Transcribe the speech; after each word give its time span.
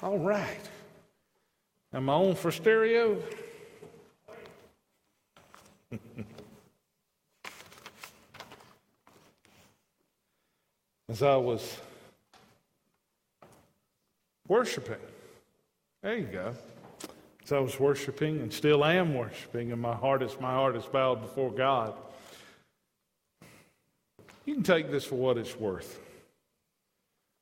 All 0.00 0.18
right. 0.18 0.68
Am 1.92 2.08
I 2.08 2.12
on 2.12 2.36
for 2.36 2.52
stereo? 2.52 3.20
As 11.08 11.20
I 11.22 11.34
was 11.36 11.80
worshiping, 14.46 14.98
there 16.02 16.16
you 16.16 16.26
go. 16.26 16.54
As 17.42 17.52
I 17.52 17.58
was 17.58 17.80
worshiping 17.80 18.40
and 18.40 18.52
still 18.52 18.84
am 18.84 19.14
worshiping, 19.14 19.72
and 19.72 19.80
my 19.80 19.96
heart 19.96 20.22
is 20.22 20.38
my 20.38 20.52
heart 20.52 20.76
is 20.76 20.84
bowed 20.84 21.22
before 21.22 21.50
God. 21.50 21.94
You 24.44 24.54
can 24.54 24.62
take 24.62 24.92
this 24.92 25.04
for 25.04 25.16
what 25.16 25.38
it's 25.38 25.56
worth. 25.56 25.98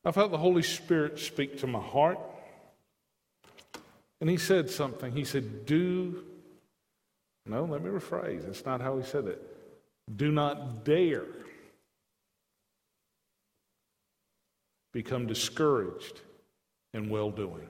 I 0.03 0.11
felt 0.11 0.31
the 0.31 0.37
Holy 0.39 0.63
Spirit 0.63 1.19
speak 1.19 1.59
to 1.59 1.67
my 1.67 1.81
heart. 1.81 2.17
And 4.19 4.29
he 4.29 4.37
said 4.37 4.69
something. 4.69 5.11
He 5.11 5.23
said, 5.23 5.65
Do, 5.65 6.23
no, 7.45 7.65
let 7.65 7.83
me 7.83 7.89
rephrase. 7.89 8.45
That's 8.45 8.65
not 8.65 8.81
how 8.81 8.97
he 8.97 9.03
said 9.03 9.25
it. 9.25 9.41
Do 10.15 10.31
not 10.31 10.85
dare 10.85 11.25
become 14.93 15.27
discouraged 15.27 16.21
in 16.93 17.09
well 17.09 17.29
doing. 17.29 17.67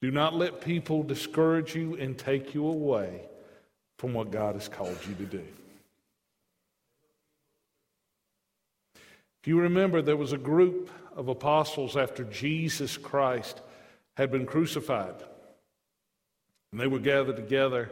Do 0.00 0.10
not 0.10 0.34
let 0.34 0.60
people 0.60 1.02
discourage 1.02 1.74
you 1.74 1.96
and 1.96 2.16
take 2.16 2.54
you 2.54 2.66
away 2.66 3.22
from 3.98 4.14
what 4.14 4.30
God 4.30 4.54
has 4.54 4.68
called 4.68 4.98
you 5.08 5.14
to 5.14 5.24
do. 5.24 5.44
If 9.42 9.46
you 9.46 9.60
remember, 9.60 10.02
there 10.02 10.16
was 10.16 10.32
a 10.32 10.38
group 10.38 10.90
of 11.16 11.28
apostles 11.28 11.96
after 11.96 12.24
Jesus 12.24 12.96
Christ 12.96 13.60
had 14.18 14.32
been 14.32 14.44
crucified. 14.44 15.14
And 16.72 16.80
they 16.80 16.88
were 16.88 16.98
gathered 16.98 17.36
together 17.36 17.90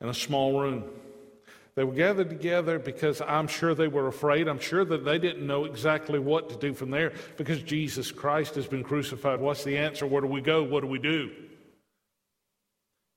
in 0.00 0.08
a 0.08 0.14
small 0.14 0.60
room. 0.60 0.84
They 1.74 1.84
were 1.84 1.92
gathered 1.92 2.30
together 2.30 2.78
because 2.78 3.20
I'm 3.20 3.48
sure 3.48 3.74
they 3.74 3.88
were 3.88 4.06
afraid. 4.06 4.48
I'm 4.48 4.60
sure 4.60 4.84
that 4.84 5.04
they 5.04 5.18
didn't 5.18 5.46
know 5.46 5.64
exactly 5.64 6.18
what 6.18 6.48
to 6.48 6.56
do 6.56 6.72
from 6.72 6.90
there 6.90 7.12
because 7.36 7.62
Jesus 7.62 8.10
Christ 8.12 8.54
has 8.54 8.66
been 8.66 8.84
crucified. 8.84 9.40
What's 9.40 9.64
the 9.64 9.76
answer? 9.76 10.06
Where 10.06 10.22
do 10.22 10.28
we 10.28 10.40
go? 10.40 10.62
What 10.62 10.80
do 10.80 10.86
we 10.86 11.00
do? 11.00 11.32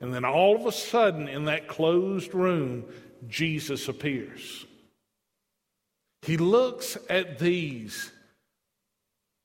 And 0.02 0.14
then 0.14 0.26
all 0.26 0.56
of 0.56 0.66
a 0.66 0.72
sudden, 0.72 1.30
in 1.30 1.46
that 1.46 1.68
closed 1.68 2.34
room, 2.34 2.86
Jesus 3.28 3.88
appears. 3.88 4.66
He 6.24 6.36
looks 6.36 6.98
at 7.10 7.38
these, 7.38 8.12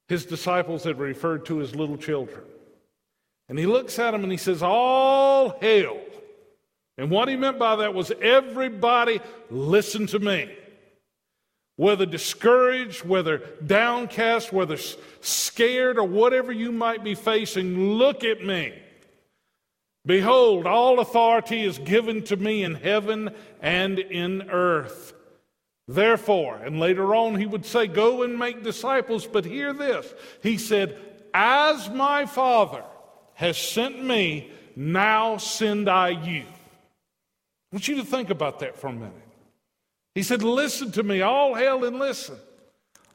his 0.08 0.24
disciples 0.24 0.84
that 0.84 0.96
referred 0.96 1.44
to 1.46 1.60
as 1.60 1.76
little 1.76 1.98
children. 1.98 2.40
And 3.48 3.58
he 3.58 3.66
looks 3.66 3.98
at 3.98 4.14
him 4.14 4.22
and 4.22 4.32
he 4.32 4.38
says, 4.38 4.62
All 4.62 5.58
hail. 5.60 6.00
And 6.96 7.10
what 7.10 7.28
he 7.28 7.36
meant 7.36 7.58
by 7.58 7.76
that 7.76 7.94
was 7.94 8.12
everybody 8.22 9.20
listen 9.50 10.06
to 10.08 10.18
me. 10.18 10.50
Whether 11.76 12.06
discouraged, 12.06 13.04
whether 13.04 13.38
downcast, 13.66 14.52
whether 14.52 14.78
scared, 15.20 15.98
or 15.98 16.04
whatever 16.04 16.52
you 16.52 16.70
might 16.70 17.02
be 17.02 17.16
facing, 17.16 17.94
look 17.94 18.22
at 18.22 18.44
me. 18.44 18.72
Behold, 20.06 20.66
all 20.66 21.00
authority 21.00 21.64
is 21.64 21.78
given 21.78 22.22
to 22.24 22.36
me 22.36 22.62
in 22.62 22.74
heaven 22.76 23.34
and 23.60 23.98
in 23.98 24.50
earth. 24.50 25.14
Therefore, 25.88 26.56
and 26.56 26.78
later 26.78 27.14
on 27.14 27.34
he 27.34 27.46
would 27.46 27.66
say, 27.66 27.88
Go 27.88 28.22
and 28.22 28.38
make 28.38 28.62
disciples, 28.62 29.26
but 29.26 29.44
hear 29.44 29.72
this. 29.72 30.14
He 30.42 30.58
said, 30.58 30.96
As 31.34 31.90
my 31.90 32.24
Father 32.24 32.84
has 33.34 33.58
sent 33.58 34.02
me, 34.02 34.50
now 34.76 35.36
send 35.36 35.88
I 35.88 36.10
you. 36.10 36.42
I 36.42 37.76
want 37.76 37.88
you 37.88 37.96
to 37.96 38.04
think 38.04 38.30
about 38.30 38.60
that 38.60 38.76
for 38.76 38.88
a 38.88 38.92
minute. 38.92 39.12
He 40.14 40.22
said, 40.22 40.42
Listen 40.42 40.92
to 40.92 41.02
me, 41.02 41.22
all 41.22 41.54
hail 41.54 41.84
and 41.84 41.98
listen. 41.98 42.36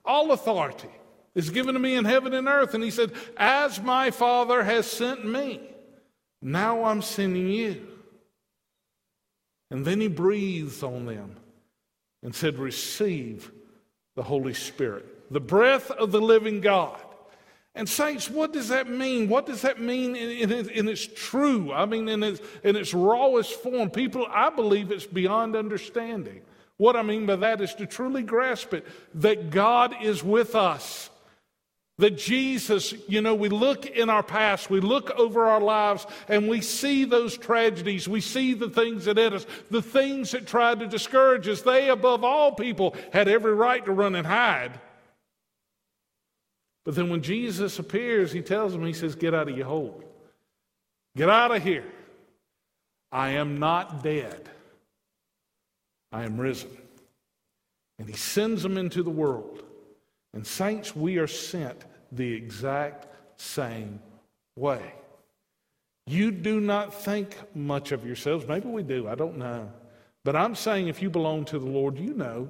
All 0.03 0.31
authority 0.31 0.89
is 1.35 1.49
given 1.49 1.73
to 1.73 1.79
me 1.79 1.95
in 1.95 2.05
heaven 2.05 2.33
and 2.33 2.47
earth. 2.47 2.73
And 2.73 2.83
he 2.83 2.91
said, 2.91 3.13
As 3.37 3.81
my 3.81 4.11
Father 4.11 4.63
has 4.63 4.85
sent 4.85 5.25
me, 5.25 5.61
now 6.41 6.83
I'm 6.83 7.01
sending 7.01 7.47
you. 7.47 7.87
And 9.71 9.85
then 9.85 10.01
he 10.01 10.07
breathes 10.07 10.83
on 10.83 11.05
them 11.05 11.35
and 12.23 12.33
said, 12.33 12.57
Receive 12.57 13.51
the 14.15 14.23
Holy 14.23 14.53
Spirit, 14.53 15.31
the 15.31 15.39
breath 15.39 15.91
of 15.91 16.11
the 16.11 16.21
living 16.21 16.59
God. 16.59 16.99
And, 17.75 17.87
saints, 17.87 18.29
what 18.29 18.51
does 18.51 18.69
that 18.69 18.89
mean? 18.89 19.29
What 19.29 19.45
does 19.45 19.61
that 19.61 19.79
mean 19.79 20.15
in, 20.15 20.51
in, 20.51 20.69
in, 20.69 20.87
its 20.87 21.07
true, 21.07 21.71
I 21.71 21.85
mean, 21.85 22.09
in 22.09 22.23
its, 22.23 22.41
in 22.63 22.75
its 22.75 22.93
rawest 22.93 23.53
form? 23.61 23.89
People, 23.89 24.27
I 24.29 24.49
believe 24.49 24.91
it's 24.91 25.05
beyond 25.05 25.55
understanding. 25.55 26.41
What 26.77 26.95
I 26.95 27.03
mean 27.03 27.25
by 27.25 27.35
that 27.37 27.61
is 27.61 27.75
to 27.75 27.85
truly 27.85 28.23
grasp 28.23 28.73
it 28.73 28.87
that 29.15 29.49
God 29.49 29.95
is 30.01 30.23
with 30.23 30.55
us. 30.55 31.09
That 31.99 32.17
Jesus, 32.17 32.93
you 33.09 33.19
know, 33.19 33.35
we 33.35 33.49
look 33.49 33.85
in 33.85 34.09
our 34.09 34.23
past, 34.23 34.69
we 34.69 34.79
look 34.79 35.11
over 35.11 35.47
our 35.47 35.59
lives, 35.59 36.07
and 36.29 36.47
we 36.47 36.61
see 36.61 37.03
those 37.03 37.37
tragedies. 37.37 38.07
We 38.07 38.21
see 38.21 38.53
the 38.53 38.69
things 38.69 39.03
that 39.05 39.17
hit 39.17 39.33
us, 39.33 39.45
the 39.69 39.81
things 39.81 40.31
that 40.31 40.47
tried 40.47 40.79
to 40.79 40.87
discourage 40.87 41.49
us. 41.49 41.61
They, 41.61 41.89
above 41.89 42.23
all 42.23 42.53
people, 42.53 42.95
had 43.11 43.27
every 43.27 43.53
right 43.53 43.83
to 43.83 43.91
run 43.91 44.15
and 44.15 44.25
hide. 44.25 44.79
But 46.89 46.95
then 46.95 47.11
when 47.11 47.21
Jesus 47.21 47.77
appears, 47.77 48.31
he 48.31 48.41
tells 48.41 48.71
them, 48.71 48.83
He 48.83 48.93
says, 48.93 49.13
Get 49.13 49.35
out 49.35 49.47
of 49.47 49.55
your 49.55 49.67
hole. 49.67 50.03
Get 51.15 51.29
out 51.29 51.55
of 51.55 51.61
here. 51.61 51.85
I 53.11 53.33
am 53.33 53.59
not 53.59 54.01
dead, 54.01 54.49
I 56.11 56.23
am 56.23 56.39
risen. 56.39 56.75
And 57.99 58.09
he 58.09 58.15
sends 58.15 58.63
them 58.63 58.75
into 58.75 59.03
the 59.03 59.11
world. 59.11 59.61
And, 60.33 60.47
saints, 60.47 60.95
we 60.95 61.19
are 61.19 61.27
sent 61.27 61.85
the 62.11 62.33
exact 62.33 63.05
same 63.39 63.99
way. 64.55 64.81
You 66.07 66.31
do 66.31 66.59
not 66.59 66.91
think 66.91 67.37
much 67.53 67.91
of 67.91 68.03
yourselves. 68.03 68.47
Maybe 68.47 68.67
we 68.67 68.81
do, 68.81 69.07
I 69.07 69.13
don't 69.13 69.37
know. 69.37 69.71
But 70.25 70.35
I'm 70.35 70.55
saying 70.55 70.87
if 70.87 71.03
you 71.03 71.11
belong 71.11 71.45
to 71.45 71.59
the 71.59 71.69
Lord, 71.69 71.99
you 71.99 72.15
know. 72.15 72.49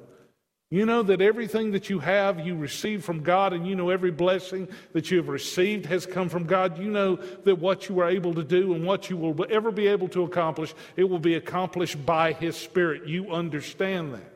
You 0.72 0.86
know 0.86 1.02
that 1.02 1.20
everything 1.20 1.72
that 1.72 1.90
you 1.90 1.98
have, 2.00 2.46
you 2.46 2.56
receive 2.56 3.04
from 3.04 3.24
God, 3.24 3.54
and 3.54 3.66
you 3.66 3.76
know 3.76 3.90
every 3.90 4.12
blessing 4.12 4.68
that 4.94 5.10
you 5.10 5.18
have 5.18 5.28
received 5.28 5.88
has 5.88 6.06
come 6.06 6.30
from 6.30 6.46
God. 6.46 6.78
You 6.78 6.92
know 6.92 7.16
that 7.16 7.56
what 7.56 7.90
you 7.90 8.00
are 8.00 8.10
able 8.10 8.36
to 8.36 8.44
do 8.44 8.74
and 8.76 8.86
what 8.86 9.10
you 9.10 9.18
will 9.18 9.46
ever 9.50 9.72
be 9.72 9.88
able 9.88 10.08
to 10.10 10.24
accomplish, 10.24 10.76
it 10.96 11.06
will 11.06 11.20
be 11.20 11.34
accomplished 11.34 12.06
by 12.06 12.34
His 12.34 12.56
Spirit. 12.56 13.08
You 13.08 13.32
understand 13.32 14.14
that. 14.14 14.34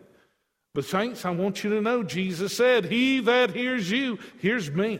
But, 0.73 0.85
saints, 0.85 1.23
I 1.23 1.29
want 1.29 1.63
you 1.63 1.69
to 1.69 1.81
know 1.81 2.01
Jesus 2.01 2.57
said, 2.57 2.85
He 2.85 3.19
that 3.19 3.51
hears 3.51 3.91
you 3.91 4.17
hears 4.39 4.71
me. 4.71 4.99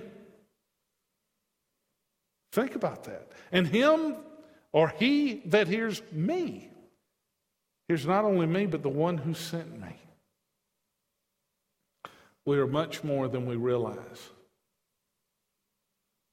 Think 2.53 2.75
about 2.75 3.05
that. 3.05 3.31
And 3.51 3.65
him 3.65 4.15
or 4.71 4.89
he 4.89 5.41
that 5.45 5.67
hears 5.67 6.03
me 6.11 6.69
hears 7.87 8.05
not 8.05 8.25
only 8.25 8.45
me, 8.45 8.67
but 8.67 8.83
the 8.83 8.89
one 8.89 9.17
who 9.17 9.33
sent 9.33 9.81
me. 9.81 9.95
We 12.45 12.57
are 12.57 12.67
much 12.67 13.03
more 13.03 13.27
than 13.27 13.45
we 13.45 13.55
realize. 13.55 14.29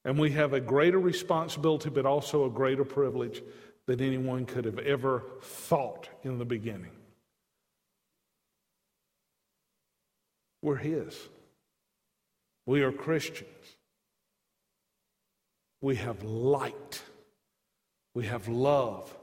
And 0.04 0.18
we 0.18 0.30
have 0.32 0.52
a 0.52 0.60
greater 0.60 0.98
responsibility, 0.98 1.90
but 1.90 2.06
also 2.06 2.44
a 2.46 2.50
greater 2.50 2.84
privilege 2.84 3.42
than 3.86 4.00
anyone 4.00 4.46
could 4.46 4.64
have 4.64 4.78
ever 4.78 5.24
thought 5.42 6.08
in 6.22 6.38
the 6.38 6.44
beginning. 6.44 6.92
We're 10.62 10.76
His. 10.76 11.16
We 12.66 12.82
are 12.82 12.92
Christians. 12.92 13.48
We 15.80 15.96
have 15.96 16.22
light. 16.22 17.02
We 18.14 18.26
have 18.26 18.48
love. 18.48 19.14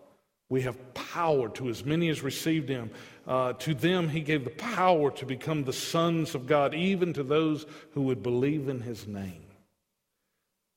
We 0.50 0.62
have 0.62 0.94
power 0.94 1.50
to 1.50 1.70
as 1.70 1.84
many 1.84 2.10
as 2.10 2.22
received 2.22 2.70
him. 2.70 2.92
Uh, 3.28 3.54
to 3.54 3.74
them, 3.74 4.08
he 4.08 4.22
gave 4.22 4.46
the 4.46 4.50
power 4.52 5.12
to 5.12 5.26
become 5.26 5.64
the 5.64 5.74
sons 5.74 6.36
of 6.36 6.48
God, 6.48 6.74
even 6.74 7.12
to 7.14 7.24
those 7.24 7.66
who 7.92 8.04
would 8.04 8.24
believe 8.24 8.70
in 8.70 8.80
his 8.80 9.08
name. 9.08 9.44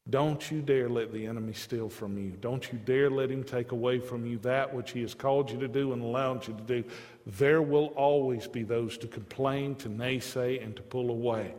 Don't 0.08 0.50
you 0.50 0.60
dare 0.60 0.88
let 0.88 1.12
the 1.12 1.26
enemy 1.26 1.52
steal 1.52 1.88
from 1.88 2.18
you. 2.18 2.32
Don't 2.40 2.72
you 2.72 2.78
dare 2.78 3.10
let 3.10 3.30
him 3.30 3.44
take 3.44 3.70
away 3.70 4.00
from 4.00 4.26
you 4.26 4.38
that 4.38 4.74
which 4.74 4.90
he 4.90 5.02
has 5.02 5.14
called 5.14 5.50
you 5.50 5.60
to 5.60 5.68
do 5.68 5.92
and 5.92 6.02
allowed 6.02 6.48
you 6.48 6.54
to 6.54 6.62
do. 6.62 6.84
There 7.26 7.62
will 7.62 7.88
always 7.88 8.48
be 8.48 8.64
those 8.64 8.98
to 8.98 9.06
complain, 9.06 9.76
to 9.76 9.88
naysay, 9.88 10.64
and 10.64 10.74
to 10.74 10.82
pull 10.82 11.10
away. 11.10 11.54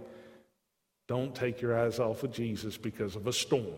Don't 1.08 1.34
take 1.34 1.62
your 1.62 1.80
eyes 1.80 2.00
off 2.00 2.24
of 2.24 2.34
Jesus 2.34 2.78
because 2.78 3.16
of 3.16 3.28
a 3.28 3.34
storm. 3.34 3.78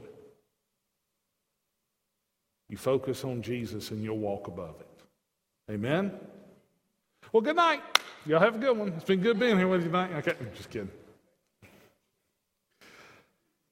You 2.74 2.78
focus 2.78 3.24
on 3.24 3.44
Jesus 3.44 3.92
and 3.92 4.04
you'll 4.04 4.18
walk 4.18 4.48
above 4.48 4.74
it. 4.80 5.72
Amen? 5.72 6.12
Well, 7.31 7.42
good 7.42 7.56
night. 7.56 7.84
Y'all 8.25 8.40
have 8.40 8.56
a 8.56 8.58
good 8.58 8.75
one. 8.75 8.88
It's 8.94 9.04
been 9.04 9.22
good 9.22 9.38
being 9.38 9.60
here 9.60 9.68
with 9.68 9.81
you 9.81 9.90
tonight. 9.90 10.12
Okay, 10.14 10.34
just 10.56 10.72
kidding. 10.72 10.90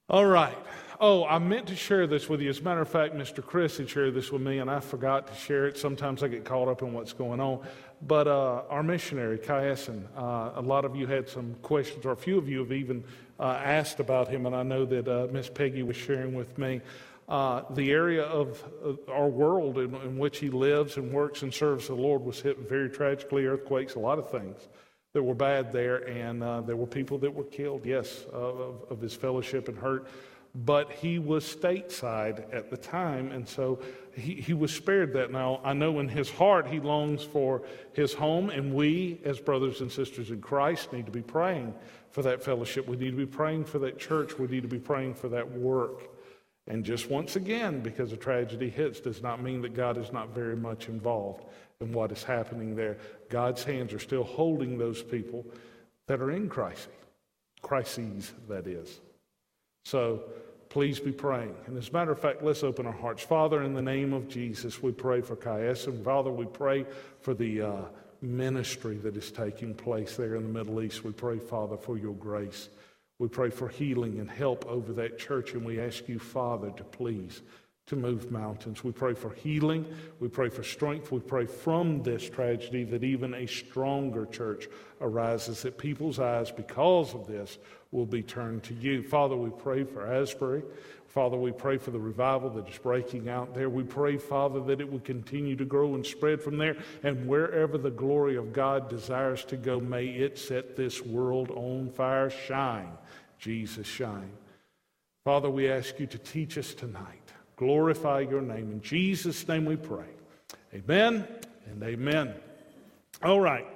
All 0.07 0.27
right. 0.27 0.55
oh, 0.99 1.25
I 1.25 1.39
meant 1.39 1.65
to 1.69 1.75
share 1.75 2.05
this 2.05 2.29
with 2.29 2.41
you. 2.41 2.49
As 2.51 2.59
a 2.59 2.61
matter 2.61 2.81
of 2.81 2.89
fact, 2.89 3.15
Mr. 3.15 3.43
Chris 3.43 3.77
had 3.77 3.89
shared 3.89 4.13
this 4.13 4.31
with 4.31 4.43
me, 4.43 4.59
and 4.59 4.69
I 4.69 4.79
forgot 4.79 5.25
to 5.25 5.33
share 5.33 5.65
it. 5.65 5.79
Sometimes 5.79 6.21
I 6.21 6.27
get 6.27 6.45
caught 6.45 6.67
up 6.67 6.83
in 6.83 6.93
what's 6.93 7.11
going 7.11 7.39
on. 7.39 7.65
But 8.03 8.27
uh, 8.27 8.65
our 8.69 8.83
missionary, 8.83 9.39
Essen, 9.49 10.07
uh, 10.15 10.51
a 10.53 10.61
lot 10.61 10.85
of 10.85 10.95
you 10.95 11.07
had 11.07 11.27
some 11.27 11.55
questions, 11.63 12.05
or 12.05 12.11
a 12.11 12.15
few 12.15 12.37
of 12.37 12.47
you 12.47 12.59
have 12.59 12.71
even 12.71 13.03
uh, 13.39 13.59
asked 13.63 13.99
about 13.99 14.27
him, 14.27 14.45
and 14.45 14.55
I 14.55 14.61
know 14.61 14.85
that 14.85 15.07
uh, 15.07 15.25
Miss 15.31 15.49
Peggy 15.49 15.81
was 15.81 15.95
sharing 15.95 16.35
with 16.35 16.55
me. 16.59 16.81
Uh, 17.27 17.63
the 17.71 17.91
area 17.91 18.23
of 18.23 18.61
our 19.09 19.29
world 19.29 19.77
in, 19.77 19.95
in, 19.95 20.17
which 20.17 20.39
he 20.39 20.49
lives 20.49 20.97
and 20.97 21.13
works 21.13 21.43
and 21.43 21.53
serves 21.53 21.87
the 21.87 21.95
Lord 21.95 22.23
was 22.23 22.41
hit 22.41 22.67
very 22.67 22.89
tragically, 22.89 23.45
earthquakes, 23.45 23.95
a 23.95 23.99
lot 23.99 24.19
of 24.19 24.29
things 24.29 24.67
that 25.13 25.23
were 25.23 25.35
bad 25.35 25.71
there, 25.71 26.07
and 26.07 26.43
uh, 26.43 26.61
there 26.61 26.75
were 26.75 26.87
people 26.87 27.17
that 27.19 27.33
were 27.33 27.45
killed, 27.45 27.85
yes, 27.85 28.25
of, 28.33 28.83
of 28.89 28.99
his 28.99 29.13
fellowship 29.13 29.67
and 29.69 29.77
hurt 29.77 30.07
but 30.53 30.91
he 30.91 31.17
was 31.17 31.45
stateside 31.45 32.53
at 32.53 32.69
the 32.69 32.77
time, 32.77 33.31
and 33.31 33.47
so 33.47 33.79
he, 34.13 34.35
he 34.35 34.53
was 34.53 34.73
spared 34.73 35.13
that. 35.13 35.31
Now, 35.31 35.61
I 35.63 35.73
know 35.73 35.99
in 35.99 36.09
his 36.09 36.29
heart 36.29 36.67
he 36.67 36.79
longs 36.79 37.23
for 37.23 37.63
his 37.93 38.13
home, 38.13 38.49
and 38.49 38.73
we, 38.73 39.21
as 39.23 39.39
brothers 39.39 39.81
and 39.81 39.91
sisters 39.91 40.29
in 40.29 40.41
Christ, 40.41 40.91
need 40.91 41.05
to 41.05 41.11
be 41.11 41.21
praying 41.21 41.73
for 42.09 42.21
that 42.23 42.43
fellowship. 42.43 42.87
We 42.87 42.97
need 42.97 43.11
to 43.11 43.17
be 43.17 43.25
praying 43.25 43.65
for 43.65 43.79
that 43.79 43.97
church. 43.97 44.37
We 44.37 44.47
need 44.47 44.63
to 44.63 44.67
be 44.67 44.79
praying 44.79 45.15
for 45.15 45.29
that 45.29 45.49
work. 45.49 46.10
And 46.71 46.85
just 46.85 47.09
once 47.09 47.35
again, 47.35 47.81
because 47.81 48.13
a 48.13 48.17
tragedy 48.17 48.69
hits, 48.69 49.01
does 49.01 49.21
not 49.21 49.43
mean 49.43 49.61
that 49.63 49.73
God 49.73 49.97
is 49.97 50.13
not 50.13 50.29
very 50.33 50.55
much 50.55 50.87
involved 50.87 51.43
in 51.81 51.91
what 51.91 52.13
is 52.13 52.23
happening 52.23 52.77
there. 52.77 52.95
God's 53.27 53.61
hands 53.65 53.91
are 53.91 53.99
still 53.99 54.23
holding 54.23 54.77
those 54.77 55.03
people 55.03 55.45
that 56.07 56.21
are 56.21 56.31
in 56.31 56.47
crisis, 56.47 56.87
crises, 57.61 58.31
that 58.47 58.67
is. 58.67 59.01
So 59.83 60.23
please 60.69 60.97
be 60.97 61.11
praying. 61.11 61.53
And 61.67 61.77
as 61.77 61.89
a 61.89 61.91
matter 61.91 62.13
of 62.13 62.21
fact, 62.21 62.41
let's 62.41 62.63
open 62.63 62.85
our 62.85 62.93
hearts. 62.93 63.21
Father, 63.21 63.63
in 63.63 63.73
the 63.73 63.81
name 63.81 64.13
of 64.13 64.29
Jesus, 64.29 64.81
we 64.81 64.93
pray 64.93 65.19
for 65.19 65.35
Kaias. 65.35 65.87
And 65.87 66.01
Father, 66.05 66.31
we 66.31 66.45
pray 66.45 66.85
for 67.19 67.33
the 67.33 67.63
uh, 67.63 67.81
ministry 68.21 68.95
that 68.99 69.17
is 69.17 69.29
taking 69.29 69.73
place 69.73 70.15
there 70.15 70.35
in 70.35 70.43
the 70.43 70.59
Middle 70.59 70.81
East. 70.81 71.03
We 71.03 71.11
pray, 71.11 71.37
Father, 71.37 71.75
for 71.75 71.97
your 71.97 72.13
grace. 72.13 72.69
We 73.21 73.27
pray 73.27 73.51
for 73.51 73.69
healing 73.69 74.19
and 74.19 74.27
help 74.27 74.65
over 74.65 74.93
that 74.93 75.19
church. 75.19 75.53
And 75.53 75.63
we 75.63 75.79
ask 75.79 76.09
you, 76.09 76.17
Father, 76.17 76.71
to 76.71 76.83
please 76.83 77.43
to 77.91 77.97
move 77.97 78.31
mountains. 78.31 78.85
We 78.85 78.93
pray 78.93 79.13
for 79.13 79.33
healing. 79.33 79.85
We 80.21 80.29
pray 80.29 80.47
for 80.47 80.63
strength. 80.63 81.11
We 81.11 81.19
pray 81.19 81.45
from 81.45 82.01
this 82.03 82.29
tragedy 82.29 82.85
that 82.85 83.03
even 83.03 83.33
a 83.33 83.45
stronger 83.45 84.25
church 84.25 84.69
arises, 85.01 85.63
that 85.63 85.77
people's 85.77 86.17
eyes, 86.17 86.51
because 86.51 87.13
of 87.13 87.27
this, 87.27 87.57
will 87.91 88.05
be 88.05 88.23
turned 88.23 88.63
to 88.63 88.73
you. 88.75 89.03
Father, 89.03 89.35
we 89.35 89.49
pray 89.49 89.83
for 89.83 90.07
Asbury. 90.07 90.63
Father, 91.07 91.35
we 91.35 91.51
pray 91.51 91.77
for 91.77 91.91
the 91.91 91.99
revival 91.99 92.49
that 92.51 92.69
is 92.69 92.77
breaking 92.77 93.27
out 93.27 93.53
there. 93.53 93.69
We 93.69 93.83
pray, 93.83 94.15
Father, 94.15 94.61
that 94.61 94.79
it 94.79 94.89
will 94.89 95.01
continue 95.01 95.57
to 95.57 95.65
grow 95.65 95.93
and 95.93 96.05
spread 96.05 96.41
from 96.41 96.57
there. 96.57 96.77
And 97.03 97.27
wherever 97.27 97.77
the 97.77 97.91
glory 97.91 98.37
of 98.37 98.53
God 98.53 98.87
desires 98.87 99.43
to 99.45 99.57
go, 99.57 99.81
may 99.81 100.05
it 100.05 100.39
set 100.39 100.77
this 100.77 101.01
world 101.01 101.51
on 101.51 101.89
fire. 101.89 102.29
Shine, 102.29 102.93
Jesus, 103.37 103.85
shine. 103.85 104.31
Father, 105.25 105.49
we 105.49 105.69
ask 105.69 105.99
you 105.99 106.07
to 106.07 106.17
teach 106.17 106.57
us 106.57 106.73
tonight 106.73 107.20
glorify 107.61 108.21
your 108.21 108.41
name. 108.41 108.71
In 108.71 108.81
Jesus' 108.81 109.47
name 109.47 109.65
we 109.65 109.75
pray. 109.75 110.07
Amen 110.73 111.27
and 111.67 111.83
amen. 111.83 112.33
All 113.21 113.39
right. 113.39 113.67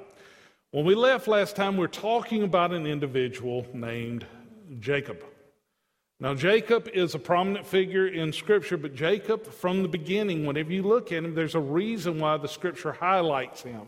When 0.71 0.85
we 0.85 0.95
left 0.95 1.27
last 1.27 1.55
time, 1.55 1.73
we 1.73 1.81
we're 1.81 1.87
talking 1.87 2.41
about 2.41 2.73
an 2.73 2.87
individual 2.87 3.63
named 3.75 4.25
Jacob. 4.79 5.23
Now, 6.19 6.33
Jacob 6.33 6.89
is 6.95 7.13
a 7.13 7.19
prominent 7.19 7.63
figure 7.63 8.07
in 8.07 8.33
Scripture, 8.33 8.75
but 8.75 8.95
Jacob, 8.95 9.45
from 9.45 9.83
the 9.83 9.87
beginning, 9.87 10.47
whenever 10.47 10.73
you 10.73 10.81
look 10.81 11.11
at 11.11 11.23
him, 11.23 11.35
there's 11.35 11.53
a 11.53 11.59
reason 11.59 12.17
why 12.17 12.37
the 12.37 12.47
Scripture 12.47 12.91
highlights 12.91 13.61
him. 13.61 13.81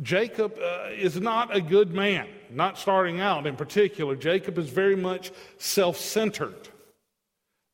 Jacob 0.00 0.58
uh, 0.58 0.88
is 0.96 1.20
not 1.20 1.54
a 1.54 1.60
good 1.60 1.92
man, 1.92 2.26
not 2.48 2.78
starting 2.78 3.20
out 3.20 3.46
in 3.46 3.54
particular. 3.54 4.16
Jacob 4.16 4.56
is 4.56 4.70
very 4.70 4.96
much 4.96 5.30
self 5.58 5.98
centered. 5.98 6.70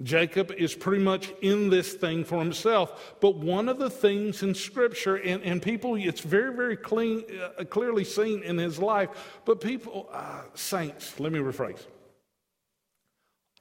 Jacob 0.03 0.53
is 0.53 0.75
pretty 0.75 1.03
much 1.03 1.33
in 1.43 1.71
this 1.71 1.95
thing 1.95 2.25
for 2.25 2.39
himself. 2.39 3.15
But 3.21 3.37
one 3.37 3.69
of 3.69 3.79
the 3.79 3.91
things 3.91 4.43
in 4.43 4.55
Scripture, 4.55 5.17
and, 5.17 5.43
and 5.43 5.63
people, 5.63 5.95
it's 5.97 6.21
very, 6.21 6.55
very 6.55 6.77
clean, 6.77 7.25
uh, 7.59 7.65
clearly 7.65 8.05
seen 8.05 8.43
in 8.43 8.59
his 8.59 8.79
life, 8.79 9.41
but 9.45 9.61
people, 9.61 10.09
uh, 10.13 10.43
saints, 10.55 11.19
let 11.21 11.33
me 11.33 11.39
rephrase. 11.39 11.81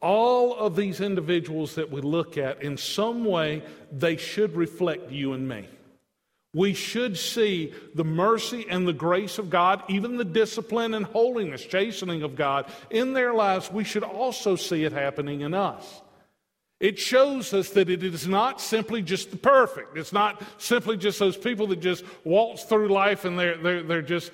All 0.01 0.55
of 0.55 0.75
these 0.75 0.99
individuals 0.99 1.75
that 1.75 1.91
we 1.91 2.01
look 2.01 2.37
at, 2.37 2.63
in 2.63 2.75
some 2.77 3.23
way, 3.23 3.61
they 3.91 4.17
should 4.17 4.55
reflect 4.55 5.11
you 5.11 5.33
and 5.33 5.47
me. 5.47 5.67
We 6.53 6.73
should 6.73 7.17
see 7.17 7.73
the 7.95 8.03
mercy 8.03 8.65
and 8.67 8.85
the 8.85 8.93
grace 8.93 9.37
of 9.37 9.49
God, 9.49 9.83
even 9.87 10.17
the 10.17 10.25
discipline 10.25 10.93
and 10.93 11.05
holiness, 11.05 11.63
chastening 11.63 12.23
of 12.23 12.35
God 12.35 12.65
in 12.89 13.13
their 13.13 13.33
lives. 13.33 13.71
We 13.71 13.85
should 13.85 14.03
also 14.03 14.55
see 14.55 14.83
it 14.83 14.91
happening 14.91 15.41
in 15.41 15.53
us. 15.53 16.01
It 16.81 16.97
shows 16.97 17.53
us 17.53 17.69
that 17.69 17.91
it 17.91 18.03
is 18.03 18.27
not 18.27 18.59
simply 18.59 19.03
just 19.03 19.29
the 19.29 19.37
perfect. 19.37 19.99
It's 19.99 20.11
not 20.11 20.41
simply 20.57 20.97
just 20.97 21.19
those 21.19 21.37
people 21.37 21.67
that 21.67 21.79
just 21.79 22.03
waltz 22.23 22.63
through 22.63 22.87
life 22.87 23.23
and 23.23 23.37
they're, 23.37 23.55
they're, 23.55 23.83
they're 23.83 24.01
just 24.01 24.31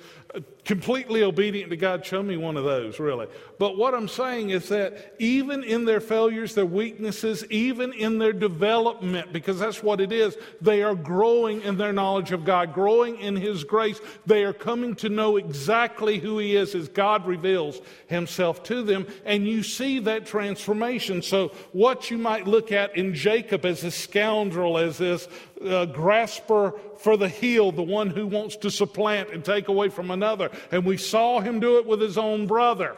completely 0.64 1.22
obedient 1.22 1.70
to 1.70 1.76
God. 1.76 2.04
Show 2.04 2.22
me 2.22 2.36
one 2.36 2.58
of 2.58 2.64
those, 2.64 3.00
really. 3.00 3.26
But 3.58 3.78
what 3.78 3.94
I'm 3.94 4.08
saying 4.08 4.50
is 4.50 4.68
that 4.68 5.14
even 5.18 5.64
in 5.64 5.86
their 5.86 6.00
failures, 6.00 6.54
their 6.54 6.66
weaknesses, 6.66 7.42
even 7.48 7.94
in 7.94 8.18
their 8.18 8.34
development, 8.34 9.32
because 9.32 9.58
that's 9.58 9.82
what 9.82 10.00
it 10.00 10.12
is, 10.12 10.36
they 10.60 10.82
are 10.82 10.94
growing 10.94 11.62
in 11.62 11.78
their 11.78 11.94
knowledge 11.94 12.32
of 12.32 12.44
God, 12.44 12.74
growing 12.74 13.18
in 13.18 13.34
His 13.34 13.64
grace. 13.64 14.00
They 14.26 14.44
are 14.44 14.52
coming 14.52 14.94
to 14.96 15.08
know 15.08 15.38
exactly 15.38 16.18
who 16.18 16.38
He 16.38 16.54
is 16.54 16.74
as 16.74 16.88
God 16.88 17.26
reveals 17.26 17.80
Himself 18.06 18.62
to 18.64 18.82
them. 18.82 19.06
And 19.24 19.48
you 19.48 19.62
see 19.62 20.00
that 20.00 20.26
transformation. 20.26 21.22
So, 21.22 21.48
what 21.72 22.10
you 22.10 22.18
might 22.18 22.46
look 22.46 22.72
at 22.72 22.94
in 22.94 23.14
Jacob 23.14 23.64
as 23.64 23.84
a 23.84 23.90
scoundrel, 23.90 24.76
as 24.76 24.98
this 24.98 25.28
uh, 25.64 25.86
grasper 25.86 26.74
for 26.98 27.16
the 27.16 27.28
heel, 27.28 27.72
the 27.72 27.82
one 27.82 28.10
who 28.10 28.26
wants 28.26 28.56
to 28.56 28.70
supplant 28.70 29.30
and 29.30 29.44
take 29.44 29.68
away 29.68 29.88
from 29.88 30.10
another. 30.10 30.50
And 30.70 30.84
we 30.84 30.96
saw 30.96 31.40
him 31.40 31.60
do 31.60 31.78
it 31.78 31.86
with 31.86 32.00
his 32.00 32.18
own 32.18 32.46
brother. 32.46 32.96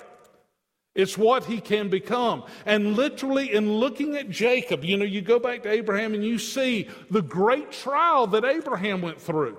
It's 0.94 1.16
what 1.16 1.44
he 1.44 1.60
can 1.60 1.88
become. 1.88 2.44
And 2.66 2.96
literally, 2.96 3.52
in 3.52 3.72
looking 3.72 4.16
at 4.16 4.28
Jacob, 4.28 4.84
you 4.84 4.96
know, 4.96 5.04
you 5.04 5.22
go 5.22 5.38
back 5.38 5.62
to 5.62 5.70
Abraham 5.70 6.14
and 6.14 6.24
you 6.24 6.38
see 6.38 6.88
the 7.10 7.22
great 7.22 7.70
trial 7.70 8.26
that 8.28 8.44
Abraham 8.44 9.00
went 9.00 9.20
through. 9.20 9.56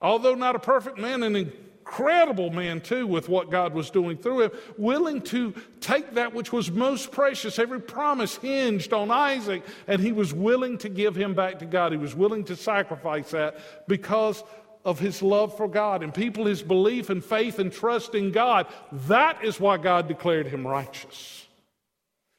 Although 0.00 0.34
not 0.34 0.56
a 0.56 0.58
perfect 0.58 0.98
man, 0.98 1.22
an 1.22 1.36
incredible 1.84 2.48
man, 2.48 2.80
too, 2.80 3.06
with 3.06 3.28
what 3.28 3.50
God 3.50 3.74
was 3.74 3.90
doing 3.90 4.16
through 4.16 4.40
him, 4.44 4.50
willing 4.78 5.20
to 5.20 5.52
take 5.80 6.14
that 6.14 6.32
which 6.32 6.50
was 6.50 6.70
most 6.70 7.12
precious. 7.12 7.58
Every 7.58 7.80
promise 7.80 8.36
hinged 8.36 8.94
on 8.94 9.10
Isaac, 9.10 9.62
and 9.86 10.00
he 10.00 10.10
was 10.10 10.32
willing 10.32 10.78
to 10.78 10.88
give 10.88 11.14
him 11.14 11.34
back 11.34 11.58
to 11.58 11.66
God. 11.66 11.92
He 11.92 11.98
was 11.98 12.14
willing 12.14 12.44
to 12.44 12.56
sacrifice 12.56 13.32
that 13.32 13.58
because 13.86 14.42
of 14.82 14.98
his 14.98 15.22
love 15.22 15.54
for 15.56 15.68
God 15.68 16.02
and 16.02 16.12
people, 16.12 16.46
his 16.46 16.62
belief 16.62 17.10
and 17.10 17.22
faith 17.22 17.58
and 17.58 17.70
trust 17.70 18.14
in 18.14 18.32
God. 18.32 18.66
That 19.06 19.44
is 19.44 19.60
why 19.60 19.76
God 19.76 20.08
declared 20.08 20.46
him 20.46 20.66
righteous. 20.66 21.43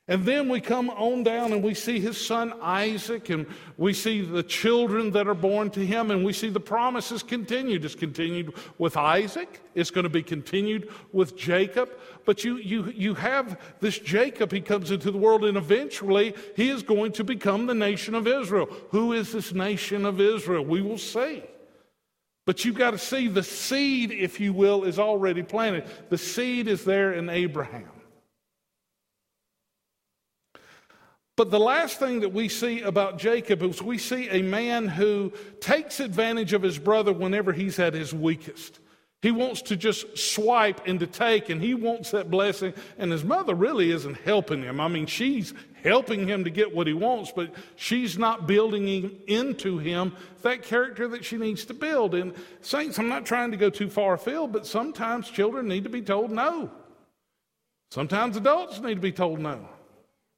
And 0.07 0.23
then 0.23 0.49
we 0.49 0.61
come 0.61 0.91
on 0.91 1.23
down 1.23 1.51
and 1.51 1.63
we 1.63 1.73
see 1.73 1.99
his 1.99 2.23
son 2.23 2.53
Isaac, 2.61 3.29
and 3.31 3.47
we 3.75 3.91
see 3.91 4.21
the 4.21 4.43
children 4.43 5.09
that 5.11 5.27
are 5.27 5.33
born 5.33 5.71
to 5.71 5.83
him, 5.83 6.11
and 6.11 6.23
we 6.23 6.31
see 6.31 6.49
the 6.49 6.59
promises 6.59 7.23
continued. 7.23 7.83
It's 7.83 7.95
continued 7.95 8.53
with 8.77 8.97
Isaac, 8.97 9.61
it's 9.73 9.89
going 9.89 10.03
to 10.03 10.09
be 10.09 10.21
continued 10.21 10.91
with 11.11 11.35
Jacob. 11.35 11.89
But 12.23 12.43
you, 12.43 12.57
you, 12.57 12.93
you 12.95 13.15
have 13.15 13.59
this 13.79 13.97
Jacob, 13.97 14.51
he 14.51 14.61
comes 14.61 14.91
into 14.91 15.09
the 15.09 15.17
world, 15.17 15.43
and 15.43 15.57
eventually 15.57 16.35
he 16.55 16.69
is 16.69 16.83
going 16.83 17.11
to 17.13 17.23
become 17.23 17.65
the 17.65 17.73
nation 17.73 18.13
of 18.13 18.27
Israel. 18.27 18.67
Who 18.91 19.13
is 19.13 19.31
this 19.31 19.53
nation 19.53 20.05
of 20.05 20.21
Israel? 20.21 20.63
We 20.63 20.83
will 20.83 20.99
see. 20.99 21.43
But 22.45 22.63
you've 22.63 22.77
got 22.77 22.91
to 22.91 22.99
see 22.99 23.27
the 23.27 23.41
seed, 23.41 24.11
if 24.11 24.39
you 24.39 24.53
will, 24.53 24.83
is 24.83 24.99
already 24.99 25.41
planted. 25.41 25.85
The 26.09 26.17
seed 26.19 26.67
is 26.67 26.85
there 26.85 27.13
in 27.13 27.27
Abraham. 27.27 27.89
But 31.37 31.51
the 31.51 31.59
last 31.59 31.99
thing 31.99 32.21
that 32.21 32.31
we 32.31 32.47
see 32.47 32.81
about 32.81 33.17
Jacob 33.17 33.61
is 33.61 33.81
we 33.81 33.97
see 33.97 34.29
a 34.29 34.41
man 34.41 34.87
who 34.87 35.33
takes 35.59 35.99
advantage 35.99 36.53
of 36.53 36.61
his 36.61 36.79
brother 36.79 37.11
whenever 37.11 37.51
he's 37.51 37.77
at 37.77 37.93
his 37.93 38.13
weakest. 38.13 38.79
He 39.21 39.31
wants 39.31 39.63
to 39.63 39.75
just 39.75 40.17
swipe 40.17 40.87
and 40.87 40.99
to 40.99 41.07
take, 41.07 41.49
and 41.49 41.61
he 41.61 41.73
wants 41.73 42.11
that 42.11 42.29
blessing. 42.29 42.73
And 42.97 43.11
his 43.11 43.23
mother 43.23 43.55
really 43.55 43.91
isn't 43.91 44.17
helping 44.17 44.61
him. 44.61 44.79
I 44.79 44.87
mean, 44.87 45.07
she's 45.07 45.53
helping 45.83 46.27
him 46.27 46.43
to 46.43 46.49
get 46.49 46.73
what 46.73 46.87
he 46.87 46.93
wants, 46.93 47.33
but 47.35 47.53
she's 47.75 48.17
not 48.17 48.47
building 48.47 49.11
into 49.27 49.77
him 49.79 50.13
that 50.43 50.61
character 50.61 51.07
that 51.07 51.25
she 51.25 51.37
needs 51.37 51.65
to 51.65 51.73
build. 51.73 52.13
And, 52.13 52.33
saints, 52.61 52.99
I'm 52.99 53.09
not 53.09 53.25
trying 53.25 53.51
to 53.51 53.57
go 53.57 53.69
too 53.69 53.89
far 53.89 54.13
afield, 54.13 54.53
but 54.53 54.67
sometimes 54.67 55.29
children 55.29 55.67
need 55.67 55.83
to 55.83 55.89
be 55.89 56.01
told 56.01 56.31
no. 56.31 56.69
Sometimes 57.91 58.37
adults 58.37 58.79
need 58.79 58.95
to 58.95 59.01
be 59.01 59.11
told 59.11 59.39
no. 59.39 59.67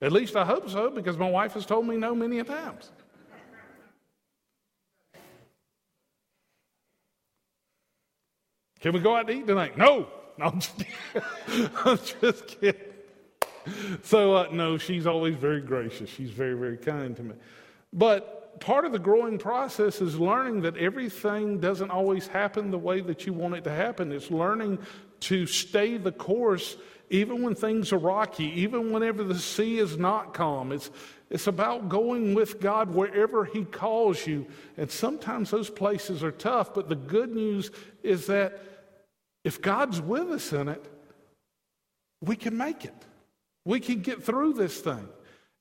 At 0.02 0.12
least 0.12 0.36
I 0.36 0.46
hope 0.46 0.70
so, 0.70 0.90
because 0.90 1.18
my 1.18 1.30
wife 1.30 1.54
has 1.54 1.66
told 1.66 1.88
me 1.88 1.98
no 1.98 2.14
many 2.14 2.44
times. 2.44 2.92
Can 8.80 8.94
we 8.94 9.00
go 9.00 9.16
out 9.16 9.28
to 9.28 9.34
eat 9.34 9.48
tonight? 9.48 9.78
No. 9.78 10.08
No, 10.38 10.46
I'm 10.46 10.60
just, 10.60 10.84
I'm 11.86 11.98
just 12.22 12.48
kidding. 12.48 12.82
So, 14.04 14.36
uh, 14.36 14.48
no, 14.52 14.78
she's 14.78 15.08
always 15.08 15.36
very 15.36 15.62
gracious. 15.62 16.10
She's 16.10 16.30
very, 16.30 16.54
very 16.54 16.78
kind 16.78 17.16
to 17.18 17.24
me. 17.24 17.34
But 17.92 18.37
part 18.60 18.86
of 18.86 18.92
the 18.92 19.00
growing 19.00 19.38
process 19.38 20.02
is 20.02 20.20
learning 20.20 20.62
that 20.62 20.78
everything 20.78 21.60
doesn't 21.60 21.92
always 21.92 22.28
happen 22.28 22.72
the 22.72 22.78
way 22.78 23.02
that 23.02 23.26
you 23.26 23.34
want 23.34 23.56
it 23.56 23.64
to 23.66 23.72
happen. 23.72 24.12
It's 24.12 24.32
learning 24.32 24.80
to 25.22 25.46
stay 25.46 25.98
the 25.98 26.12
course 26.12 26.78
even 27.10 27.42
when 27.42 27.56
things 27.56 27.94
are 27.94 27.98
rocky, 27.98 28.46
even 28.62 28.92
whenever 28.92 29.24
the 29.24 29.40
sea 29.40 29.80
is 29.80 29.98
not 29.98 30.34
calm. 30.34 30.72
It's, 30.72 30.92
it's 31.30 31.48
about 31.48 31.90
going 31.90 32.34
with 32.34 32.60
God 32.60 32.94
wherever 32.94 33.46
He 33.46 33.64
calls 33.64 34.28
you. 34.28 34.46
And 34.76 34.92
sometimes 34.92 35.50
those 35.50 35.70
places 35.70 36.24
are 36.24 36.32
tough, 36.32 36.74
but 36.74 36.90
the 36.90 36.96
good 36.96 37.34
news 37.34 37.72
is 38.04 38.28
that 38.28 38.62
if 39.44 39.62
God's 39.62 40.02
with 40.02 40.30
us 40.32 40.52
in 40.52 40.68
it, 40.68 40.86
we 42.22 42.36
can 42.36 42.58
make 42.58 42.84
it. 42.84 42.96
We 43.64 43.80
can 43.80 44.02
get 44.02 44.24
through 44.24 44.54
this 44.54 44.80
thing. 44.80 45.08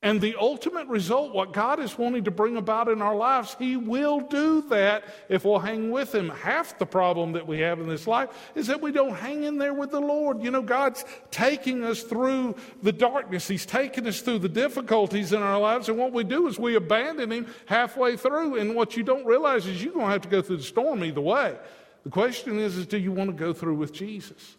And 0.07 0.21
the 0.21 0.37
ultimate 0.39 0.87
result, 0.87 1.35
what 1.35 1.53
God 1.53 1.81
is 1.81 1.99
wanting 1.99 2.23
to 2.23 2.31
bring 2.31 2.57
about 2.57 2.89
in 2.89 3.03
our 3.03 3.17
lives, 3.17 3.57
He 3.59 3.77
will 3.77 4.21
do 4.21 4.63
that 4.69 5.03
if 5.29 5.45
we'll 5.45 5.59
hang 5.59 5.91
with 5.91 6.15
Him. 6.15 6.29
Half 6.29 6.79
the 6.79 6.87
problem 6.87 7.33
that 7.33 7.45
we 7.45 7.59
have 7.59 7.81
in 7.81 7.89
this 7.89 8.07
life 8.07 8.29
is 8.55 8.69
that 8.69 8.81
we 8.81 8.93
don't 8.93 9.17
hang 9.17 9.43
in 9.43 9.59
there 9.59 9.75
with 9.75 9.91
the 9.91 9.99
Lord. 9.99 10.45
You 10.45 10.53
know, 10.53 10.63
God's 10.63 11.05
taking 11.33 11.83
us 11.83 12.05
through 12.05 12.55
the 12.85 12.93
darkness, 12.93 13.49
He's 13.49 13.67
taking 13.67 14.07
us 14.07 14.21
through 14.21 14.39
the 14.39 14.49
difficulties 14.49 15.33
in 15.33 15.43
our 15.43 15.59
lives. 15.59 15.89
And 15.89 15.99
what 15.99 16.13
we 16.13 16.23
do 16.23 16.47
is 16.47 16.57
we 16.57 16.77
abandon 16.77 17.33
Him 17.33 17.49
halfway 17.65 18.17
through. 18.17 18.61
And 18.61 18.77
what 18.77 18.97
you 18.97 19.03
don't 19.03 19.27
realize 19.27 19.67
is 19.67 19.83
you're 19.83 19.93
going 19.93 20.07
to 20.07 20.13
have 20.13 20.23
to 20.23 20.29
go 20.29 20.41
through 20.41 20.59
the 20.59 20.63
storm 20.63 21.03
either 21.03 21.21
way. 21.21 21.57
The 22.05 22.11
question 22.11 22.61
is, 22.61 22.77
is 22.77 22.87
do 22.87 22.97
you 22.97 23.11
want 23.11 23.31
to 23.31 23.37
go 23.37 23.53
through 23.53 23.75
with 23.75 23.93
Jesus? 23.93 24.57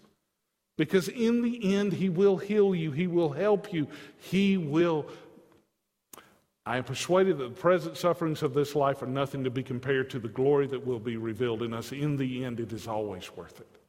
Because 0.76 1.08
in 1.08 1.42
the 1.42 1.74
end, 1.74 1.94
He 1.94 2.10
will 2.10 2.36
heal 2.36 2.76
you, 2.76 2.92
He 2.92 3.08
will 3.08 3.32
help 3.32 3.72
you, 3.72 3.88
He 4.18 4.58
will. 4.58 5.08
I 6.68 6.76
am 6.76 6.84
persuaded 6.84 7.38
that 7.38 7.56
the 7.56 7.62
present 7.62 7.96
sufferings 7.96 8.44
of 8.44 8.54
this 8.54 8.76
life 8.76 9.02
are 9.02 9.08
nothing 9.08 9.46
to 9.46 9.50
be 9.50 9.64
compared 9.64 10.10
to 10.10 10.20
the 10.20 10.28
glory 10.28 10.68
that 10.68 10.86
will 10.86 11.00
be 11.00 11.16
revealed 11.16 11.64
in 11.64 11.74
us. 11.74 11.94
In 11.94 12.18
the 12.18 12.44
end, 12.44 12.60
it 12.60 12.74
is 12.74 12.90
always 12.90 13.34
worth 13.38 13.62
it 13.62 13.80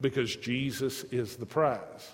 because 0.00 0.36
Jesus 0.36 1.02
is 1.04 1.36
the 1.36 1.44
prize. 1.44 2.08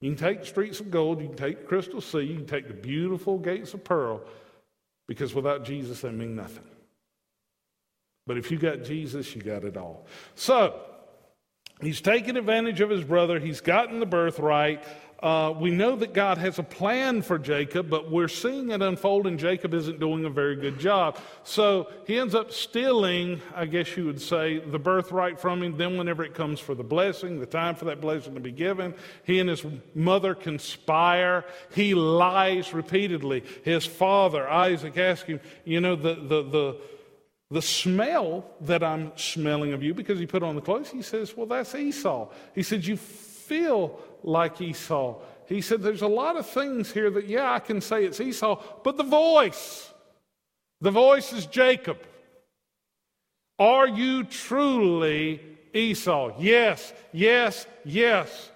You 0.00 0.10
can 0.10 0.18
take 0.18 0.44
streets 0.44 0.80
of 0.80 0.90
gold, 0.90 1.20
you 1.20 1.28
can 1.28 1.36
take 1.36 1.60
the 1.60 1.66
crystal 1.66 2.00
sea, 2.00 2.22
you 2.22 2.34
can 2.34 2.46
take 2.46 2.66
the 2.66 2.74
beautiful 2.74 3.38
gates 3.38 3.74
of 3.74 3.84
pearl, 3.84 4.22
because 5.06 5.34
without 5.34 5.64
Jesus, 5.64 6.00
they 6.00 6.10
mean 6.10 6.34
nothing. 6.34 6.64
But 8.26 8.38
if 8.38 8.50
you 8.50 8.58
got 8.58 8.82
Jesus, 8.82 9.36
you 9.36 9.42
got 9.42 9.62
it 9.62 9.76
all. 9.76 10.06
So, 10.34 10.80
he's 11.80 12.00
taken 12.00 12.36
advantage 12.36 12.80
of 12.80 12.90
his 12.90 13.04
brother, 13.04 13.38
he's 13.38 13.60
gotten 13.60 14.00
the 14.00 14.06
birthright. 14.06 14.84
Uh, 15.20 15.52
we 15.58 15.70
know 15.70 15.96
that 15.96 16.14
God 16.14 16.38
has 16.38 16.60
a 16.60 16.62
plan 16.62 17.22
for 17.22 17.40
Jacob, 17.40 17.90
but 17.90 18.08
we're 18.08 18.28
seeing 18.28 18.70
it 18.70 18.80
unfold, 18.80 19.26
and 19.26 19.36
Jacob 19.36 19.74
isn't 19.74 19.98
doing 19.98 20.24
a 20.24 20.30
very 20.30 20.54
good 20.54 20.78
job. 20.78 21.18
So 21.42 21.90
he 22.06 22.18
ends 22.18 22.36
up 22.36 22.52
stealing, 22.52 23.40
I 23.52 23.66
guess 23.66 23.96
you 23.96 24.06
would 24.06 24.20
say, 24.20 24.58
the 24.58 24.78
birthright 24.78 25.40
from 25.40 25.60
him. 25.60 25.76
Then, 25.76 25.98
whenever 25.98 26.22
it 26.22 26.34
comes 26.34 26.60
for 26.60 26.76
the 26.76 26.84
blessing, 26.84 27.40
the 27.40 27.46
time 27.46 27.74
for 27.74 27.86
that 27.86 28.00
blessing 28.00 28.34
to 28.34 28.40
be 28.40 28.52
given, 28.52 28.94
he 29.24 29.40
and 29.40 29.50
his 29.50 29.64
mother 29.92 30.36
conspire. 30.36 31.44
He 31.74 31.94
lies 31.94 32.72
repeatedly. 32.72 33.42
His 33.64 33.84
father, 33.84 34.48
Isaac, 34.48 34.96
asks 34.96 35.26
him, 35.26 35.40
You 35.64 35.80
know, 35.80 35.96
the, 35.96 36.14
the, 36.14 36.42
the, 36.42 36.80
the 37.50 37.62
smell 37.62 38.44
that 38.60 38.84
I'm 38.84 39.10
smelling 39.16 39.72
of 39.72 39.82
you, 39.82 39.94
because 39.94 40.20
he 40.20 40.26
put 40.26 40.44
on 40.44 40.54
the 40.54 40.62
clothes, 40.62 40.90
he 40.90 41.02
says, 41.02 41.36
Well, 41.36 41.46
that's 41.46 41.74
Esau. 41.74 42.28
He 42.54 42.62
said, 42.62 42.86
You 42.86 42.96
feel 42.96 43.98
like 44.22 44.60
Esau. 44.60 45.16
He 45.46 45.60
said, 45.60 45.82
There's 45.82 46.02
a 46.02 46.08
lot 46.08 46.36
of 46.36 46.46
things 46.46 46.92
here 46.92 47.10
that, 47.10 47.26
yeah, 47.26 47.52
I 47.52 47.58
can 47.58 47.80
say 47.80 48.04
it's 48.04 48.20
Esau, 48.20 48.62
but 48.84 48.96
the 48.96 49.02
voice, 49.04 49.92
the 50.80 50.90
voice 50.90 51.32
is 51.32 51.46
Jacob. 51.46 51.98
Are 53.58 53.88
you 53.88 54.24
truly 54.24 55.40
Esau? 55.74 56.32
Yes, 56.38 56.92
yes, 57.12 57.66
yes. 57.84 58.50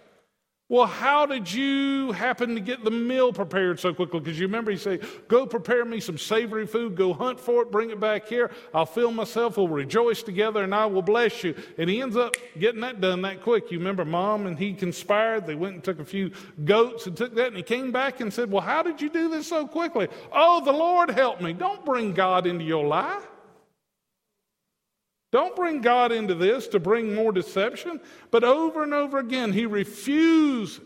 Well, 0.72 0.86
how 0.86 1.26
did 1.26 1.52
you 1.52 2.12
happen 2.12 2.54
to 2.54 2.60
get 2.62 2.82
the 2.82 2.90
meal 2.90 3.30
prepared 3.30 3.78
so 3.78 3.92
quickly? 3.92 4.20
Because 4.20 4.40
you 4.40 4.46
remember 4.46 4.70
he 4.70 4.78
said, 4.78 5.06
Go 5.28 5.44
prepare 5.44 5.84
me 5.84 6.00
some 6.00 6.16
savory 6.16 6.66
food, 6.66 6.94
go 6.94 7.12
hunt 7.12 7.38
for 7.38 7.60
it, 7.60 7.70
bring 7.70 7.90
it 7.90 8.00
back 8.00 8.26
here. 8.26 8.50
I'll 8.72 8.86
fill 8.86 9.12
myself, 9.12 9.58
we'll 9.58 9.68
rejoice 9.68 10.22
together, 10.22 10.64
and 10.64 10.74
I 10.74 10.86
will 10.86 11.02
bless 11.02 11.44
you. 11.44 11.54
And 11.76 11.90
he 11.90 12.00
ends 12.00 12.16
up 12.16 12.36
getting 12.58 12.80
that 12.80 13.02
done 13.02 13.20
that 13.20 13.42
quick. 13.42 13.70
You 13.70 13.80
remember 13.80 14.06
mom 14.06 14.46
and 14.46 14.58
he 14.58 14.72
conspired. 14.72 15.46
They 15.46 15.56
went 15.56 15.74
and 15.74 15.84
took 15.84 16.00
a 16.00 16.06
few 16.06 16.30
goats 16.64 17.06
and 17.06 17.14
took 17.14 17.34
that, 17.34 17.48
and 17.48 17.56
he 17.58 17.62
came 17.62 17.92
back 17.92 18.20
and 18.20 18.32
said, 18.32 18.50
Well, 18.50 18.62
how 18.62 18.82
did 18.82 19.02
you 19.02 19.10
do 19.10 19.28
this 19.28 19.48
so 19.48 19.66
quickly? 19.66 20.08
Oh, 20.32 20.64
the 20.64 20.72
Lord 20.72 21.10
helped 21.10 21.42
me. 21.42 21.52
Don't 21.52 21.84
bring 21.84 22.14
God 22.14 22.46
into 22.46 22.64
your 22.64 22.86
lie. 22.86 23.20
Don't 25.32 25.56
bring 25.56 25.80
God 25.80 26.12
into 26.12 26.34
this 26.34 26.68
to 26.68 26.78
bring 26.78 27.14
more 27.14 27.32
deception. 27.32 28.00
But 28.30 28.44
over 28.44 28.82
and 28.82 28.92
over 28.92 29.18
again, 29.18 29.52
he 29.52 29.66
refuses. 29.66 30.80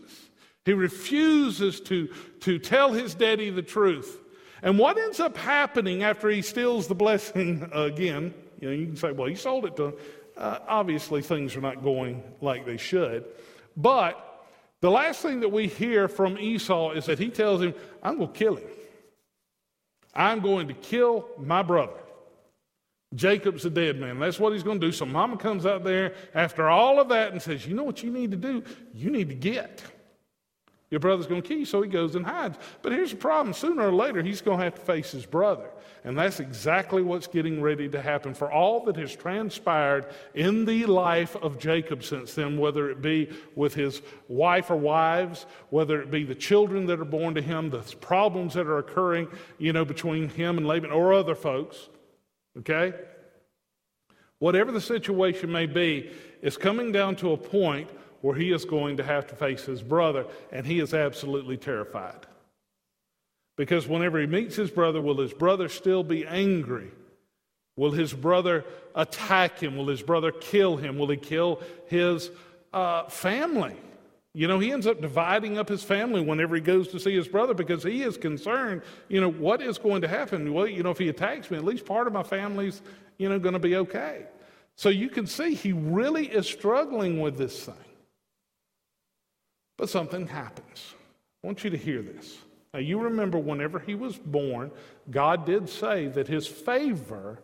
He 0.65 0.73
refuses 0.73 1.81
to, 1.81 2.07
to 2.41 2.57
tell 2.57 2.93
his 2.93 3.13
daddy 3.13 3.49
the 3.49 3.61
truth. 3.61 4.19
And 4.63 4.79
what 4.79 4.97
ends 4.97 5.19
up 5.19 5.37
happening 5.37 6.01
after 6.01 6.29
he 6.29 6.41
steals 6.41 6.87
the 6.87 6.95
blessing 6.95 7.69
again, 7.73 8.33
you 8.59 8.69
know, 8.69 8.75
you 8.75 8.87
can 8.87 8.95
say, 8.95 9.11
well, 9.11 9.27
he 9.27 9.35
sold 9.35 9.65
it 9.65 9.75
to 9.75 9.83
him. 9.85 9.93
Uh, 10.35 10.59
obviously, 10.67 11.21
things 11.21 11.55
are 11.55 11.61
not 11.61 11.83
going 11.83 12.23
like 12.41 12.65
they 12.65 12.77
should. 12.77 13.25
But 13.75 14.23
the 14.79 14.91
last 14.91 15.21
thing 15.21 15.41
that 15.41 15.49
we 15.49 15.67
hear 15.67 16.07
from 16.07 16.37
Esau 16.37 16.91
is 16.91 17.05
that 17.07 17.19
he 17.19 17.29
tells 17.29 17.61
him, 17.61 17.73
I'm 18.01 18.17
going 18.17 18.31
to 18.31 18.37
kill 18.37 18.55
him. 18.55 18.69
I'm 20.13 20.39
going 20.39 20.67
to 20.69 20.73
kill 20.73 21.27
my 21.37 21.63
brother. 21.63 21.99
Jacob's 23.15 23.65
a 23.65 23.69
dead 23.69 23.99
man. 23.99 24.19
That's 24.19 24.39
what 24.39 24.53
he's 24.53 24.63
going 24.63 24.81
to 24.81 24.87
do. 24.87 24.91
So 24.91 25.05
mama 25.05 25.37
comes 25.37 25.65
out 25.65 25.83
there 25.83 26.13
after 26.33 26.69
all 26.69 26.99
of 26.99 27.09
that 27.09 27.31
and 27.31 27.41
says, 27.41 27.65
You 27.65 27.73
know 27.73 27.83
what 27.83 28.03
you 28.03 28.11
need 28.11 28.31
to 28.31 28.37
do? 28.37 28.63
You 28.93 29.09
need 29.09 29.29
to 29.29 29.35
get. 29.35 29.83
Your 30.89 31.01
brother's 31.01 31.27
going 31.27 31.41
to 31.41 31.47
kill 31.47 31.57
you, 31.57 31.65
so 31.65 31.81
he 31.81 31.89
goes 31.89 32.15
and 32.15 32.25
hides. 32.25 32.57
But 32.81 32.93
here's 32.93 33.11
the 33.11 33.17
problem 33.17 33.53
sooner 33.53 33.87
or 33.87 33.91
later, 33.91 34.21
he's 34.23 34.39
going 34.39 34.59
to 34.59 34.63
have 34.63 34.75
to 34.75 34.81
face 34.81 35.11
his 35.11 35.25
brother. 35.25 35.69
And 36.05 36.17
that's 36.17 36.39
exactly 36.39 37.01
what's 37.01 37.27
getting 37.27 37.61
ready 37.61 37.89
to 37.89 38.01
happen. 38.01 38.33
For 38.33 38.49
all 38.49 38.85
that 38.85 38.95
has 38.95 39.13
transpired 39.13 40.05
in 40.33 40.63
the 40.63 40.85
life 40.85 41.35
of 41.35 41.59
Jacob 41.59 42.05
since 42.05 42.33
then, 42.35 42.57
whether 42.57 42.89
it 42.89 43.01
be 43.01 43.29
with 43.55 43.73
his 43.73 44.01
wife 44.29 44.71
or 44.71 44.77
wives, 44.77 45.45
whether 45.71 46.01
it 46.01 46.09
be 46.09 46.23
the 46.23 46.35
children 46.35 46.85
that 46.85 47.01
are 47.01 47.05
born 47.05 47.35
to 47.35 47.41
him, 47.41 47.69
the 47.69 47.81
problems 47.99 48.53
that 48.53 48.67
are 48.67 48.77
occurring, 48.77 49.27
you 49.57 49.73
know, 49.73 49.83
between 49.83 50.29
him 50.29 50.57
and 50.57 50.65
Laban 50.65 50.91
or 50.91 51.13
other 51.13 51.35
folks, 51.35 51.89
Okay? 52.59 52.93
Whatever 54.39 54.71
the 54.71 54.81
situation 54.81 55.51
may 55.51 55.65
be, 55.65 56.11
it's 56.41 56.57
coming 56.57 56.91
down 56.91 57.15
to 57.17 57.31
a 57.31 57.37
point 57.37 57.89
where 58.21 58.35
he 58.35 58.51
is 58.51 58.65
going 58.65 58.97
to 58.97 59.03
have 59.03 59.27
to 59.27 59.35
face 59.35 59.65
his 59.65 59.81
brother, 59.81 60.25
and 60.51 60.65
he 60.65 60.79
is 60.79 60.93
absolutely 60.93 61.57
terrified. 61.57 62.25
Because 63.55 63.87
whenever 63.87 64.19
he 64.19 64.27
meets 64.27 64.55
his 64.55 64.69
brother, 64.69 65.01
will 65.01 65.17
his 65.17 65.33
brother 65.33 65.69
still 65.69 66.03
be 66.03 66.25
angry? 66.25 66.91
Will 67.75 67.91
his 67.91 68.13
brother 68.13 68.65
attack 68.95 69.59
him? 69.59 69.77
Will 69.77 69.87
his 69.87 70.01
brother 70.01 70.31
kill 70.31 70.77
him? 70.77 70.97
Will 70.97 71.09
he 71.09 71.17
kill 71.17 71.61
his 71.87 72.29
uh, 72.73 73.03
family? 73.05 73.75
You 74.37 74.47
know, 74.47 74.59
he 74.59 74.71
ends 74.71 74.85
up 74.85 75.01
dividing 75.01 75.57
up 75.57 75.67
his 75.67 75.83
family 75.83 76.21
whenever 76.21 76.53
he 76.53 76.61
goes 76.61 76.89
to 76.89 76.99
see 76.99 77.15
his 77.15 77.27
brother 77.27 77.55
because 77.55 77.81
he 77.81 78.03
is 78.03 78.17
concerned, 78.17 78.83
you 79.07 79.19
know, 79.19 79.31
what 79.31 79.63
is 79.63 79.79
going 79.79 80.03
to 80.03 80.07
happen? 80.07 80.53
Well, 80.53 80.67
you 80.67 80.83
know, 80.83 80.91
if 80.91 80.99
he 80.99 81.09
attacks 81.09 81.49
me, 81.49 81.57
at 81.57 81.65
least 81.65 81.87
part 81.87 82.05
of 82.05 82.13
my 82.13 82.21
family's, 82.21 82.83
you 83.17 83.29
know, 83.29 83.39
going 83.39 83.53
to 83.53 83.59
be 83.59 83.77
okay. 83.77 84.27
So 84.75 84.89
you 84.89 85.09
can 85.09 85.25
see 85.25 85.55
he 85.55 85.73
really 85.73 86.27
is 86.27 86.45
struggling 86.45 87.19
with 87.19 87.35
this 87.35 87.65
thing. 87.65 87.73
But 89.75 89.89
something 89.89 90.27
happens. 90.27 90.93
I 91.43 91.47
want 91.47 91.63
you 91.63 91.71
to 91.71 91.77
hear 91.77 92.03
this. 92.03 92.37
Now, 92.75 92.79
you 92.79 92.99
remember 92.99 93.39
whenever 93.39 93.79
he 93.79 93.95
was 93.95 94.17
born, 94.17 94.69
God 95.09 95.47
did 95.47 95.67
say 95.67 96.09
that 96.09 96.27
his 96.27 96.45
favor 96.45 97.39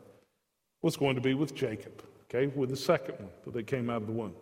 was 0.84 0.96
going 0.96 1.16
to 1.16 1.22
be 1.22 1.34
with 1.34 1.56
Jacob, 1.56 2.04
okay, 2.26 2.54
with 2.56 2.70
the 2.70 2.78
second 2.78 3.16
one 3.16 3.32
that 3.46 3.56
they 3.56 3.64
came 3.64 3.90
out 3.90 4.04
of 4.04 4.06
the 4.06 4.14
womb. 4.14 4.36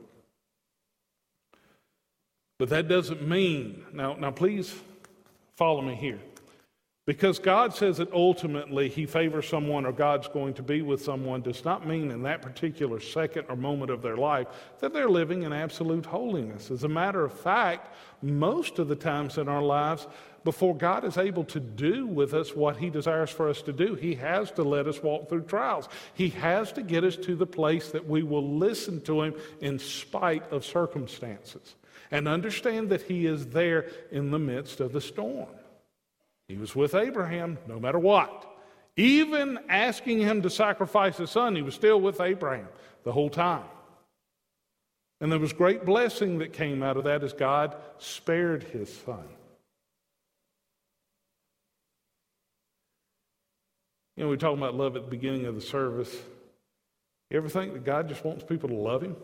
But 2.62 2.70
that 2.70 2.88
doesn't 2.88 3.28
mean, 3.28 3.84
now, 3.92 4.14
now 4.14 4.30
please 4.30 4.72
follow 5.56 5.82
me 5.82 5.96
here. 5.96 6.20
Because 7.08 7.40
God 7.40 7.74
says 7.74 7.98
that 7.98 8.14
ultimately 8.14 8.88
He 8.88 9.08
favors 9.08 9.50
someone 9.50 9.84
or 9.84 9.92
God's 9.92 10.28
going 10.28 10.54
to 10.54 10.62
be 10.62 10.84
with 10.84 11.02
someone 11.02 11.42
does 11.42 11.66
not 11.66 11.88
mean 11.88 12.12
in 12.12 12.22
that 12.22 12.44
particular 12.44 13.00
second 13.00 13.48
or 13.50 13.56
moment 13.56 13.90
of 13.90 14.04
their 14.04 14.16
life 14.16 14.46
that 14.78 14.94
they're 14.94 15.10
living 15.10 15.42
in 15.42 15.52
absolute 15.52 16.06
holiness. 16.06 16.70
As 16.70 16.84
a 16.84 16.88
matter 16.88 17.26
of 17.26 17.34
fact, 17.34 17.96
most 18.22 18.78
of 18.78 18.88
the 18.88 18.96
times 18.96 19.40
in 19.40 19.50
our 19.50 19.64
lives, 19.64 20.06
before 20.44 20.78
God 20.78 21.04
is 21.04 21.18
able 21.18 21.46
to 21.46 21.60
do 21.60 22.06
with 22.06 22.36
us 22.36 22.56
what 22.56 22.78
He 22.78 22.92
desires 22.92 23.32
for 23.32 23.50
us 23.50 23.64
to 23.64 23.74
do, 23.74 23.96
He 23.96 24.14
has 24.14 24.52
to 24.52 24.62
let 24.62 24.88
us 24.88 25.02
walk 25.02 25.30
through 25.30 25.46
trials. 25.46 25.90
He 26.14 26.30
has 26.30 26.72
to 26.74 26.84
get 26.84 27.04
us 27.04 27.16
to 27.16 27.36
the 27.36 27.48
place 27.48 27.90
that 27.90 28.08
we 28.08 28.22
will 28.22 28.56
listen 28.60 29.02
to 29.06 29.24
Him 29.24 29.34
in 29.62 29.80
spite 29.80 30.48
of 30.52 30.64
circumstances 30.64 31.74
and 32.12 32.28
understand 32.28 32.90
that 32.90 33.04
He 33.04 33.26
is 33.26 33.48
there 33.48 33.88
in 34.12 34.32
the 34.32 34.40
midst 34.40 34.80
of 34.80 34.92
the 34.92 35.02
storm. 35.02 35.50
He 36.48 36.58
was 36.58 36.76
with 36.76 36.94
Abraham 36.94 37.58
no 37.68 37.80
matter 37.80 38.00
what. 38.00 38.48
Even 38.98 39.58
asking 39.70 40.20
him 40.20 40.42
to 40.42 40.50
sacrifice 40.50 41.18
his 41.18 41.32
son, 41.32 41.56
he 41.56 41.62
was 41.62 41.74
still 41.74 42.02
with 42.02 42.20
Abraham 42.20 42.68
the 43.04 43.14
whole 43.14 43.30
time. 43.30 43.64
And 45.22 45.32
there 45.32 45.40
was 45.40 45.54
great 45.54 45.86
blessing 45.86 46.40
that 46.40 46.52
came 46.52 46.84
out 46.84 46.98
of 46.98 47.06
that 47.06 47.24
as 47.24 47.32
God 47.32 47.76
spared 48.00 48.64
his 48.64 48.94
son. 49.06 49.24
You 54.18 54.26
know, 54.26 54.30
we 54.30 54.38
talking 54.38 54.58
about 54.58 54.76
love 54.76 54.96
at 54.98 55.06
the 55.06 55.10
beginning 55.10 55.46
of 55.46 55.56
the 55.56 55.62
service. 55.62 56.14
You 57.30 57.38
ever 57.38 57.48
think 57.48 57.74
that 57.74 57.86
God 57.86 58.10
just 58.10 58.26
wants 58.26 58.44
people 58.44 58.68
to 58.70 58.76
love 58.76 59.02
him? 59.02 59.16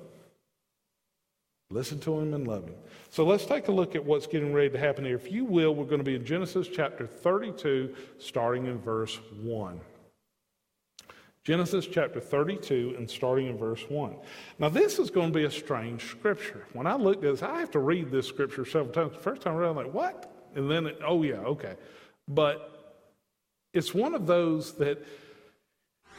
Listen 1.70 2.00
to 2.00 2.18
him 2.18 2.34
and 2.34 2.48
love 2.48 2.66
him. 2.66 2.76
So 3.10 3.26
let's 3.26 3.46
take 3.46 3.68
a 3.68 3.72
look 3.72 3.94
at 3.96 4.04
what's 4.04 4.26
getting 4.26 4.54
ready 4.54 4.70
to 4.70 4.78
happen 4.78 5.04
here. 5.04 5.16
If 5.16 5.32
you 5.32 5.44
will, 5.44 5.76
we're 5.76 5.86
going 5.86 6.00
to 6.00 6.04
be 6.04 6.16
in 6.16 6.26
Genesis 6.26 6.68
chapter 6.68 7.06
32, 7.06 7.94
starting 8.20 8.68
in 8.68 8.80
verse 8.80 9.20
1. 9.42 9.82
Genesis 11.44 11.88
chapter 11.88 12.20
32 12.20 12.96
and 12.98 13.10
starting 13.10 13.48
in 13.48 13.58
verse 13.58 13.82
1. 13.90 14.16
Now, 14.60 14.70
this 14.70 15.00
is 15.00 15.10
going 15.10 15.32
to 15.32 15.38
be 15.38 15.46
a 15.46 15.52
strange 15.52 16.04
scripture. 16.04 16.66
When 16.74 16.88
I 16.88 16.96
looked 16.96 17.24
at 17.24 17.32
this, 17.32 17.44
I 17.44 17.60
have 17.60 17.72
to 17.72 17.80
read 17.80 18.12
this 18.12 18.28
scripture 18.28 18.66
several 18.66 18.94
times. 18.94 19.14
The 19.14 19.20
first 19.20 19.42
time 19.42 19.56
I 19.56 19.60
read 19.60 19.70
I'm 19.70 19.76
like, 19.76 19.94
what? 19.94 20.34
And 20.56 20.70
then, 20.70 20.88
it, 20.88 21.00
oh, 21.06 21.24
yeah, 21.24 21.36
okay. 21.36 21.76
But 22.28 23.06
it's 23.74 23.94
one 23.94 24.14
of 24.14 24.26
those 24.26 24.74
that 24.76 25.06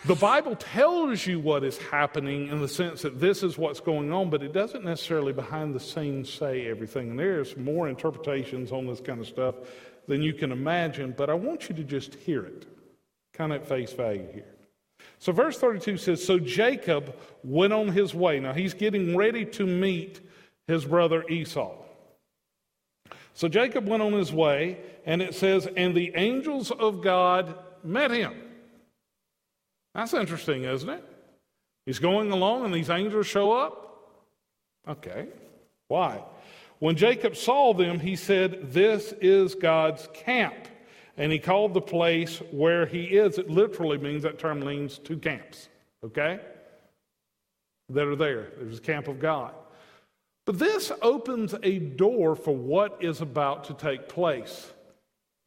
the 0.05 0.15
Bible 0.15 0.55
tells 0.57 1.27
you 1.27 1.41
what 1.41 1.65
is 1.65 1.77
happening 1.79 2.49
in 2.49 2.61
the 2.61 2.69
sense 2.69 3.03
that 3.03 3.19
this 3.19 3.43
is 3.43 3.59
what's 3.59 3.81
going 3.81 4.13
on, 4.13 4.31
but 4.31 4.43
it 4.43 4.53
doesn't 4.53 4.85
necessarily 4.85 5.33
behind 5.33 5.75
the 5.75 5.81
scenes 5.81 6.33
say 6.33 6.69
everything. 6.69 7.11
And 7.11 7.19
there's 7.19 7.57
more 7.57 7.89
interpretations 7.89 8.71
on 8.71 8.87
this 8.87 9.01
kind 9.01 9.21
of 9.21 9.27
stuff 9.27 9.57
than 10.07 10.23
you 10.23 10.33
can 10.33 10.53
imagine, 10.53 11.15
but 11.17 11.29
I 11.29 11.35
want 11.35 11.69
you 11.69 11.75
to 11.75 11.85
just 11.85 12.15
hear 12.15 12.45
it, 12.45 12.67
kind 13.35 13.53
of 13.53 13.63
at 13.63 13.69
face 13.69 13.93
value 13.93 14.27
here. 14.33 14.55
So, 15.19 15.33
verse 15.33 15.59
32 15.59 15.97
says 15.97 16.25
So 16.25 16.39
Jacob 16.39 17.15
went 17.43 17.73
on 17.73 17.89
his 17.89 18.15
way. 18.15 18.39
Now, 18.39 18.53
he's 18.53 18.75
getting 18.75 19.17
ready 19.17 19.45
to 19.47 19.67
meet 19.67 20.21
his 20.67 20.85
brother 20.85 21.27
Esau. 21.29 21.75
So, 23.35 23.49
Jacob 23.49 23.89
went 23.89 24.03
on 24.03 24.13
his 24.13 24.33
way, 24.33 24.79
and 25.05 25.21
it 25.21 25.35
says, 25.35 25.69
And 25.77 25.95
the 25.95 26.13
angels 26.15 26.71
of 26.71 27.03
God 27.03 27.57
met 27.83 28.11
him. 28.13 28.48
That's 29.95 30.15
interesting, 30.15 30.65
isn't 30.65 30.89
it? 30.89 31.05
He's 31.87 31.99
going 31.99 32.31
along 32.31 32.65
and 32.65 32.75
these 32.75 32.91
angels 32.91 33.27
show 33.27 33.53
up. 33.53 34.25
Okay. 34.87 35.29
Why? 35.89 36.23
When 36.79 36.97
Jacob 36.97 37.37
saw 37.37 37.75
them, 37.75 37.99
he 37.99 38.15
said, 38.15 38.73
This 38.73 39.13
is 39.21 39.55
God's 39.55 40.09
camp. 40.13 40.69
And 41.17 41.33
he 41.33 41.39
called 41.41 41.75
the 41.75 41.81
place 41.81 42.39
where 42.53 42.87
he 42.87 43.05
is. 43.05 43.39
It 43.39 43.51
literally 43.51 43.99
means 43.99 44.23
that 44.23 44.39
term 44.39 44.61
means 44.61 44.99
two 44.99 45.17
camps, 45.17 45.69
okay? 46.05 46.39
That 47.89 48.07
are 48.07 48.15
there. 48.15 48.53
There's 48.57 48.79
a 48.79 48.83
camp 48.83 49.09
of 49.09 49.19
God. 49.19 49.53
But 50.47 50.61
this 50.61 50.93
opens 51.03 51.55
a 51.63 51.79
door 51.79 52.37
for 52.37 52.55
what 52.55 52.99
is 53.01 53.21
about 53.21 53.65
to 53.65 53.75
take 53.75 54.09
place. 54.09 54.73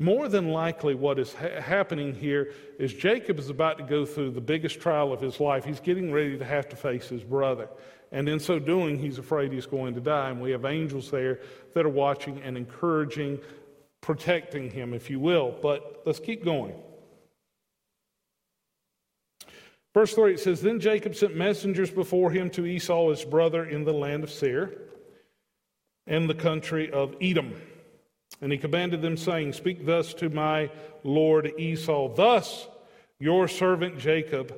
More 0.02 0.28
than 0.28 0.50
likely, 0.50 0.96
what 0.96 1.20
is 1.20 1.32
ha- 1.36 1.62
happening 1.62 2.16
here 2.16 2.54
is 2.80 2.92
Jacob 2.92 3.38
is 3.38 3.52
about 3.52 3.78
to 3.78 3.84
go 3.84 4.04
through 4.04 4.32
the 4.32 4.42
biggest 4.42 4.80
trial 4.80 5.14
of 5.14 5.22
his 5.22 5.40
life. 5.40 5.64
He's 5.64 5.80
getting 5.80 6.12
ready 6.12 6.40
to 6.40 6.44
have 6.44 6.68
to 6.70 6.76
face 6.76 7.08
his 7.08 7.24
brother. 7.24 7.70
And 8.12 8.28
in 8.28 8.40
so 8.40 8.58
doing, 8.58 8.98
he's 8.98 9.20
afraid 9.20 9.54
he's 9.54 9.68
going 9.68 9.94
to 9.94 10.02
die. 10.02 10.32
And 10.32 10.42
we 10.42 10.50
have 10.50 10.66
angels 10.66 11.12
there 11.12 11.42
that 11.76 11.86
are 11.86 11.90
watching 11.90 12.42
and 12.42 12.58
encouraging, 12.58 13.42
protecting 14.02 14.72
him, 14.72 14.96
if 14.96 15.12
you 15.12 15.20
will. 15.20 15.56
But 15.62 16.02
let's 16.04 16.20
keep 16.20 16.44
going. 16.44 16.74
Verse 19.94 20.16
3 20.16 20.34
it 20.34 20.40
says 20.40 20.62
Then 20.62 20.80
Jacob 20.80 21.14
sent 21.14 21.36
messengers 21.36 21.92
before 21.92 22.32
him 22.32 22.50
to 22.52 22.66
Esau, 22.66 23.12
his 23.12 23.24
brother, 23.24 23.66
in 23.66 23.84
the 23.84 23.94
land 23.94 24.24
of 24.24 24.32
Seir 24.32 24.74
and 26.08 26.28
the 26.28 26.34
country 26.34 26.90
of 26.90 27.16
Edom. 27.22 27.54
And 28.42 28.52
he 28.52 28.58
commanded 28.58 29.02
them, 29.02 29.18
saying, 29.18 29.54
Speak 29.54 29.86
thus 29.86 30.14
to 30.16 30.30
my 30.30 30.72
lord 31.04 31.52
Esau, 31.58 32.14
Thus 32.14 32.68
your 33.20 33.48
servant 33.48 34.00
Jacob 34.00 34.58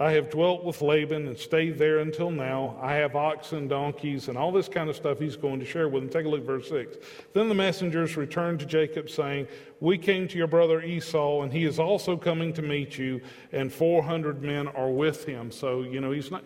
I 0.00 0.12
have 0.12 0.30
dwelt 0.30 0.64
with 0.64 0.80
Laban 0.80 1.28
and 1.28 1.36
stayed 1.36 1.76
there 1.76 1.98
until 1.98 2.30
now. 2.30 2.78
I 2.80 2.94
have 2.94 3.14
oxen, 3.14 3.68
donkeys, 3.68 4.28
and 4.28 4.38
all 4.38 4.50
this 4.50 4.66
kind 4.66 4.88
of 4.88 4.96
stuff 4.96 5.18
he's 5.18 5.36
going 5.36 5.60
to 5.60 5.66
share 5.66 5.90
with 5.90 6.02
them. 6.02 6.10
Take 6.10 6.24
a 6.24 6.28
look 6.30 6.40
at 6.40 6.46
verse 6.46 6.70
6. 6.70 6.96
Then 7.34 7.50
the 7.50 7.54
messengers 7.54 8.16
returned 8.16 8.60
to 8.60 8.66
Jacob, 8.66 9.10
saying, 9.10 9.46
We 9.78 9.98
came 9.98 10.26
to 10.28 10.38
your 10.38 10.46
brother 10.46 10.80
Esau, 10.80 11.42
and 11.42 11.52
he 11.52 11.66
is 11.66 11.78
also 11.78 12.16
coming 12.16 12.54
to 12.54 12.62
meet 12.62 12.96
you, 12.96 13.20
and 13.52 13.70
400 13.70 14.42
men 14.42 14.68
are 14.68 14.88
with 14.88 15.26
him. 15.26 15.50
So, 15.50 15.82
you 15.82 16.00
know, 16.00 16.12
he's 16.12 16.30
not. 16.30 16.44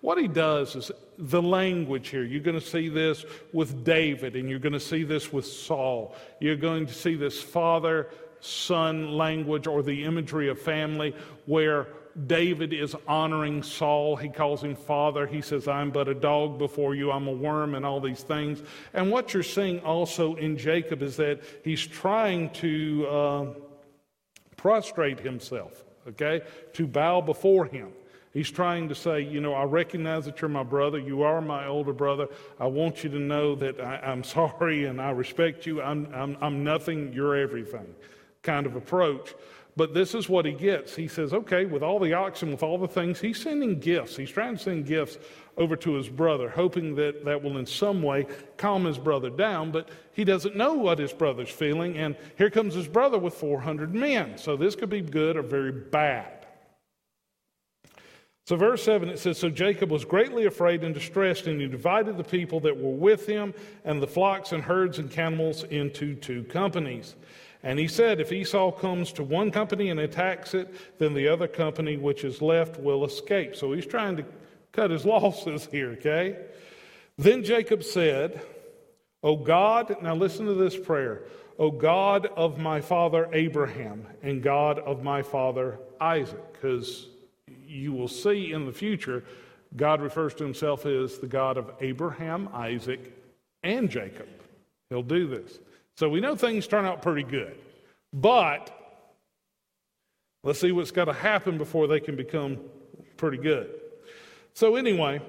What 0.00 0.16
he 0.16 0.26
does 0.26 0.74
is 0.74 0.90
the 1.18 1.42
language 1.42 2.08
here. 2.08 2.24
You're 2.24 2.40
going 2.40 2.58
to 2.58 2.66
see 2.66 2.88
this 2.88 3.26
with 3.52 3.84
David, 3.84 4.34
and 4.34 4.48
you're 4.48 4.58
going 4.58 4.72
to 4.72 4.80
see 4.80 5.02
this 5.02 5.30
with 5.30 5.44
Saul. 5.44 6.16
You're 6.40 6.56
going 6.56 6.86
to 6.86 6.94
see 6.94 7.16
this 7.16 7.42
father 7.42 8.08
son 8.40 9.12
language 9.12 9.66
or 9.66 9.82
the 9.82 10.04
imagery 10.04 10.48
of 10.48 10.58
family 10.58 11.14
where 11.44 11.88
David 12.26 12.72
is 12.72 12.94
honoring 13.08 13.62
Saul. 13.62 14.16
He 14.16 14.28
calls 14.28 14.62
him 14.62 14.76
father. 14.76 15.26
He 15.26 15.40
says, 15.40 15.66
I'm 15.66 15.90
but 15.90 16.08
a 16.08 16.14
dog 16.14 16.58
before 16.58 16.94
you. 16.94 17.10
I'm 17.10 17.26
a 17.26 17.32
worm 17.32 17.74
and 17.74 17.84
all 17.84 18.00
these 18.00 18.22
things. 18.22 18.62
And 18.92 19.10
what 19.10 19.34
you're 19.34 19.42
seeing 19.42 19.80
also 19.80 20.34
in 20.36 20.56
Jacob 20.56 21.02
is 21.02 21.16
that 21.16 21.42
he's 21.64 21.84
trying 21.84 22.50
to 22.50 23.06
uh, 23.08 23.46
prostrate 24.56 25.20
himself, 25.20 25.84
okay, 26.08 26.42
to 26.74 26.86
bow 26.86 27.20
before 27.20 27.66
him. 27.66 27.92
He's 28.32 28.50
trying 28.50 28.88
to 28.88 28.94
say, 28.94 29.20
you 29.20 29.40
know, 29.40 29.54
I 29.54 29.64
recognize 29.64 30.24
that 30.24 30.40
you're 30.40 30.48
my 30.48 30.64
brother. 30.64 30.98
You 30.98 31.22
are 31.22 31.40
my 31.40 31.66
older 31.66 31.92
brother. 31.92 32.26
I 32.58 32.66
want 32.66 33.04
you 33.04 33.10
to 33.10 33.18
know 33.18 33.54
that 33.56 33.80
I, 33.80 34.00
am 34.02 34.24
sorry 34.24 34.86
and 34.86 35.00
I 35.00 35.10
respect 35.10 35.66
you. 35.66 35.82
I'm, 35.82 36.12
I'm, 36.12 36.36
I'm 36.40 36.64
nothing, 36.64 37.12
you're 37.12 37.36
everything 37.36 37.94
kind 38.44 38.66
of 38.66 38.76
approach. 38.76 39.34
But 39.76 39.92
this 39.92 40.14
is 40.14 40.28
what 40.28 40.44
he 40.44 40.52
gets. 40.52 40.94
He 40.94 41.08
says, 41.08 41.32
okay, 41.32 41.64
with 41.64 41.82
all 41.82 41.98
the 41.98 42.12
oxen, 42.12 42.52
with 42.52 42.62
all 42.62 42.78
the 42.78 42.86
things, 42.86 43.20
he's 43.20 43.42
sending 43.42 43.80
gifts. 43.80 44.16
He's 44.16 44.30
trying 44.30 44.56
to 44.56 44.62
send 44.62 44.86
gifts 44.86 45.18
over 45.56 45.74
to 45.76 45.94
his 45.94 46.08
brother, 46.08 46.48
hoping 46.48 46.94
that 46.94 47.24
that 47.24 47.42
will 47.42 47.58
in 47.58 47.66
some 47.66 48.00
way 48.00 48.26
calm 48.56 48.84
his 48.84 48.98
brother 48.98 49.30
down. 49.30 49.72
But 49.72 49.88
he 50.12 50.22
doesn't 50.22 50.56
know 50.56 50.74
what 50.74 51.00
his 51.00 51.12
brother's 51.12 51.50
feeling. 51.50 51.98
And 51.98 52.16
here 52.38 52.50
comes 52.50 52.74
his 52.74 52.86
brother 52.86 53.18
with 53.18 53.34
400 53.34 53.92
men. 53.92 54.38
So 54.38 54.56
this 54.56 54.76
could 54.76 54.90
be 54.90 55.00
good 55.00 55.36
or 55.36 55.42
very 55.42 55.72
bad. 55.72 56.44
So, 58.46 58.56
verse 58.56 58.84
7, 58.84 59.08
it 59.08 59.18
says 59.18 59.38
So 59.38 59.48
Jacob 59.48 59.90
was 59.90 60.04
greatly 60.04 60.44
afraid 60.44 60.84
and 60.84 60.94
distressed, 60.94 61.46
and 61.46 61.60
he 61.60 61.66
divided 61.66 62.18
the 62.18 62.24
people 62.24 62.60
that 62.60 62.76
were 62.76 62.92
with 62.92 63.26
him 63.26 63.54
and 63.86 64.02
the 64.02 64.06
flocks 64.06 64.52
and 64.52 64.62
herds 64.62 64.98
and 64.98 65.10
camels 65.10 65.64
into 65.64 66.14
two 66.14 66.44
companies. 66.44 67.14
And 67.64 67.78
he 67.78 67.88
said, 67.88 68.20
If 68.20 68.30
Esau 68.30 68.70
comes 68.72 69.10
to 69.14 69.24
one 69.24 69.50
company 69.50 69.88
and 69.88 69.98
attacks 69.98 70.52
it, 70.52 70.72
then 70.98 71.14
the 71.14 71.26
other 71.26 71.48
company 71.48 71.96
which 71.96 72.22
is 72.22 72.42
left 72.42 72.78
will 72.78 73.04
escape. 73.04 73.56
So 73.56 73.72
he's 73.72 73.86
trying 73.86 74.18
to 74.18 74.24
cut 74.70 74.90
his 74.90 75.04
losses 75.06 75.66
here, 75.72 75.92
okay? 75.92 76.36
Then 77.16 77.42
Jacob 77.42 77.82
said, 77.82 78.40
O 79.22 79.36
God, 79.36 79.96
now 80.02 80.14
listen 80.14 80.44
to 80.46 80.54
this 80.54 80.76
prayer. 80.76 81.22
O 81.58 81.70
God 81.70 82.26
of 82.36 82.58
my 82.58 82.80
father 82.80 83.28
Abraham 83.32 84.06
and 84.22 84.42
God 84.42 84.80
of 84.80 85.02
my 85.02 85.22
father 85.22 85.78
Isaac, 86.00 86.52
because 86.52 87.06
you 87.66 87.92
will 87.92 88.08
see 88.08 88.52
in 88.52 88.66
the 88.66 88.72
future, 88.72 89.24
God 89.76 90.02
refers 90.02 90.34
to 90.34 90.44
himself 90.44 90.84
as 90.84 91.18
the 91.18 91.26
God 91.26 91.56
of 91.56 91.70
Abraham, 91.80 92.48
Isaac, 92.52 93.16
and 93.62 93.88
Jacob. 93.88 94.28
He'll 94.90 95.02
do 95.02 95.26
this. 95.26 95.58
So 95.96 96.08
we 96.08 96.20
know 96.20 96.34
things 96.34 96.66
turn 96.66 96.84
out 96.84 97.02
pretty 97.02 97.22
good. 97.22 97.56
But 98.12 98.70
let's 100.42 100.60
see 100.60 100.72
what's 100.72 100.90
got 100.90 101.06
to 101.06 101.12
happen 101.12 101.58
before 101.58 101.86
they 101.86 102.00
can 102.00 102.16
become 102.16 102.58
pretty 103.16 103.38
good. 103.38 103.70
So, 104.54 104.76
anyway, 104.76 105.20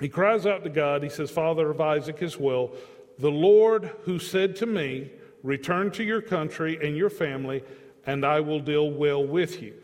he 0.00 0.08
cries 0.08 0.46
out 0.46 0.64
to 0.64 0.70
God. 0.70 1.02
He 1.02 1.08
says, 1.08 1.30
Father 1.30 1.70
of 1.70 1.80
Isaac 1.80 2.22
as 2.22 2.38
well, 2.38 2.70
the 3.18 3.30
Lord 3.30 3.90
who 4.04 4.18
said 4.18 4.56
to 4.56 4.66
me, 4.66 5.10
Return 5.42 5.90
to 5.92 6.02
your 6.02 6.22
country 6.22 6.78
and 6.82 6.96
your 6.96 7.10
family, 7.10 7.62
and 8.06 8.24
I 8.24 8.40
will 8.40 8.60
deal 8.60 8.90
well 8.90 9.22
with 9.22 9.62
you. 9.62 9.74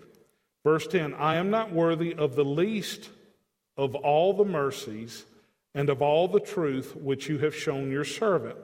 Verse 0.64 0.86
10 0.86 1.14
I 1.14 1.36
am 1.36 1.50
not 1.50 1.70
worthy 1.70 2.14
of 2.14 2.34
the 2.34 2.44
least 2.44 3.10
of 3.76 3.94
all 3.94 4.32
the 4.32 4.44
mercies 4.44 5.26
and 5.74 5.90
of 5.90 6.00
all 6.00 6.28
the 6.28 6.40
truth 6.40 6.96
which 6.96 7.28
you 7.28 7.38
have 7.38 7.54
shown 7.54 7.90
your 7.90 8.04
servant. 8.04 8.56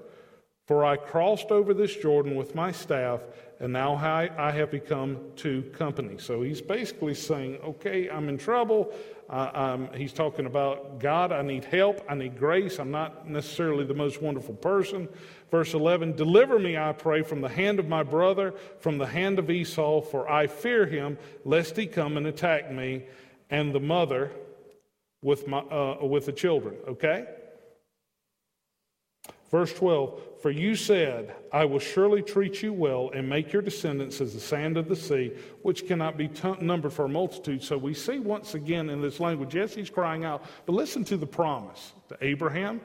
For 0.66 0.85
I 0.85 0.96
crossed 0.96 1.52
over 1.52 1.72
this 1.72 1.94
Jordan 1.94 2.35
with 2.35 2.57
my 2.57 2.72
staff, 2.72 3.20
and 3.61 3.72
now 3.72 3.94
I 3.94 4.50
have 4.50 4.70
become 4.70 5.18
two 5.37 5.62
companies. 5.79 6.24
So 6.24 6.42
he's 6.42 6.61
basically 6.61 7.14
saying, 7.14 7.59
Okay, 7.64 8.11
I'm 8.11 8.29
in 8.29 8.37
trouble. 8.37 8.92
Uh, 9.29 9.79
he's 9.94 10.12
talking 10.12 10.46
about 10.46 11.00
God, 11.00 11.33
I 11.33 11.42
need 11.42 11.64
help, 11.64 12.00
I 12.09 12.14
need 12.14 12.38
grace. 12.38 12.79
I'm 12.79 12.92
not 12.92 13.29
necessarily 13.29 13.85
the 13.85 13.94
most 13.94 14.22
wonderful 14.22 14.55
person. 14.55 15.09
Verse 15.50 15.74
11 15.74 16.14
Deliver 16.14 16.59
me, 16.59 16.76
I 16.76 16.92
pray, 16.92 17.22
from 17.22 17.40
the 17.40 17.48
hand 17.48 17.79
of 17.79 17.88
my 17.88 18.02
brother, 18.02 18.55
from 18.81 18.98
the 18.98 19.07
hand 19.07 19.38
of 19.38 19.50
Esau, 19.50 20.00
for 20.00 20.29
I 20.29 20.46
fear 20.46 20.87
him, 20.87 21.18
lest 21.44 21.76
he 21.76 21.87
come 21.87 22.16
and 22.16 22.26
attack 22.26 22.70
me 22.70 23.07
and 23.50 23.72
the 23.72 23.81
mother 23.81 24.33
with, 25.22 25.46
my, 25.46 25.59
uh, 25.59 26.05
with 26.05 26.26
the 26.26 26.33
children. 26.33 26.76
Okay? 26.88 27.26
Verse 29.50 29.72
12 29.72 30.20
For 30.42 30.50
you 30.50 30.74
said, 30.74 31.35
I 31.52 31.64
will 31.64 31.78
surely 31.78 32.22
treat 32.22 32.62
you 32.62 32.72
well 32.72 33.11
and 33.14 33.28
make 33.28 33.52
your 33.52 33.62
descendants 33.62 34.20
as 34.20 34.35
the 34.35 34.40
sand 34.40 34.76
of 34.76 34.88
the 34.88 34.96
sea, 34.96 35.32
which 35.62 35.87
cannot 35.87 36.16
be 36.16 36.28
t- 36.28 36.54
numbered 36.61 36.92
for 36.92 37.04
a 37.04 37.09
multitude. 37.09 37.62
So 37.62 37.78
we 37.78 37.94
see 37.94 38.18
once 38.18 38.54
again 38.54 38.90
in 38.90 39.00
this 39.00 39.20
language, 39.20 39.54
yes, 39.54 39.74
he's 39.74 39.90
crying 39.90 40.24
out, 40.24 40.44
but 40.66 40.72
listen 40.72 41.04
to 41.04 41.16
the 41.16 41.26
promise 41.26 41.92
to 42.09 42.16
Abraham. 42.20 42.80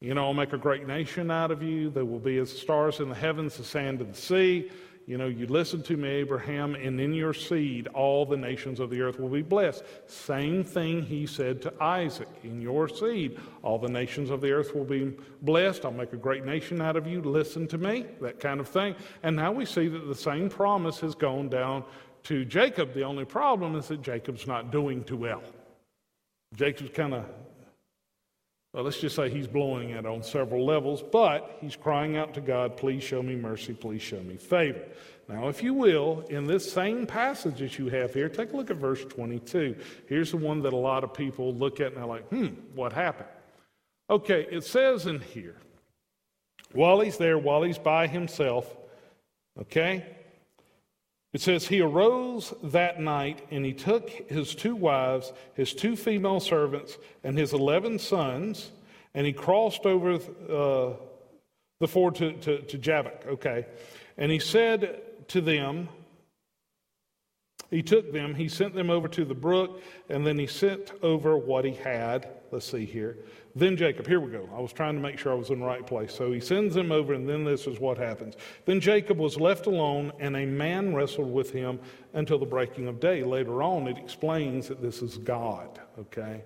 You 0.00 0.14
know, 0.14 0.24
I'll 0.24 0.34
make 0.34 0.52
a 0.52 0.58
great 0.58 0.88
nation 0.88 1.30
out 1.30 1.52
of 1.52 1.62
you. 1.62 1.88
There 1.88 2.04
will 2.04 2.18
be 2.18 2.38
as 2.38 2.50
stars 2.50 2.98
in 2.98 3.08
the 3.08 3.14
heavens, 3.14 3.56
the 3.56 3.62
sand 3.62 4.00
of 4.00 4.08
the 4.12 4.20
sea. 4.20 4.68
You 5.06 5.18
know, 5.18 5.26
you 5.26 5.46
listen 5.46 5.82
to 5.84 5.96
me, 5.96 6.08
Abraham, 6.08 6.74
and 6.74 7.00
in 7.00 7.12
your 7.12 7.34
seed 7.34 7.88
all 7.88 8.24
the 8.24 8.36
nations 8.36 8.78
of 8.78 8.88
the 8.88 9.00
earth 9.00 9.18
will 9.18 9.28
be 9.28 9.42
blessed. 9.42 9.82
Same 10.06 10.62
thing 10.62 11.02
he 11.02 11.26
said 11.26 11.60
to 11.62 11.74
Isaac. 11.82 12.28
In 12.44 12.60
your 12.60 12.88
seed 12.88 13.38
all 13.62 13.78
the 13.78 13.88
nations 13.88 14.30
of 14.30 14.40
the 14.40 14.52
earth 14.52 14.74
will 14.74 14.84
be 14.84 15.16
blessed. 15.42 15.84
I'll 15.84 15.90
make 15.90 16.12
a 16.12 16.16
great 16.16 16.44
nation 16.44 16.80
out 16.80 16.96
of 16.96 17.06
you. 17.06 17.20
Listen 17.20 17.66
to 17.68 17.78
me, 17.78 18.06
that 18.20 18.38
kind 18.38 18.60
of 18.60 18.68
thing. 18.68 18.94
And 19.22 19.34
now 19.34 19.50
we 19.50 19.64
see 19.64 19.88
that 19.88 20.06
the 20.06 20.14
same 20.14 20.48
promise 20.48 21.00
has 21.00 21.14
gone 21.16 21.48
down 21.48 21.84
to 22.24 22.44
Jacob. 22.44 22.94
The 22.94 23.02
only 23.02 23.24
problem 23.24 23.74
is 23.74 23.88
that 23.88 24.02
Jacob's 24.02 24.46
not 24.46 24.70
doing 24.70 25.02
too 25.02 25.16
well. 25.16 25.42
Jacob's 26.54 26.90
kind 26.94 27.14
of 27.14 27.24
well, 28.72 28.84
let's 28.84 29.00
just 29.00 29.16
say 29.16 29.28
he's 29.28 29.46
blowing 29.46 29.90
it 29.90 30.06
on 30.06 30.22
several 30.22 30.64
levels, 30.64 31.02
but 31.02 31.58
he's 31.60 31.76
crying 31.76 32.16
out 32.16 32.32
to 32.34 32.40
God, 32.40 32.76
please 32.76 33.02
show 33.02 33.22
me 33.22 33.36
mercy, 33.36 33.74
please 33.74 34.00
show 34.00 34.20
me 34.20 34.36
favor. 34.36 34.82
Now, 35.28 35.48
if 35.48 35.62
you 35.62 35.74
will, 35.74 36.24
in 36.30 36.44
this 36.44 36.70
same 36.70 37.06
passage 37.06 37.58
that 37.58 37.78
you 37.78 37.88
have 37.90 38.14
here, 38.14 38.28
take 38.28 38.52
a 38.52 38.56
look 38.56 38.70
at 38.70 38.78
verse 38.78 39.04
22. 39.04 39.76
Here's 40.08 40.30
the 40.30 40.38
one 40.38 40.62
that 40.62 40.72
a 40.72 40.76
lot 40.76 41.04
of 41.04 41.12
people 41.12 41.54
look 41.54 41.80
at 41.80 41.88
and 41.88 41.96
they're 41.96 42.06
like, 42.06 42.26
hmm, 42.28 42.48
what 42.74 42.92
happened? 42.92 43.28
Okay, 44.08 44.46
it 44.50 44.64
says 44.64 45.06
in 45.06 45.20
here, 45.20 45.56
while 46.72 47.00
he's 47.00 47.18
there, 47.18 47.38
while 47.38 47.62
he's 47.62 47.78
by 47.78 48.06
himself, 48.06 48.74
okay, 49.60 50.04
it 51.32 51.40
says, 51.40 51.66
He 51.66 51.80
arose 51.80 52.52
that 52.62 53.00
night 53.00 53.46
and 53.50 53.64
he 53.64 53.72
took 53.72 54.10
his 54.10 54.54
two 54.54 54.76
wives, 54.76 55.32
his 55.54 55.72
two 55.72 55.96
female 55.96 56.40
servants, 56.40 56.98
and 57.24 57.38
his 57.38 57.52
11 57.52 57.98
sons, 57.98 58.70
and 59.14 59.26
he 59.26 59.32
crossed 59.32 59.86
over 59.86 60.14
uh, 60.14 60.94
the 61.80 61.88
ford 61.88 62.14
to, 62.16 62.32
to, 62.32 62.62
to 62.62 62.78
Jabbok. 62.78 63.26
Okay. 63.26 63.66
And 64.18 64.30
he 64.30 64.38
said 64.38 65.02
to 65.28 65.40
them, 65.40 65.88
he 67.70 67.82
took 67.82 68.12
them, 68.12 68.34
he 68.34 68.48
sent 68.48 68.74
them 68.74 68.90
over 68.90 69.08
to 69.08 69.24
the 69.24 69.34
brook, 69.34 69.82
and 70.10 70.26
then 70.26 70.38
he 70.38 70.46
sent 70.46 70.92
over 71.02 71.38
what 71.38 71.64
he 71.64 71.72
had. 71.72 72.28
Let's 72.50 72.70
see 72.70 72.84
here. 72.84 73.16
Then 73.54 73.76
Jacob, 73.76 74.06
here 74.06 74.20
we 74.20 74.30
go. 74.30 74.48
I 74.54 74.60
was 74.60 74.72
trying 74.72 74.94
to 74.94 75.00
make 75.00 75.18
sure 75.18 75.32
I 75.32 75.34
was 75.34 75.50
in 75.50 75.60
the 75.60 75.66
right 75.66 75.86
place. 75.86 76.14
So 76.14 76.32
he 76.32 76.40
sends 76.40 76.74
them 76.74 76.90
over, 76.90 77.12
and 77.12 77.28
then 77.28 77.44
this 77.44 77.66
is 77.66 77.78
what 77.78 77.98
happens. 77.98 78.34
Then 78.64 78.80
Jacob 78.80 79.18
was 79.18 79.38
left 79.38 79.66
alone, 79.66 80.12
and 80.18 80.36
a 80.36 80.46
man 80.46 80.94
wrestled 80.94 81.32
with 81.32 81.50
him 81.50 81.78
until 82.14 82.38
the 82.38 82.46
breaking 82.46 82.88
of 82.88 82.98
day. 82.98 83.22
Later 83.22 83.62
on, 83.62 83.88
it 83.88 83.98
explains 83.98 84.68
that 84.68 84.80
this 84.80 85.02
is 85.02 85.18
God, 85.18 85.80
okay? 85.98 86.44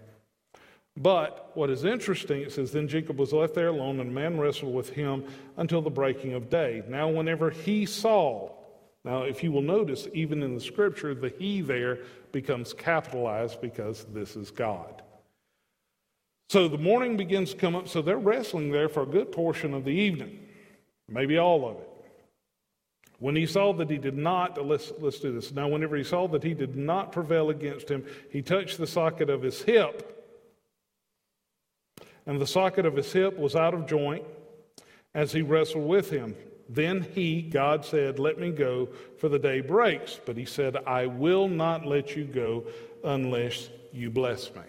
But 0.96 1.52
what 1.54 1.70
is 1.70 1.84
interesting, 1.84 2.42
it 2.42 2.52
says, 2.52 2.72
Then 2.72 2.88
Jacob 2.88 3.18
was 3.18 3.32
left 3.32 3.54
there 3.54 3.68
alone, 3.68 4.00
and 4.00 4.10
a 4.10 4.12
man 4.12 4.40
wrestled 4.40 4.74
with 4.74 4.90
him 4.90 5.24
until 5.56 5.82
the 5.82 5.90
breaking 5.90 6.34
of 6.34 6.50
day. 6.50 6.82
Now, 6.88 7.08
whenever 7.08 7.50
he 7.50 7.86
saw, 7.86 8.50
now, 9.06 9.22
if 9.22 9.44
you 9.44 9.52
will 9.52 9.62
notice, 9.62 10.08
even 10.14 10.42
in 10.42 10.54
the 10.54 10.60
scripture, 10.60 11.14
the 11.14 11.28
he 11.28 11.60
there 11.60 12.00
becomes 12.32 12.72
capitalized 12.72 13.60
because 13.60 14.04
this 14.12 14.34
is 14.34 14.50
God. 14.50 15.02
So 16.48 16.68
the 16.68 16.78
morning 16.78 17.16
begins 17.16 17.52
to 17.52 17.56
come 17.56 17.74
up, 17.74 17.88
so 17.88 18.02
they're 18.02 18.18
wrestling 18.18 18.70
there 18.70 18.88
for 18.88 19.02
a 19.02 19.06
good 19.06 19.32
portion 19.32 19.74
of 19.74 19.84
the 19.84 19.90
evening, 19.90 20.38
maybe 21.08 21.38
all 21.38 21.68
of 21.68 21.76
it. 21.76 21.90
When 23.18 23.34
he 23.34 23.46
saw 23.46 23.72
that 23.74 23.90
he 23.90 23.98
did 23.98 24.16
not, 24.16 24.64
let's, 24.64 24.92
let's 25.00 25.18
do 25.18 25.32
this. 25.32 25.50
Now, 25.50 25.68
whenever 25.68 25.96
he 25.96 26.04
saw 26.04 26.28
that 26.28 26.42
he 26.42 26.54
did 26.54 26.76
not 26.76 27.12
prevail 27.12 27.50
against 27.50 27.88
him, 27.88 28.04
he 28.30 28.42
touched 28.42 28.78
the 28.78 28.86
socket 28.86 29.30
of 29.30 29.42
his 29.42 29.62
hip, 29.62 30.12
and 32.26 32.40
the 32.40 32.46
socket 32.46 32.86
of 32.86 32.94
his 32.94 33.12
hip 33.12 33.36
was 33.38 33.56
out 33.56 33.74
of 33.74 33.86
joint 33.86 34.24
as 35.14 35.32
he 35.32 35.42
wrestled 35.42 35.86
with 35.86 36.10
him. 36.10 36.36
Then 36.68 37.06
he, 37.14 37.42
God 37.42 37.84
said, 37.84 38.18
Let 38.18 38.38
me 38.38 38.50
go, 38.50 38.88
for 39.18 39.28
the 39.28 39.38
day 39.38 39.60
breaks. 39.60 40.20
But 40.24 40.36
he 40.36 40.44
said, 40.44 40.76
I 40.86 41.06
will 41.06 41.48
not 41.48 41.86
let 41.86 42.16
you 42.16 42.24
go 42.24 42.64
unless 43.04 43.70
you 43.92 44.10
bless 44.10 44.52
me. 44.54 44.62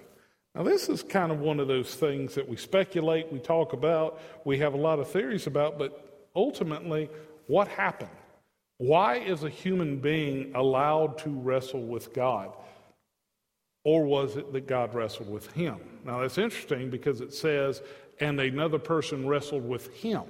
Now, 0.58 0.64
this 0.64 0.90
is 0.90 1.04
kind 1.04 1.32
of 1.32 1.40
one 1.40 1.60
of 1.60 1.68
those 1.68 1.94
things 1.94 2.34
that 2.34 2.50
we 2.50 2.58
speculate, 2.58 3.32
we 3.32 3.38
talk 3.38 3.74
about, 3.74 4.20
we 4.44 4.58
have 4.58 4.74
a 4.74 4.78
lot 4.78 4.98
of 4.98 5.08
theories 5.08 5.46
about, 5.46 5.78
but 5.78 6.26
ultimately, 6.36 7.12
what 7.46 7.68
happened? 7.68 8.10
Why 8.78 9.18
is 9.18 9.44
a 9.44 9.52
human 9.52 10.00
being 10.00 10.56
allowed 10.56 11.20
to 11.20 11.30
wrestle 11.30 11.84
with 11.84 12.12
God? 12.12 12.54
Or 13.84 14.04
was 14.06 14.36
it 14.36 14.52
that 14.52 14.66
God 14.66 14.96
wrestled 14.96 15.30
with 15.30 15.52
him? 15.52 15.78
Now, 16.04 16.22
that's 16.22 16.40
interesting 16.40 16.90
because 16.90 17.22
it 17.22 17.36
says, 17.36 17.84
and 18.20 18.40
another 18.40 18.80
person 18.80 19.28
wrestled 19.28 19.64
with 19.64 19.94
him. 19.94 20.24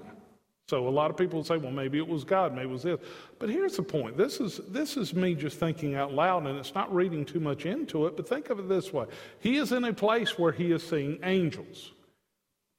So 0.69 0.85
a 0.85 0.89
lot 0.89 1.09
of 1.09 1.15
people 1.15 1.45
say, 1.45 1.55
well, 1.55 1.71
maybe 1.71 1.97
it 1.97 2.07
was 2.07 2.25
God, 2.25 2.53
maybe 2.53 2.67
it 2.67 2.71
was 2.71 2.83
this. 2.83 2.99
But 3.39 3.49
here's 3.49 3.77
the 3.77 3.83
point. 3.83 4.17
This 4.17 4.41
is, 4.41 4.59
this 4.67 4.97
is 4.97 5.13
me 5.13 5.33
just 5.33 5.57
thinking 5.59 5.95
out 5.95 6.13
loud, 6.13 6.45
and 6.45 6.59
it's 6.59 6.75
not 6.75 6.93
reading 6.93 7.23
too 7.23 7.39
much 7.39 7.65
into 7.65 8.05
it, 8.05 8.17
but 8.17 8.27
think 8.27 8.49
of 8.49 8.59
it 8.59 8.67
this 8.67 8.91
way. 8.91 9.05
He 9.39 9.55
is 9.55 9.71
in 9.71 9.85
a 9.85 9.93
place 9.93 10.37
where 10.37 10.51
he 10.51 10.73
is 10.73 10.83
seeing 10.85 11.19
angels. 11.23 11.93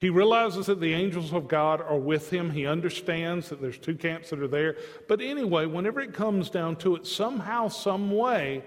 He 0.01 0.11
realizes 0.11 0.67
that 0.67 0.81
the 0.81 0.93
angels 0.93 1.33
of 1.33 1.49
God 1.49 1.81
are 1.81 1.97
with 1.97 2.31
him. 2.31 2.51
He 2.51 2.67
understands 2.67 3.49
that 3.49 3.61
there's 3.61 3.79
two 3.79 3.97
camps 3.97 4.31
that 4.31 4.41
are 4.41 4.49
there. 4.49 4.77
But 5.09 5.23
anyway, 5.23 5.65
whenever 5.65 6.01
it 6.01 6.13
comes 6.13 6.51
down 6.51 6.77
to 6.77 6.95
it, 6.95 7.07
somehow, 7.07 7.69
some 7.69 8.11
way, 8.11 8.65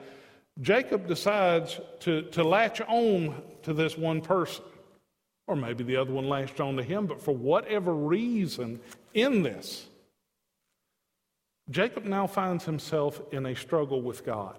Jacob 0.60 1.08
decides 1.08 1.80
to, 2.02 2.24
to 2.24 2.44
latch 2.44 2.82
on 2.82 3.42
to 3.62 3.74
this 3.74 3.98
one 3.98 4.22
person. 4.22 4.66
Or 5.52 5.56
maybe 5.58 5.84
the 5.84 5.98
other 5.98 6.14
one 6.14 6.30
latched 6.30 6.62
on 6.62 6.78
to 6.78 6.84
him, 6.84 7.08
but 7.08 7.22
for 7.22 7.36
whatever 7.36 7.94
reason, 7.94 8.80
in 9.14 9.44
this, 9.44 9.86
Jacob 11.70 12.06
now 12.06 12.26
finds 12.26 12.64
himself 12.64 13.22
in 13.34 13.46
a 13.46 13.54
struggle 13.54 14.02
with 14.02 14.26
God. 14.26 14.56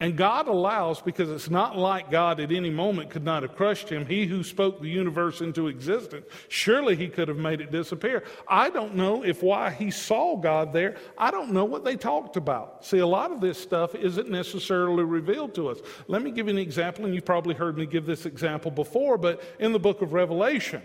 And 0.00 0.16
God 0.16 0.46
allows, 0.46 1.02
because 1.02 1.28
it's 1.28 1.50
not 1.50 1.76
like 1.76 2.08
God 2.08 2.38
at 2.38 2.52
any 2.52 2.70
moment 2.70 3.10
could 3.10 3.24
not 3.24 3.42
have 3.42 3.56
crushed 3.56 3.88
him. 3.88 4.06
He 4.06 4.26
who 4.26 4.44
spoke 4.44 4.80
the 4.80 4.88
universe 4.88 5.40
into 5.40 5.66
existence, 5.66 6.26
surely 6.46 6.94
he 6.94 7.08
could 7.08 7.26
have 7.26 7.36
made 7.36 7.60
it 7.60 7.72
disappear. 7.72 8.22
I 8.46 8.70
don't 8.70 8.94
know 8.94 9.24
if 9.24 9.42
why 9.42 9.70
he 9.70 9.90
saw 9.90 10.36
God 10.36 10.72
there, 10.72 10.98
I 11.16 11.32
don't 11.32 11.50
know 11.50 11.64
what 11.64 11.84
they 11.84 11.96
talked 11.96 12.36
about. 12.36 12.84
See, 12.84 12.98
a 12.98 13.06
lot 13.06 13.32
of 13.32 13.40
this 13.40 13.60
stuff 13.60 13.96
isn't 13.96 14.30
necessarily 14.30 15.02
revealed 15.02 15.56
to 15.56 15.68
us. 15.68 15.80
Let 16.06 16.22
me 16.22 16.30
give 16.30 16.46
you 16.46 16.52
an 16.52 16.58
example, 16.58 17.04
and 17.04 17.12
you've 17.12 17.24
probably 17.24 17.56
heard 17.56 17.76
me 17.76 17.84
give 17.84 18.06
this 18.06 18.24
example 18.24 18.70
before, 18.70 19.18
but 19.18 19.42
in 19.58 19.72
the 19.72 19.80
book 19.80 20.00
of 20.00 20.12
Revelation, 20.12 20.82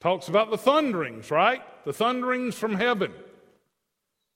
talks 0.00 0.26
about 0.26 0.50
the 0.50 0.58
thunderings, 0.58 1.30
right? 1.30 1.62
The 1.84 1.92
thunderings 1.92 2.56
from 2.56 2.74
heaven. 2.74 3.12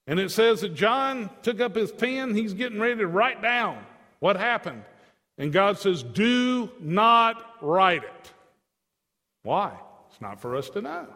And 0.07 0.21
it 0.21 0.31
says 0.31 0.61
that 0.61 0.73
John 0.73 1.29
took 1.43 1.59
up 1.59 1.75
his 1.75 1.91
pen, 1.91 2.33
he's 2.33 2.53
getting 2.53 2.79
ready 2.79 2.99
to 2.99 3.07
write 3.07 3.41
down 3.41 3.87
what 4.21 4.37
happened? 4.37 4.83
And 5.37 5.51
God 5.51 5.77
says, 5.79 6.03
Do 6.03 6.69
not 6.79 7.43
write 7.61 8.03
it. 8.03 8.31
Why? 9.43 9.73
It's 10.09 10.21
not 10.21 10.39
for 10.39 10.55
us 10.55 10.69
to 10.69 10.81
know. 10.81 11.07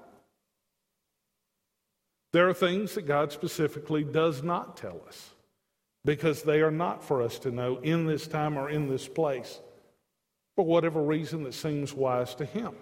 There 2.33 2.49
are 2.49 2.53
things 2.53 2.95
that 2.95 3.03
God 3.03 3.31
specifically 3.31 4.03
does 4.03 4.43
not 4.43 4.75
tell 4.75 4.99
us 5.07 5.29
because 6.03 6.41
they 6.41 6.61
are 6.61 6.71
not 6.71 7.03
for 7.03 7.21
us 7.21 7.39
to 7.39 7.51
know 7.51 7.77
in 7.77 8.07
this 8.07 8.27
time 8.27 8.57
or 8.57 8.69
in 8.69 8.89
this 8.89 9.07
place 9.07 9.59
for 10.55 10.65
whatever 10.65 11.01
reason 11.01 11.43
that 11.43 11.53
seems 11.53 11.93
wise 11.93 12.33
to 12.35 12.45
Him. 12.45 12.73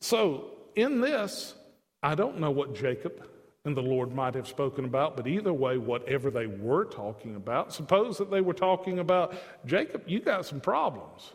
So, 0.00 0.50
in 0.74 1.00
this, 1.00 1.54
I 2.02 2.16
don't 2.16 2.40
know 2.40 2.50
what 2.50 2.74
Jacob 2.74 3.29
and 3.64 3.76
the 3.76 3.82
Lord 3.82 4.14
might 4.14 4.34
have 4.34 4.48
spoken 4.48 4.84
about, 4.84 5.16
but 5.16 5.26
either 5.26 5.52
way, 5.52 5.76
whatever 5.76 6.30
they 6.30 6.46
were 6.46 6.84
talking 6.84 7.36
about, 7.36 7.74
suppose 7.74 8.16
that 8.18 8.30
they 8.30 8.40
were 8.40 8.54
talking 8.54 8.98
about 8.98 9.34
Jacob, 9.66 10.02
you 10.06 10.20
got 10.20 10.46
some 10.46 10.60
problems. 10.60 11.32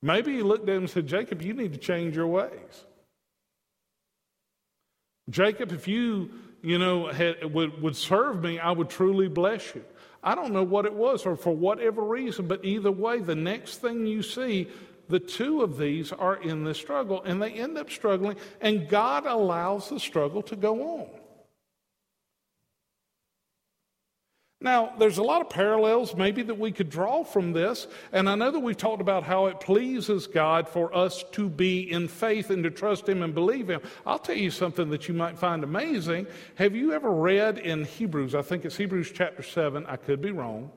Maybe 0.00 0.34
he 0.34 0.42
looked 0.42 0.68
at 0.68 0.76
him 0.76 0.82
and 0.82 0.90
said, 0.90 1.06
Jacob, 1.06 1.42
you 1.42 1.54
need 1.54 1.72
to 1.72 1.78
change 1.78 2.16
your 2.16 2.26
ways. 2.28 2.84
Jacob, 5.30 5.72
if 5.72 5.86
you, 5.86 6.30
you 6.62 6.78
know, 6.78 7.06
had, 7.06 7.52
would, 7.52 7.80
would 7.80 7.96
serve 7.96 8.42
me, 8.42 8.58
I 8.58 8.72
would 8.72 8.90
truly 8.90 9.28
bless 9.28 9.74
you. 9.74 9.84
I 10.22 10.34
don't 10.34 10.52
know 10.52 10.62
what 10.62 10.86
it 10.86 10.94
was 10.94 11.26
or 11.26 11.36
for 11.36 11.54
whatever 11.54 12.02
reason, 12.02 12.46
but 12.46 12.64
either 12.64 12.92
way, 12.92 13.20
the 13.20 13.34
next 13.34 13.80
thing 13.80 14.06
you 14.06 14.22
see, 14.22 14.68
the 15.12 15.20
two 15.20 15.62
of 15.62 15.78
these 15.78 16.10
are 16.10 16.36
in 16.36 16.64
this 16.64 16.78
struggle 16.78 17.22
and 17.22 17.40
they 17.40 17.52
end 17.52 17.78
up 17.78 17.90
struggling, 17.90 18.36
and 18.60 18.88
God 18.88 19.26
allows 19.26 19.90
the 19.90 20.00
struggle 20.00 20.42
to 20.42 20.56
go 20.56 21.00
on. 21.00 21.08
Now, 24.62 24.94
there's 24.96 25.18
a 25.18 25.24
lot 25.24 25.40
of 25.40 25.50
parallels 25.50 26.14
maybe 26.14 26.42
that 26.44 26.58
we 26.58 26.70
could 26.70 26.88
draw 26.88 27.24
from 27.24 27.52
this, 27.52 27.88
and 28.12 28.28
I 28.28 28.36
know 28.36 28.52
that 28.52 28.60
we've 28.60 28.76
talked 28.76 29.00
about 29.02 29.24
how 29.24 29.46
it 29.46 29.58
pleases 29.58 30.28
God 30.28 30.68
for 30.68 30.94
us 30.96 31.24
to 31.32 31.48
be 31.48 31.90
in 31.90 32.06
faith 32.06 32.48
and 32.48 32.62
to 32.62 32.70
trust 32.70 33.08
Him 33.08 33.22
and 33.22 33.34
believe 33.34 33.68
Him. 33.68 33.80
I'll 34.06 34.20
tell 34.20 34.36
you 34.36 34.52
something 34.52 34.88
that 34.90 35.08
you 35.08 35.14
might 35.14 35.36
find 35.36 35.64
amazing. 35.64 36.28
Have 36.54 36.76
you 36.76 36.92
ever 36.92 37.10
read 37.10 37.58
in 37.58 37.84
Hebrews, 37.84 38.36
I 38.36 38.42
think 38.42 38.64
it's 38.64 38.76
Hebrews 38.76 39.10
chapter 39.12 39.42
7, 39.42 39.84
I 39.86 39.96
could 39.96 40.22
be 40.22 40.30
wrong, 40.30 40.70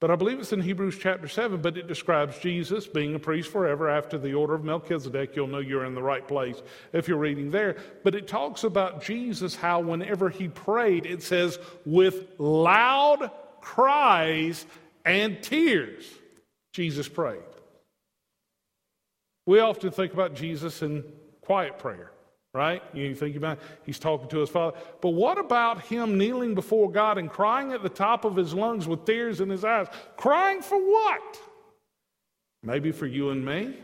but 0.00 0.10
I 0.10 0.16
believe 0.16 0.40
it's 0.40 0.52
in 0.54 0.62
Hebrews 0.62 0.98
chapter 0.98 1.28
7, 1.28 1.60
but 1.60 1.76
it 1.76 1.86
describes 1.86 2.38
Jesus 2.38 2.86
being 2.86 3.14
a 3.14 3.18
priest 3.18 3.50
forever 3.50 3.88
after 3.88 4.16
the 4.16 4.32
order 4.32 4.54
of 4.54 4.64
Melchizedek. 4.64 5.36
You'll 5.36 5.46
know 5.46 5.58
you're 5.58 5.84
in 5.84 5.94
the 5.94 6.02
right 6.02 6.26
place 6.26 6.62
if 6.94 7.06
you're 7.06 7.18
reading 7.18 7.50
there. 7.50 7.76
But 8.02 8.14
it 8.14 8.26
talks 8.26 8.64
about 8.64 9.02
Jesus, 9.02 9.54
how 9.54 9.80
whenever 9.80 10.30
he 10.30 10.48
prayed, 10.48 11.04
it 11.04 11.22
says, 11.22 11.58
with 11.84 12.28
loud 12.38 13.30
cries 13.60 14.64
and 15.04 15.42
tears, 15.42 16.06
Jesus 16.72 17.06
prayed. 17.06 17.40
We 19.44 19.60
often 19.60 19.90
think 19.90 20.14
about 20.14 20.34
Jesus 20.34 20.80
in 20.80 21.04
quiet 21.42 21.78
prayer 21.78 22.10
right? 22.52 22.82
You 22.92 23.14
think 23.14 23.36
about 23.36 23.58
it, 23.58 23.64
he's 23.84 23.98
talking 23.98 24.28
to 24.28 24.38
his 24.38 24.48
father. 24.48 24.76
But 25.00 25.10
what 25.10 25.38
about 25.38 25.82
him 25.82 26.18
kneeling 26.18 26.54
before 26.54 26.90
God 26.90 27.18
and 27.18 27.30
crying 27.30 27.72
at 27.72 27.82
the 27.82 27.88
top 27.88 28.24
of 28.24 28.36
his 28.36 28.54
lungs 28.54 28.88
with 28.88 29.04
tears 29.04 29.40
in 29.40 29.48
his 29.48 29.64
eyes? 29.64 29.86
Crying 30.16 30.62
for 30.62 30.78
what? 30.78 31.38
Maybe 32.62 32.92
for 32.92 33.06
you 33.06 33.30
and 33.30 33.44
me. 33.44 33.76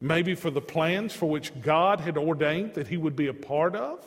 Maybe 0.00 0.34
for 0.34 0.50
the 0.50 0.62
plans 0.62 1.12
for 1.12 1.28
which 1.28 1.58
God 1.60 2.00
had 2.00 2.16
ordained 2.16 2.74
that 2.74 2.88
he 2.88 2.96
would 2.96 3.16
be 3.16 3.26
a 3.26 3.34
part 3.34 3.76
of. 3.76 4.04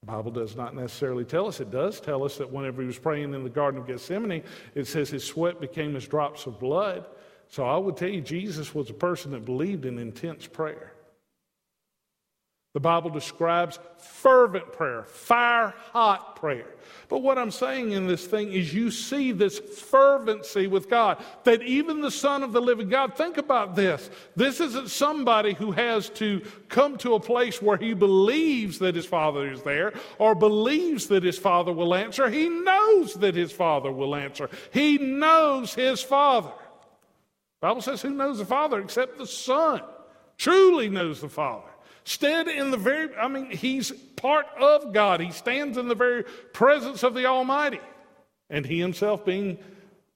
The 0.00 0.12
Bible 0.12 0.30
does 0.30 0.56
not 0.56 0.74
necessarily 0.74 1.24
tell 1.24 1.46
us. 1.46 1.60
It 1.60 1.70
does 1.70 2.00
tell 2.00 2.24
us 2.24 2.38
that 2.38 2.50
whenever 2.50 2.80
he 2.80 2.86
was 2.86 2.98
praying 2.98 3.34
in 3.34 3.44
the 3.44 3.50
Garden 3.50 3.80
of 3.80 3.86
Gethsemane, 3.86 4.42
it 4.74 4.86
says 4.86 5.10
his 5.10 5.24
sweat 5.24 5.60
became 5.60 5.94
as 5.96 6.06
drops 6.06 6.46
of 6.46 6.58
blood. 6.58 7.06
So 7.48 7.64
I 7.64 7.76
would 7.76 7.96
tell 7.96 8.08
you, 8.08 8.20
Jesus 8.20 8.74
was 8.74 8.90
a 8.90 8.94
person 8.94 9.32
that 9.32 9.44
believed 9.44 9.84
in 9.84 9.98
intense 9.98 10.46
prayer. 10.46 10.94
The 12.74 12.80
Bible 12.80 13.10
describes 13.10 13.78
fervent 13.98 14.72
prayer, 14.72 15.04
fire 15.04 15.72
hot 15.92 16.34
prayer. 16.34 16.66
But 17.08 17.22
what 17.22 17.38
I'm 17.38 17.52
saying 17.52 17.92
in 17.92 18.08
this 18.08 18.26
thing 18.26 18.52
is 18.52 18.74
you 18.74 18.90
see 18.90 19.30
this 19.30 19.60
fervency 19.60 20.66
with 20.66 20.90
God, 20.90 21.22
that 21.44 21.62
even 21.62 22.00
the 22.00 22.10
Son 22.10 22.42
of 22.42 22.52
the 22.52 22.60
living 22.60 22.88
God, 22.88 23.14
think 23.14 23.38
about 23.38 23.76
this. 23.76 24.10
This 24.34 24.58
isn't 24.58 24.90
somebody 24.90 25.54
who 25.54 25.70
has 25.70 26.10
to 26.10 26.42
come 26.68 26.98
to 26.98 27.14
a 27.14 27.20
place 27.20 27.62
where 27.62 27.76
he 27.76 27.94
believes 27.94 28.80
that 28.80 28.96
his 28.96 29.06
Father 29.06 29.48
is 29.48 29.62
there 29.62 29.92
or 30.18 30.34
believes 30.34 31.06
that 31.06 31.22
his 31.22 31.38
Father 31.38 31.72
will 31.72 31.94
answer. 31.94 32.28
He 32.28 32.48
knows 32.48 33.14
that 33.14 33.36
his 33.36 33.52
Father 33.52 33.92
will 33.92 34.16
answer, 34.16 34.50
he 34.72 34.98
knows 34.98 35.74
his 35.74 36.02
Father. 36.02 36.50
Bible 37.64 37.80
says, 37.80 38.02
Who 38.02 38.10
knows 38.10 38.36
the 38.36 38.44
Father 38.44 38.78
except 38.78 39.16
the 39.16 39.26
Son? 39.26 39.80
Truly 40.36 40.90
knows 40.90 41.22
the 41.22 41.30
Father. 41.30 41.70
Stand 42.04 42.48
in 42.48 42.70
the 42.70 42.76
very, 42.76 43.16
I 43.16 43.26
mean, 43.26 43.50
he's 43.50 43.90
part 43.90 44.44
of 44.60 44.92
God. 44.92 45.20
He 45.20 45.30
stands 45.30 45.78
in 45.78 45.88
the 45.88 45.94
very 45.94 46.24
presence 46.52 47.02
of 47.02 47.14
the 47.14 47.24
Almighty. 47.24 47.80
And 48.50 48.66
he 48.66 48.78
himself 48.78 49.24
being 49.24 49.56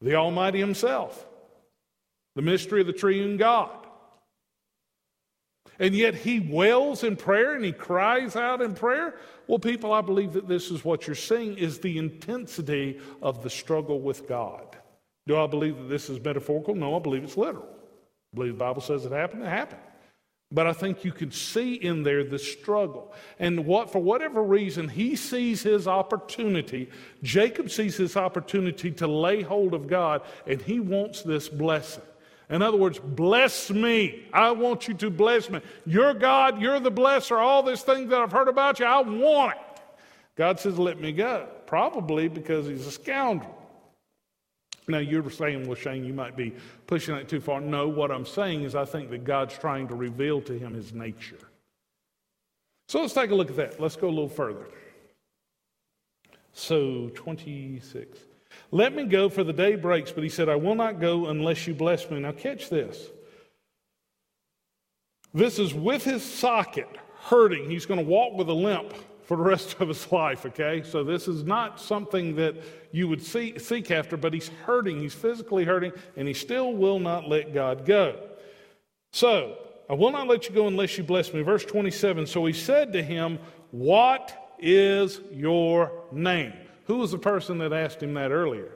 the 0.03 0.17
Almighty 0.17 0.59
himself. 0.59 1.27
The 2.37 2.43
mystery 2.43 2.83
of 2.83 2.87
the 2.87 2.93
triune 2.93 3.39
God. 3.39 3.71
And 5.79 5.95
yet 5.95 6.17
he 6.17 6.41
wails 6.41 7.03
in 7.03 7.17
prayer 7.17 7.55
and 7.55 7.65
he 7.65 7.73
cries 7.73 8.37
out 8.37 8.61
in 8.61 8.75
prayer. 8.75 9.15
Well, 9.47 9.59
people, 9.59 9.95
I 9.95 10.03
believe 10.03 10.35
that 10.35 10.49
this 10.49 10.71
is 10.71 10.85
what 10.85 11.07
you're 11.07 11.17
seeing 11.17 11.57
is 11.57 11.79
the 11.79 11.97
intensity 11.97 13.01
of 13.23 13.43
the 13.43 13.49
struggle 13.49 14.01
with 14.01 14.29
God. 14.29 14.68
Do 15.29 15.37
I 15.37 15.47
believe 15.47 15.77
that 15.77 15.89
this 15.91 16.09
is 16.09 16.19
metaphorical? 16.19 16.75
No, 16.75 16.97
I 16.97 16.99
believe 16.99 17.23
it's 17.23 17.37
literal. 17.37 17.69
I 18.33 18.37
believe 18.37 18.55
the 18.55 18.59
Bible 18.59 18.81
says 18.81 19.05
it 19.05 19.13
happened, 19.13 19.43
it 19.43 19.49
happened. 19.49 19.83
But 20.51 20.67
I 20.67 20.73
think 20.73 21.05
you 21.05 21.13
can 21.13 21.31
see 21.31 21.75
in 21.75 22.03
there 22.03 22.25
the 22.25 22.39
struggle. 22.39 23.13
And 23.39 23.67
what, 23.67 23.93
for 23.93 23.99
whatever 23.99 24.43
reason, 24.43 24.89
he 24.89 25.15
sees 25.15 25.63
his 25.63 25.87
opportunity. 25.87 26.89
Jacob 27.23 27.71
sees 27.71 27.99
his 27.99 28.17
opportunity 28.17 28.91
to 28.93 29.07
lay 29.07 29.43
hold 29.43 29.75
of 29.75 29.87
God, 29.87 30.23
and 30.47 30.63
he 30.63 30.81
wants 30.81 31.23
this 31.23 31.51
blessing. 31.51 32.03
In 32.49 32.63
other 32.63 32.79
words, 32.79 32.99
bless 32.99 33.71
me. 33.71 34.27
I 34.33 34.53
want 34.53 34.89
you 34.89 34.95
to 34.95 35.11
bless 35.11 35.51
me. 35.51 35.61
You're 35.85 36.15
God, 36.15 36.63
you're 36.63 36.81
the 36.81 36.91
blesser, 36.91 37.37
all 37.37 37.63
this 37.63 37.83
thing 37.83 38.09
that 38.09 38.19
I've 38.19 38.33
heard 38.33 38.49
about 38.49 38.81
you, 38.81 38.87
I 38.87 39.03
want 39.03 39.53
it. 39.53 39.83
God 40.37 40.59
says, 40.59 40.79
let 40.79 40.99
me 40.99 41.13
go. 41.13 41.47
Probably 41.67 42.29
because 42.29 42.67
he's 42.67 42.87
a 42.87 42.93
scoundrel. 42.93 43.58
Now, 44.89 44.99
you're 44.99 45.31
saying, 45.31 45.67
well, 45.67 45.75
Shane, 45.75 46.05
you 46.05 46.15
might 46.15 46.37
be 46.37 46.55
pushing 46.87 47.15
that 47.15 47.29
too 47.29 47.41
far. 47.41 47.61
No, 47.61 47.89
what 47.89 48.11
I'm 48.11 48.25
saying 48.25 48.63
is 48.63 48.75
I 48.75 48.87
think 48.87 49.11
that 49.11 49.25
God's 49.25 49.57
trying 49.57 49.87
to 49.89 49.95
reveal 49.95 50.41
to 50.43 50.59
him 50.59 50.75
his 50.75 50.95
nature. 50.95 51.39
So 52.89 53.03
let's 53.03 53.13
take 53.13 53.31
a 53.31 53.35
look 53.35 53.51
at 53.51 53.57
that. 53.57 53.81
Let's 53.81 53.97
go 53.97 54.09
a 54.09 54.11
little 54.11 54.31
further. 54.31 54.67
So, 56.55 57.11
26. 57.15 58.19
Let 58.71 58.95
me 58.95 59.05
go, 59.05 59.29
for 59.29 59.45
the 59.45 59.53
day 59.53 59.77
breaks, 59.77 60.11
but 60.11 60.25
he 60.25 60.31
said, 60.31 60.49
I 60.49 60.57
will 60.57 60.75
not 60.75 61.01
go 61.01 61.27
unless 61.27 61.67
you 61.67 61.75
bless 61.75 62.11
me. 62.11 62.19
Now, 62.21 62.33
catch 62.33 62.71
this. 62.71 63.11
This 65.35 65.59
is 65.59 65.75
with 65.75 66.03
his 66.03 66.25
socket 66.25 66.89
hurting. 67.25 67.71
He's 67.71 67.85
going 67.85 68.01
to 68.01 68.07
walk 68.07 68.35
with 68.35 68.49
a 68.49 68.55
limp 68.55 68.95
for 69.29 69.37
the 69.37 69.43
rest 69.43 69.77
of 69.79 69.89
his 69.89 70.11
life, 70.11 70.47
okay? 70.47 70.83
So 70.83 71.05
this 71.05 71.29
is 71.29 71.45
not 71.45 71.79
something 71.79 72.35
that 72.37 72.57
you 72.93 73.09
would 73.09 73.23
see, 73.23 73.59
seek 73.59 73.91
after, 73.91 74.17
but 74.17 74.33
he's 74.33 74.49
hurting, 74.65 75.03
he's 75.03 75.13
physically 75.13 75.65
hurting, 75.65 75.93
and 76.17 76.27
he 76.27 76.33
still 76.33 76.73
will 76.73 76.99
not 76.99 77.29
let 77.29 77.53
God 77.53 77.85
go. 77.85 78.19
So, 79.13 79.59
I 79.91 79.93
will 79.93 80.13
not 80.13 80.29
let 80.29 80.49
you 80.49 80.55
go 80.55 80.67
unless 80.67 80.97
you 80.97 81.05
bless 81.05 81.35
me. 81.35 81.43
Verse 81.43 81.65
27 81.67 82.27
So 82.27 82.47
he 82.47 82.55
said 82.55 82.95
to 82.95 83.03
him, 83.03 83.39
What 83.71 84.55
is 84.59 85.21
your 85.31 85.93
name? 86.11 86.55
Who 86.87 86.97
was 86.97 87.11
the 87.11 87.19
person 87.19 87.59
that 87.59 87.75
asked 87.75 88.03
him 88.03 88.15
that 88.15 88.31
earlier? 88.31 88.73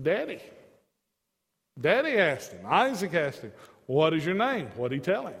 Daddy. 0.00 0.40
Daddy 1.78 2.12
asked 2.12 2.52
him. 2.52 2.64
Isaac 2.66 3.12
asked 3.12 3.42
him, 3.42 3.52
What 3.84 4.14
is 4.14 4.24
your 4.24 4.34
name? 4.34 4.68
What 4.76 4.88
did 4.88 4.96
he 4.96 5.00
tell 5.02 5.26
him? 5.26 5.40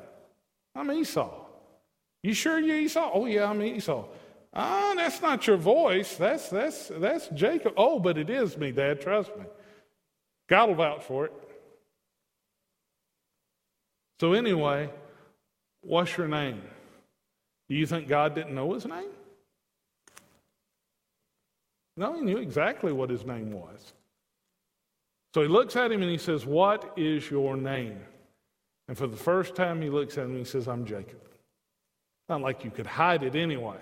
I'm 0.74 0.92
Esau. 0.92 1.32
You 2.22 2.34
sure 2.34 2.58
you 2.58 2.74
Esau? 2.74 3.10
Oh, 3.12 3.24
yeah, 3.24 3.48
I'm 3.48 3.62
Esau. 3.62 4.04
Ah, 4.54 4.92
oh, 4.92 4.96
that's 4.96 5.20
not 5.20 5.46
your 5.46 5.56
voice. 5.56 6.16
That's, 6.16 6.48
that's, 6.48 6.88
that's 6.88 7.28
Jacob. 7.28 7.74
Oh, 7.76 7.98
but 7.98 8.16
it 8.16 8.30
is 8.30 8.56
me, 8.56 8.70
Dad. 8.70 9.00
Trust 9.00 9.36
me. 9.36 9.44
God 10.48 10.68
will 10.68 10.76
vouch 10.76 11.02
for 11.02 11.26
it. 11.26 11.32
So, 14.20 14.32
anyway, 14.32 14.90
what's 15.80 16.16
your 16.16 16.28
name? 16.28 16.62
Do 17.68 17.74
you 17.74 17.86
think 17.86 18.06
God 18.06 18.34
didn't 18.34 18.54
know 18.54 18.72
his 18.74 18.86
name? 18.86 19.10
No, 21.96 22.14
he 22.14 22.20
knew 22.20 22.38
exactly 22.38 22.92
what 22.92 23.10
his 23.10 23.24
name 23.24 23.52
was. 23.52 23.92
So 25.32 25.42
he 25.42 25.48
looks 25.48 25.74
at 25.74 25.90
him 25.90 26.02
and 26.02 26.10
he 26.10 26.18
says, 26.18 26.46
What 26.46 26.92
is 26.96 27.28
your 27.28 27.56
name? 27.56 27.98
And 28.86 28.96
for 28.96 29.06
the 29.06 29.16
first 29.16 29.56
time, 29.56 29.80
he 29.82 29.90
looks 29.90 30.16
at 30.18 30.24
him 30.24 30.30
and 30.30 30.38
he 30.38 30.44
says, 30.44 30.68
I'm 30.68 30.84
Jacob. 30.84 31.20
Not 32.28 32.40
like 32.40 32.64
you 32.64 32.70
could 32.70 32.86
hide 32.86 33.22
it 33.22 33.34
anyway. 33.34 33.78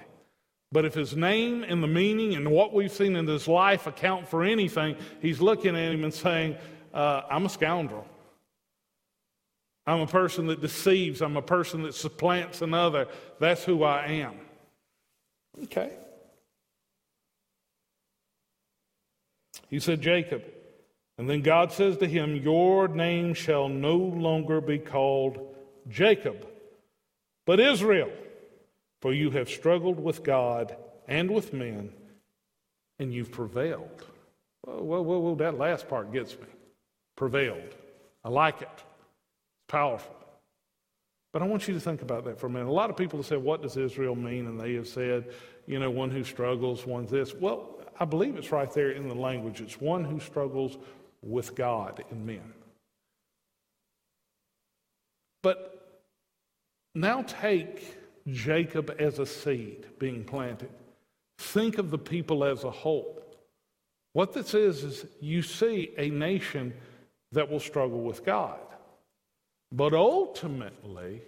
But 0.73 0.87
if 0.87 0.95
his 0.95 1.15
name 1.15 1.65
and 1.65 1.83
the 1.83 1.87
meaning 1.87 2.35
and 2.35 2.51
what 2.51 2.73
we've 2.73 2.91
seen 2.91 3.15
in 3.15 3.27
his 3.27 3.47
life 3.47 3.87
account 3.87 4.27
for 4.27 4.43
anything, 4.43 4.97
he's 5.21 5.41
looking 5.41 5.77
at 5.77 5.93
him 5.93 6.03
and 6.03 6.15
saying, 6.15 6.57
uh, 6.95 7.23
I'm 7.31 7.45
a 7.45 7.51
scoundrel. 7.51 8.07
I'm 9.87 10.01
a 10.01 10.07
person 10.07 10.47
that 10.47 10.63
deceives. 10.63 11.21
I'm 11.21 11.37
a 11.37 11.43
person 11.43 11.83
that 11.83 11.95
supplants 11.95 12.63
another. 12.63 13.09
That's 13.39 13.65
who 13.65 13.85
I 13.85 14.07
am. 14.07 14.35
Okay. 15.65 15.93
He 19.69 19.81
said, 19.81 20.01
Jacob, 20.01 20.43
And 21.19 21.29
then 21.29 21.43
God 21.43 21.73
says 21.73 21.99
to 21.99 22.07
him, 22.07 22.37
Your 22.37 22.89
name 22.89 23.35
shall 23.35 23.69
no 23.69 23.97
longer 23.97 24.61
be 24.61 24.79
called 24.79 25.55
Jacob, 25.89 26.47
but 27.45 27.59
Israel, 27.59 28.11
for 29.03 29.13
you 29.13 29.31
have 29.31 29.49
struggled 29.49 29.99
with 29.99 30.23
God 30.23 30.77
and 31.09 31.29
with 31.29 31.53
men, 31.53 31.93
and 33.01 33.13
you've 33.13 33.33
prevailed. 33.33 34.07
Well, 34.65 35.05
well, 35.05 35.21
well, 35.21 35.35
that 35.35 35.59
last 35.59 35.89
part 35.89 36.13
gets 36.13 36.39
me. 36.39 36.47
Prevailed. 37.17 37.75
I 38.25 38.29
like 38.29 38.63
it. 38.63 38.69
It's 38.73 38.85
powerful. 39.69 40.15
But 41.33 41.43
I 41.43 41.47
want 41.47 41.67
you 41.67 41.75
to 41.75 41.81
think 41.81 42.03
about 42.03 42.25
that 42.27 42.39
for 42.39 42.47
a 42.47 42.51
minute. 42.51 42.69
A 42.69 42.73
lot 42.73 42.91
of 42.91 42.97
people 42.97 43.19
have 43.19 43.27
said, 43.27 43.43
What 43.43 43.61
does 43.61 43.77
Israel 43.77 44.15
mean? 44.15 44.47
And 44.47 44.61
they 44.61 44.75
have 44.75 44.87
said, 44.87 45.33
you 45.67 45.81
know, 45.81 45.91
one 45.91 46.11
who 46.11 46.23
struggles, 46.23 46.87
one 46.87 47.07
this. 47.07 47.35
Well, 47.35 47.81
I 47.99 48.05
believe 48.05 48.37
it's 48.37 48.53
right 48.53 48.73
there 48.73 48.93
in 48.93 49.09
the 49.09 49.15
language. 49.15 49.61
It's 49.61 49.81
one 49.81 50.05
who 50.05 50.21
struggles 50.21 50.79
with 51.23 51.55
God 51.57 52.05
and 52.11 52.25
men. 52.25 52.53
But 55.43 56.01
now 56.95 57.23
take 57.23 57.97
Jacob 58.29 58.95
as 58.99 59.19
a 59.19 59.27
seed 59.27 59.87
being 59.99 60.25
planted. 60.25 60.71
Think 61.39 61.79
of 61.79 61.91
the 61.91 61.99
people 61.99 62.45
as 62.45 62.65
a 62.65 62.71
whole. 62.71 63.23
What 64.13 64.33
this 64.33 64.55
is, 64.55 64.85
is 64.85 65.07
you 65.21 65.43
see 65.43 65.93
a 65.97 66.09
nation 66.11 66.75
that 67.33 67.51
will 67.51 67.61
struggle 67.61 68.01
with 68.01 68.25
God. 68.25 68.61
But 69.73 69.95
ultimately, 69.95 71.23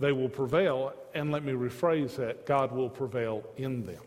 they 0.00 0.12
will 0.12 0.30
prevail. 0.30 0.94
And 1.14 1.30
let 1.30 1.44
me 1.44 1.52
rephrase 1.52 2.16
that 2.16 2.46
God 2.46 2.72
will 2.72 2.88
prevail 2.88 3.44
in 3.56 3.84
them. 3.84 4.02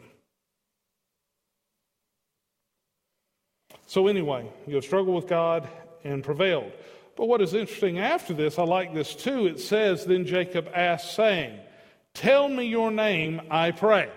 So, 3.85 4.07
anyway, 4.07 4.49
you 4.67 4.75
have 4.75 4.85
struggled 4.85 5.15
with 5.15 5.27
God 5.27 5.67
and 6.03 6.23
prevailed. 6.23 6.71
But 7.15 7.27
what 7.27 7.41
is 7.41 7.53
interesting 7.53 7.99
after 7.99 8.33
this, 8.33 8.57
I 8.57 8.63
like 8.63 8.93
this 8.93 9.15
too. 9.15 9.47
It 9.47 9.59
says, 9.59 10.05
Then 10.05 10.25
Jacob 10.25 10.69
asked, 10.73 11.13
saying, 11.13 11.59
Tell 12.13 12.49
me 12.49 12.65
your 12.65 12.91
name, 12.91 13.41
I 13.49 13.71
pray. 13.71 14.09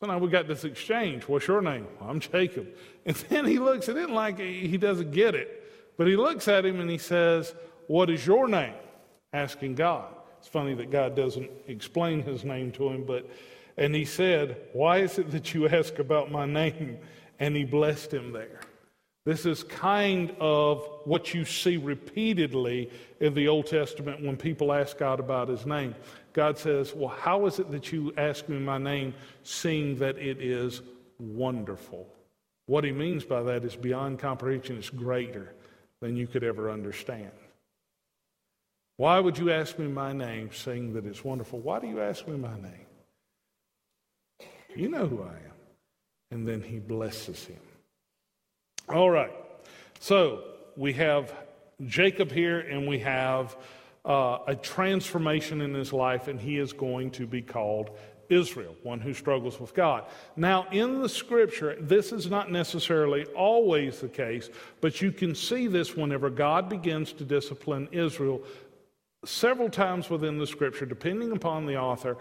So 0.00 0.08
now 0.08 0.18
we 0.18 0.28
got 0.28 0.48
this 0.48 0.64
exchange. 0.64 1.28
What's 1.28 1.46
your 1.46 1.62
name? 1.62 1.86
I'm 2.00 2.20
Jacob. 2.20 2.68
And 3.06 3.16
then 3.16 3.44
he 3.44 3.58
looks 3.58 3.90
at 3.90 3.98
it 3.98 4.08
like 4.08 4.38
he 4.38 4.78
doesn't 4.78 5.10
get 5.10 5.34
it. 5.34 5.64
But 5.98 6.06
he 6.06 6.16
looks 6.16 6.48
at 6.48 6.64
him 6.64 6.80
and 6.80 6.88
he 6.88 6.96
says, 6.96 7.54
What 7.86 8.08
is 8.08 8.26
your 8.26 8.48
name? 8.48 8.74
Asking 9.32 9.74
God. 9.74 10.08
It's 10.38 10.48
funny 10.48 10.74
that 10.74 10.90
God 10.90 11.14
doesn't 11.14 11.50
explain 11.68 12.22
his 12.22 12.44
name 12.44 12.70
to 12.72 12.88
him, 12.88 13.04
but, 13.04 13.28
and 13.76 13.94
he 13.94 14.04
said, 14.04 14.56
Why 14.72 14.98
is 14.98 15.18
it 15.18 15.30
that 15.32 15.54
you 15.54 15.68
ask 15.68 15.98
about 15.98 16.30
my 16.30 16.46
name? 16.46 16.98
And 17.38 17.54
he 17.56 17.64
blessed 17.64 18.12
him 18.12 18.32
there. 18.32 18.60
This 19.24 19.46
is 19.46 19.62
kind 19.64 20.34
of 20.38 20.86
what 21.04 21.32
you 21.32 21.46
see 21.46 21.78
repeatedly 21.78 22.90
in 23.20 23.32
the 23.32 23.48
Old 23.48 23.66
Testament 23.66 24.22
when 24.22 24.36
people 24.36 24.70
ask 24.70 24.98
God 24.98 25.18
about 25.18 25.48
his 25.48 25.64
name. 25.64 25.94
God 26.34 26.58
says, 26.58 26.94
Well, 26.94 27.08
how 27.08 27.46
is 27.46 27.58
it 27.58 27.70
that 27.70 27.90
you 27.90 28.12
ask 28.18 28.48
me 28.48 28.58
my 28.58 28.76
name, 28.76 29.14
seeing 29.42 29.96
that 29.98 30.18
it 30.18 30.42
is 30.42 30.82
wonderful? 31.18 32.06
What 32.66 32.84
he 32.84 32.92
means 32.92 33.24
by 33.24 33.42
that 33.42 33.64
is 33.64 33.76
beyond 33.76 34.18
comprehension, 34.18 34.76
it's 34.76 34.90
greater 34.90 35.54
than 36.00 36.16
you 36.16 36.26
could 36.26 36.44
ever 36.44 36.70
understand. 36.70 37.30
Why 38.96 39.18
would 39.20 39.38
you 39.38 39.50
ask 39.50 39.78
me 39.78 39.86
my 39.86 40.12
name, 40.12 40.50
seeing 40.52 40.92
that 40.94 41.06
it's 41.06 41.24
wonderful? 41.24 41.60
Why 41.60 41.80
do 41.80 41.86
you 41.86 42.00
ask 42.00 42.28
me 42.28 42.36
my 42.36 42.54
name? 42.60 42.86
You 44.76 44.88
know 44.88 45.06
who 45.06 45.22
I 45.22 45.32
am. 45.32 45.54
And 46.30 46.46
then 46.46 46.62
he 46.62 46.78
blesses 46.78 47.44
him. 47.44 47.60
All 48.88 49.10
right. 49.10 49.32
So 49.98 50.44
we 50.76 50.92
have 50.94 51.32
Jacob 51.86 52.30
here, 52.30 52.60
and 52.60 52.86
we 52.86 52.98
have 52.98 53.56
uh, 54.04 54.38
a 54.46 54.54
transformation 54.54 55.62
in 55.62 55.72
his 55.72 55.92
life, 55.92 56.28
and 56.28 56.38
he 56.38 56.58
is 56.58 56.72
going 56.74 57.10
to 57.12 57.26
be 57.26 57.40
called 57.40 57.90
Israel, 58.28 58.74
one 58.82 59.00
who 59.00 59.14
struggles 59.14 59.58
with 59.58 59.74
God. 59.74 60.04
Now, 60.36 60.66
in 60.70 61.00
the 61.00 61.08
scripture, 61.08 61.76
this 61.80 62.12
is 62.12 62.28
not 62.28 62.50
necessarily 62.50 63.24
always 63.36 64.00
the 64.00 64.08
case, 64.08 64.50
but 64.80 65.00
you 65.00 65.12
can 65.12 65.34
see 65.34 65.66
this 65.66 65.96
whenever 65.96 66.28
God 66.28 66.68
begins 66.68 67.12
to 67.14 67.24
discipline 67.24 67.88
Israel 67.90 68.42
several 69.24 69.70
times 69.70 70.10
within 70.10 70.38
the 70.38 70.46
scripture, 70.46 70.84
depending 70.84 71.32
upon 71.32 71.64
the 71.66 71.78
author. 71.78 72.16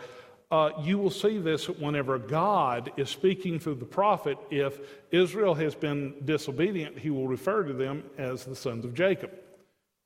Uh, 0.53 0.69
you 0.83 0.99
will 0.99 1.09
see 1.09 1.39
this 1.39 1.67
whenever 1.67 2.19
God 2.19 2.91
is 2.95 3.09
speaking 3.09 3.57
through 3.57 3.73
the 3.73 3.85
prophet. 3.85 4.37
If 4.51 4.81
Israel 5.09 5.55
has 5.55 5.73
been 5.73 6.13
disobedient, 6.25 6.95
he 6.95 7.09
will 7.09 7.27
refer 7.27 7.63
to 7.63 7.73
them 7.73 8.03
as 8.19 8.45
the 8.45 8.55
sons 8.55 8.85
of 8.85 8.93
Jacob, 8.93 9.31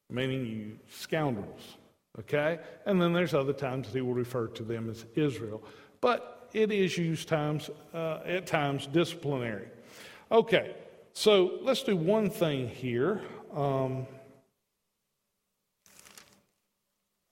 meaning 0.10 0.46
you 0.46 0.80
scoundrels. 0.90 1.76
Okay? 2.18 2.60
And 2.86 3.02
then 3.02 3.12
there's 3.12 3.34
other 3.34 3.52
times 3.52 3.90
he 3.92 4.00
will 4.00 4.14
refer 4.14 4.48
to 4.48 4.64
them 4.64 4.90
as 4.90 5.04
Israel. 5.16 5.62
But 6.00 6.48
it 6.54 6.72
is 6.72 6.98
used 6.98 7.28
times, 7.28 7.70
uh, 7.94 8.20
at 8.26 8.48
times 8.48 8.88
disciplinary. 8.88 9.68
Okay, 10.32 10.78
so 11.12 11.60
let's 11.62 11.84
do 11.84 11.98
one 11.98 12.30
thing 12.30 12.70
here. 12.70 13.20
Um, 13.54 14.08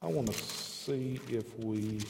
I 0.01 0.08
want 0.08 0.28
to 0.28 0.34
see 0.34 1.17
if 1.30 1.58
we. 1.60 2.01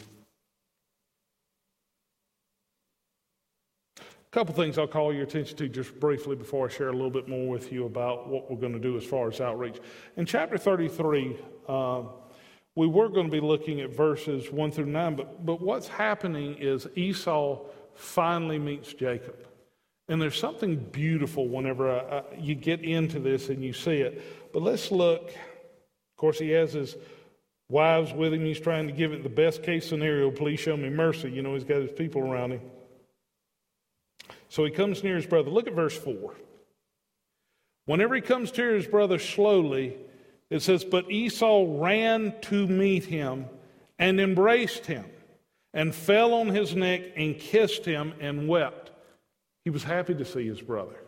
A 3.98 4.25
couple 4.36 4.54
things 4.54 4.78
I'll 4.78 4.86
call 4.86 5.14
your 5.14 5.24
attention 5.24 5.56
to 5.60 5.70
just 5.70 5.98
briefly 5.98 6.36
before 6.36 6.68
I 6.68 6.70
share 6.70 6.90
a 6.90 6.92
little 6.92 7.10
bit 7.10 7.30
more 7.30 7.48
with 7.48 7.72
you 7.72 7.86
about 7.86 8.28
what 8.28 8.52
we're 8.52 8.58
going 8.58 8.74
to 8.74 8.80
do 8.80 8.98
as 8.98 9.06
far 9.06 9.30
as 9.30 9.40
outreach. 9.40 9.78
In 10.18 10.26
chapter 10.26 10.58
33, 10.58 11.38
uh, 11.70 12.04
we 12.76 12.86
were 12.86 13.08
going 13.08 13.28
to 13.28 13.32
be 13.32 13.40
looking 13.40 13.80
at 13.80 13.96
verses 13.96 14.52
1 14.52 14.72
through 14.72 14.88
9, 14.88 15.16
but, 15.16 15.46
but 15.46 15.62
what's 15.62 15.88
happening 15.88 16.58
is 16.60 16.86
Esau 16.98 17.62
finally 17.94 18.60
meets 18.60 18.92
Jacob. 18.92 19.48
And 20.10 20.22
there's 20.22 20.38
something 20.38 20.76
beautiful 20.76 21.48
whenever 21.48 21.90
I, 21.90 22.18
I, 22.18 22.24
you 22.38 22.56
get 22.56 22.82
into 22.82 23.22
this 23.22 23.48
and 23.48 23.64
you 23.64 23.72
see 23.72 24.02
it. 24.02 24.52
But 24.52 24.64
let's 24.64 24.92
look. 24.92 25.30
Of 25.30 26.18
course, 26.18 26.38
he 26.40 26.50
has 26.50 26.74
his 26.74 26.98
wives 27.70 28.12
with 28.12 28.34
him. 28.34 28.44
He's 28.44 28.60
trying 28.60 28.88
to 28.88 28.94
give 28.94 29.14
it 29.14 29.24
the 29.24 29.30
best 29.30 29.64
case 29.64 29.88
scenario. 29.88 30.30
Please 30.30 30.60
show 30.60 30.76
me 30.76 30.90
mercy. 30.90 31.32
You 31.32 31.42
know, 31.42 31.54
he's 31.54 31.64
got 31.64 31.82
his 31.82 31.94
people 31.94 32.22
around 32.22 32.52
him. 32.52 32.62
So 34.56 34.64
he 34.64 34.72
comes 34.72 35.04
near 35.04 35.18
his 35.18 35.26
brother. 35.26 35.52
Look 35.52 35.68
at 35.68 35.74
verse 35.74 35.98
4. 35.98 36.34
Whenever 37.88 38.16
he 38.16 38.22
comes 38.22 38.58
near 38.58 38.74
his 38.74 38.88
brother 38.88 39.20
slowly, 39.20 39.98
it 40.50 40.62
says, 40.62 40.86
But 40.86 41.12
Esau 41.12 41.66
ran 41.78 42.34
to 42.44 42.66
meet 42.66 43.04
him 43.04 43.48
and 44.00 44.18
embraced 44.18 44.86
him 44.86 45.04
and 45.74 45.94
fell 45.94 46.34
on 46.34 46.48
his 46.48 46.74
neck 46.74 47.02
and 47.18 47.38
kissed 47.38 47.84
him 47.84 48.14
and 48.22 48.48
wept. 48.48 48.92
He 49.66 49.72
was 49.72 49.84
happy 49.84 50.16
to 50.16 50.24
see 50.24 50.48
his 50.48 50.62
brother. 50.62 51.04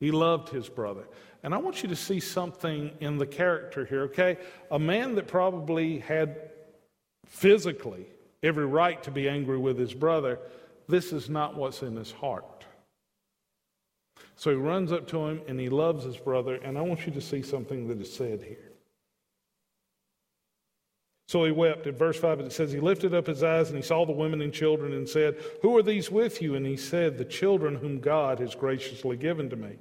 He 0.00 0.10
loved 0.10 0.48
his 0.48 0.68
brother. 0.68 1.06
And 1.44 1.54
I 1.54 1.58
want 1.58 1.84
you 1.84 1.88
to 1.90 1.96
see 1.96 2.18
something 2.18 2.90
in 2.98 3.16
the 3.16 3.26
character 3.28 3.84
here, 3.84 4.02
okay? 4.06 4.38
A 4.72 4.78
man 4.80 5.14
that 5.14 5.28
probably 5.28 6.00
had 6.00 6.50
physically 7.26 8.08
every 8.42 8.66
right 8.66 9.00
to 9.04 9.12
be 9.12 9.28
angry 9.28 9.58
with 9.58 9.78
his 9.78 9.94
brother, 9.94 10.40
this 10.90 11.12
is 11.12 11.30
not 11.30 11.56
what's 11.56 11.82
in 11.82 11.96
his 11.96 12.12
heart. 12.12 12.64
So 14.36 14.50
he 14.50 14.56
runs 14.56 14.92
up 14.92 15.06
to 15.08 15.26
him 15.26 15.42
and 15.48 15.60
he 15.60 15.68
loves 15.68 16.04
his 16.04 16.16
brother, 16.16 16.54
and 16.54 16.78
I 16.78 16.82
want 16.82 17.06
you 17.06 17.12
to 17.12 17.20
see 17.20 17.42
something 17.42 17.88
that 17.88 18.00
is 18.00 18.12
said 18.12 18.42
here. 18.42 18.70
So 21.30 21.44
he 21.44 21.52
wept. 21.52 21.86
In 21.86 21.94
verse 21.94 22.18
5, 22.18 22.40
it 22.40 22.52
says, 22.52 22.72
He 22.72 22.80
lifted 22.80 23.14
up 23.14 23.28
his 23.28 23.44
eyes 23.44 23.68
and 23.68 23.76
he 23.76 23.82
saw 23.84 24.04
the 24.04 24.10
women 24.10 24.40
and 24.40 24.52
children 24.52 24.92
and 24.94 25.08
said, 25.08 25.36
Who 25.62 25.76
are 25.76 25.82
these 25.82 26.10
with 26.10 26.42
you? 26.42 26.56
And 26.56 26.66
he 26.66 26.76
said, 26.76 27.16
The 27.16 27.24
children 27.24 27.76
whom 27.76 28.00
God 28.00 28.40
has 28.40 28.56
graciously 28.56 29.16
given 29.16 29.48
to 29.50 29.54
me. 29.54 29.76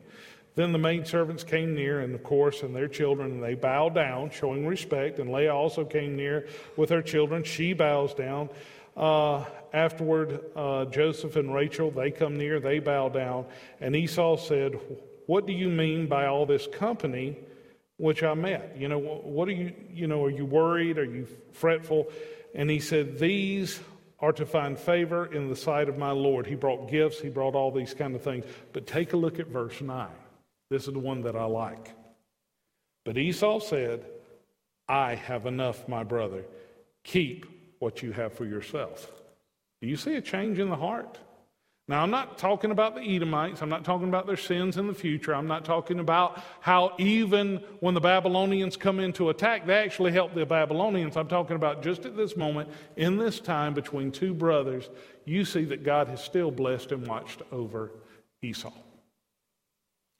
Then 0.53 0.73
the 0.73 0.77
maidservants 0.77 1.43
came 1.43 1.73
near, 1.73 2.01
and 2.01 2.13
of 2.13 2.21
course, 2.21 2.61
and 2.61 2.75
their 2.75 2.87
children, 2.87 3.31
and 3.31 3.43
they 3.43 3.55
bowed 3.55 3.95
down, 3.95 4.29
showing 4.29 4.67
respect. 4.67 5.17
And 5.17 5.31
Leah 5.31 5.55
also 5.55 5.85
came 5.85 6.15
near 6.15 6.47
with 6.77 6.91
her 6.91 7.01
children. 7.01 7.43
She 7.43 7.73
bows 7.73 8.13
down. 8.13 8.49
Uh, 8.95 9.45
afterward, 9.73 10.41
uh, 10.55 10.85
Joseph 10.85 11.35
and 11.35 11.53
Rachel, 11.53 11.91
they 11.91 12.11
come 12.11 12.37
near, 12.37 12.59
they 12.59 12.79
bow 12.79 13.09
down. 13.09 13.45
And 13.79 13.95
Esau 13.95 14.37
said, 14.37 14.79
What 15.25 15.47
do 15.47 15.53
you 15.53 15.69
mean 15.69 16.07
by 16.07 16.25
all 16.25 16.45
this 16.45 16.67
company 16.67 17.37
which 17.97 18.23
I 18.23 18.33
met? 18.33 18.75
You 18.77 18.87
know, 18.87 18.99
what 18.99 19.47
are 19.47 19.53
you, 19.53 19.73
you 19.91 20.07
know, 20.07 20.23
are 20.23 20.29
you 20.29 20.45
worried? 20.45 20.97
Are 20.97 21.05
you 21.05 21.27
fretful? 21.53 22.09
And 22.53 22.69
he 22.69 22.79
said, 22.79 23.19
These 23.19 23.79
are 24.19 24.33
to 24.33 24.45
find 24.45 24.77
favor 24.77 25.25
in 25.33 25.49
the 25.49 25.55
sight 25.55 25.87
of 25.87 25.97
my 25.97 26.11
Lord. 26.11 26.45
He 26.45 26.55
brought 26.55 26.89
gifts, 26.89 27.19
he 27.19 27.29
brought 27.29 27.55
all 27.55 27.71
these 27.71 27.93
kind 27.93 28.15
of 28.15 28.21
things. 28.21 28.45
But 28.73 28.85
take 28.85 29.13
a 29.13 29.17
look 29.17 29.39
at 29.39 29.47
verse 29.47 29.79
9. 29.79 30.07
This 30.69 30.87
is 30.87 30.93
the 30.93 30.99
one 30.99 31.21
that 31.21 31.35
I 31.35 31.45
like. 31.45 31.93
But 33.05 33.17
Esau 33.17 33.59
said, 33.59 34.05
I 34.87 35.15
have 35.15 35.45
enough, 35.45 35.87
my 35.87 36.03
brother. 36.03 36.43
Keep 37.03 37.45
what 37.79 38.03
you 38.03 38.11
have 38.11 38.33
for 38.33 38.45
yourself. 38.45 39.11
Do 39.81 39.87
you 39.87 39.95
see 39.95 40.15
a 40.15 40.21
change 40.21 40.59
in 40.59 40.69
the 40.69 40.75
heart? 40.75 41.17
Now, 41.89 42.03
I'm 42.03 42.11
not 42.11 42.37
talking 42.37 42.69
about 42.69 42.93
the 42.93 43.01
Edomites. 43.01 43.63
I'm 43.63 43.69
not 43.69 43.83
talking 43.83 44.09
about 44.09 44.27
their 44.27 44.37
sins 44.37 44.77
in 44.77 44.85
the 44.85 44.93
future. 44.93 45.33
I'm 45.33 45.47
not 45.47 45.65
talking 45.65 45.99
about 45.99 46.39
how 46.59 46.93
even 46.99 47.63
when 47.79 47.95
the 47.95 47.99
Babylonians 47.99 48.77
come 48.77 48.99
in 48.99 49.11
to 49.13 49.29
attack, 49.29 49.65
they 49.65 49.73
actually 49.73 50.11
help 50.11 50.35
the 50.35 50.45
Babylonians. 50.45 51.17
I'm 51.17 51.27
talking 51.27 51.55
about 51.55 51.81
just 51.81 52.05
at 52.05 52.15
this 52.15 52.37
moment, 52.37 52.69
in 52.95 53.17
this 53.17 53.39
time 53.39 53.73
between 53.73 54.11
two 54.11 54.35
brothers, 54.35 54.87
you 55.25 55.43
see 55.43 55.65
that 55.65 55.83
God 55.83 56.09
has 56.09 56.23
still 56.23 56.51
blessed 56.51 56.91
and 56.91 57.07
watched 57.07 57.41
over 57.51 57.89
Esau. 58.43 58.71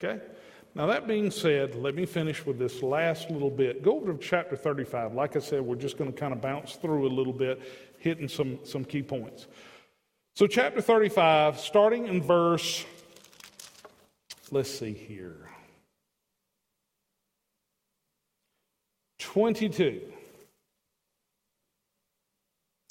Okay? 0.04 0.24
Now, 0.76 0.86
that 0.86 1.08
being 1.08 1.32
said, 1.32 1.76
let 1.76 1.96
me 1.96 2.06
finish 2.06 2.46
with 2.46 2.60
this 2.60 2.84
last 2.84 3.32
little 3.32 3.50
bit. 3.50 3.82
Go 3.82 3.98
over 3.98 4.14
to 4.14 4.20
chapter 4.20 4.56
35. 4.56 5.14
Like 5.14 5.36
I 5.36 5.40
said, 5.40 5.62
we're 5.62 5.76
just 5.76 5.98
going 5.98 6.12
to 6.14 6.18
kind 6.18 6.32
of 6.32 6.42
bounce 6.42 6.76
through 6.76 7.08
a 7.08 7.10
little 7.10 7.34
bit, 7.34 7.62
hitting 7.98 8.28
some, 8.28 8.60
some 8.64 8.86
key 8.86 9.02
points. 9.02 9.48
So, 10.36 10.48
chapter 10.48 10.80
35, 10.80 11.60
starting 11.60 12.08
in 12.08 12.22
verse, 12.22 12.86
let's 14.52 14.70
see 14.70 14.94
here, 14.94 15.50
22. 19.20 20.02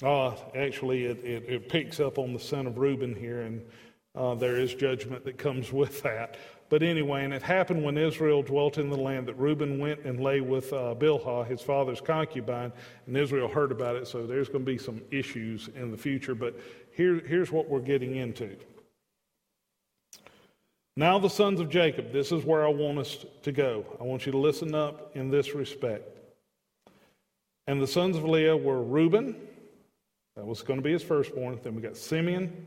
Uh, 0.01 0.33
actually, 0.55 1.05
it, 1.05 1.17
it, 1.25 1.43
it, 1.49 1.69
picks 1.69 1.99
up 1.99 2.17
on 2.17 2.31
the 2.31 2.39
son 2.39 2.67
of 2.67 2.77
Reuben 2.77 3.13
here, 3.13 3.41
and 3.41 3.61
uh, 4.15 4.33
there 4.35 4.55
is 4.55 4.73
judgment 4.73 5.25
that 5.25 5.37
comes 5.37 5.73
with 5.73 6.01
that. 6.03 6.37
But 6.69 6.83
anyway, 6.83 7.23
and 7.23 7.33
it 7.33 7.41
happened 7.41 7.83
when 7.83 7.97
Israel 7.97 8.43
dwelt 8.43 8.77
in 8.77 8.89
the 8.89 8.97
land 8.97 9.27
that 9.27 9.33
Reuben 9.33 9.79
went 9.79 10.01
and 10.01 10.19
lay 10.19 10.39
with 10.39 10.71
uh, 10.71 10.93
Bilhah, 10.97 11.47
his 11.47 11.61
father's 11.61 11.99
concubine, 11.99 12.71
and 13.07 13.17
Israel 13.17 13.47
heard 13.47 13.71
about 13.71 13.95
it. 13.95 14.07
So 14.07 14.27
there's 14.27 14.47
going 14.47 14.65
to 14.65 14.71
be 14.71 14.77
some 14.77 15.01
issues 15.09 15.69
in 15.75 15.89
the 15.89 15.97
future. 15.97 16.35
But 16.35 16.59
here, 16.91 17.21
here's 17.25 17.51
what 17.51 17.67
we're 17.67 17.79
getting 17.79 18.17
into. 18.17 18.55
Now, 20.95 21.17
the 21.17 21.29
sons 21.29 21.59
of 21.59 21.69
Jacob, 21.69 22.11
this 22.11 22.31
is 22.31 22.43
where 22.43 22.63
I 22.63 22.69
want 22.69 22.99
us 22.99 23.25
to 23.43 23.51
go. 23.51 23.85
I 23.99 24.03
want 24.03 24.25
you 24.25 24.31
to 24.31 24.37
listen 24.37 24.75
up 24.75 25.15
in 25.15 25.31
this 25.31 25.55
respect. 25.55 26.03
And 27.65 27.81
the 27.81 27.87
sons 27.87 28.17
of 28.17 28.25
Leah 28.25 28.57
were 28.57 28.83
Reuben, 28.83 29.35
that 30.35 30.45
was 30.45 30.61
going 30.61 30.77
to 30.77 30.83
be 30.83 30.91
his 30.91 31.03
firstborn. 31.03 31.59
Then 31.63 31.75
we 31.75 31.81
got 31.81 31.97
Simeon, 31.97 32.65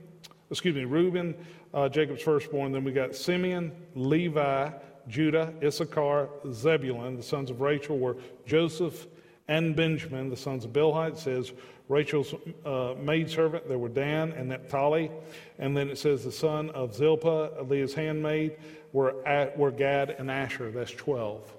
excuse 0.53 0.75
me, 0.75 0.85
Reuben, 0.85 1.35
uh, 1.73 1.89
Jacob's 1.89 2.23
firstborn. 2.23 2.73
Then 2.73 2.85
we 2.85 2.93
got 2.93 3.17
Simeon, 3.17 3.73
Levi, 3.95 4.71
Judah, 5.09 5.53
Issachar, 5.63 6.29
Zebulun. 6.53 7.17
The 7.17 7.23
sons 7.23 7.51
of 7.51 7.63
Rachel 7.63 7.99
were 7.99 8.19
Joseph 8.47 9.07
and 9.49 9.75
Benjamin. 9.75 10.29
The 10.29 10.37
sons 10.37 10.67
of 10.67 10.73
Bilhah, 10.73 11.09
it 11.09 11.19
says 11.19 11.53
Rachel's 11.89 12.35
uh, 12.67 12.95
maidservant, 13.01 13.67
there 13.67 13.79
were 13.79 13.89
Dan 13.89 14.33
and 14.33 14.51
Naphtali. 14.51 15.11
And 15.59 15.75
then 15.75 15.89
it 15.89 15.97
says 15.97 16.23
the 16.23 16.31
son 16.31 16.69
of 16.71 16.95
Zilpah, 16.95 17.65
Leah's 17.67 17.95
handmaid, 17.95 18.57
were, 18.93 19.27
at, 19.27 19.57
were 19.59 19.71
Gad 19.71 20.11
and 20.11 20.31
Asher. 20.31 20.71
That's 20.71 20.93
12. 20.93 21.51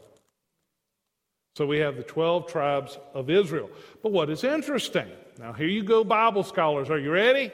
So 1.55 1.65
we 1.65 1.79
have 1.79 1.97
the 1.97 2.03
12 2.03 2.47
tribes 2.47 2.99
of 3.15 3.31
Israel. 3.31 3.71
But 4.03 4.11
what 4.11 4.29
is 4.29 4.43
interesting, 4.43 5.07
now 5.39 5.51
here 5.53 5.67
you 5.67 5.83
go, 5.83 6.03
Bible 6.03 6.43
scholars. 6.43 6.91
Are 6.91 6.99
you 6.99 7.11
ready 7.11 7.51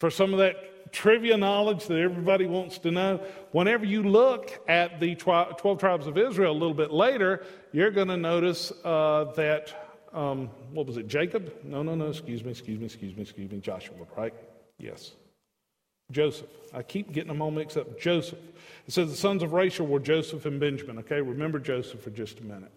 for 0.00 0.10
some 0.10 0.32
of 0.32 0.38
that 0.38 0.92
trivia 0.92 1.36
knowledge 1.36 1.86
that 1.86 1.98
everybody 1.98 2.46
wants 2.46 2.78
to 2.78 2.90
know? 2.90 3.20
Whenever 3.52 3.84
you 3.84 4.02
look 4.02 4.60
at 4.68 5.00
the 5.00 5.14
12 5.14 5.78
tribes 5.78 6.06
of 6.06 6.18
Israel 6.18 6.52
a 6.52 6.58
little 6.58 6.74
bit 6.74 6.90
later, 6.90 7.44
you're 7.72 7.90
going 7.90 8.08
to 8.08 8.16
notice 8.16 8.72
uh, 8.84 9.32
that 9.36 9.74
um, 10.14 10.48
what 10.72 10.86
was 10.86 10.96
it, 10.96 11.08
Jacob? 11.08 11.52
No, 11.64 11.82
no, 11.82 11.96
no, 11.96 12.06
excuse 12.06 12.44
me, 12.44 12.52
excuse 12.52 12.78
me, 12.78 12.86
excuse 12.86 13.16
me, 13.16 13.22
excuse 13.22 13.50
me, 13.50 13.58
Joshua, 13.58 13.96
right? 14.16 14.32
Yes. 14.78 15.12
Joseph. 16.12 16.48
I 16.72 16.82
keep 16.82 17.12
getting 17.12 17.28
them 17.28 17.42
all 17.42 17.50
mixed 17.50 17.76
up. 17.76 17.98
Joseph. 17.98 18.38
It 18.86 18.92
says 18.92 19.10
the 19.10 19.16
sons 19.16 19.42
of 19.42 19.52
Rachel 19.52 19.86
were 19.86 19.98
Joseph 19.98 20.46
and 20.46 20.60
Benjamin. 20.60 20.98
Okay, 20.98 21.20
remember 21.20 21.58
Joseph 21.58 22.02
for 22.02 22.10
just 22.10 22.40
a 22.40 22.44
minute. 22.44 22.70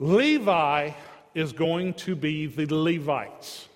Levi 0.00 0.90
is 1.34 1.52
going 1.52 1.94
to 1.94 2.16
be 2.16 2.46
the 2.46 2.66
Levites. 2.74 3.68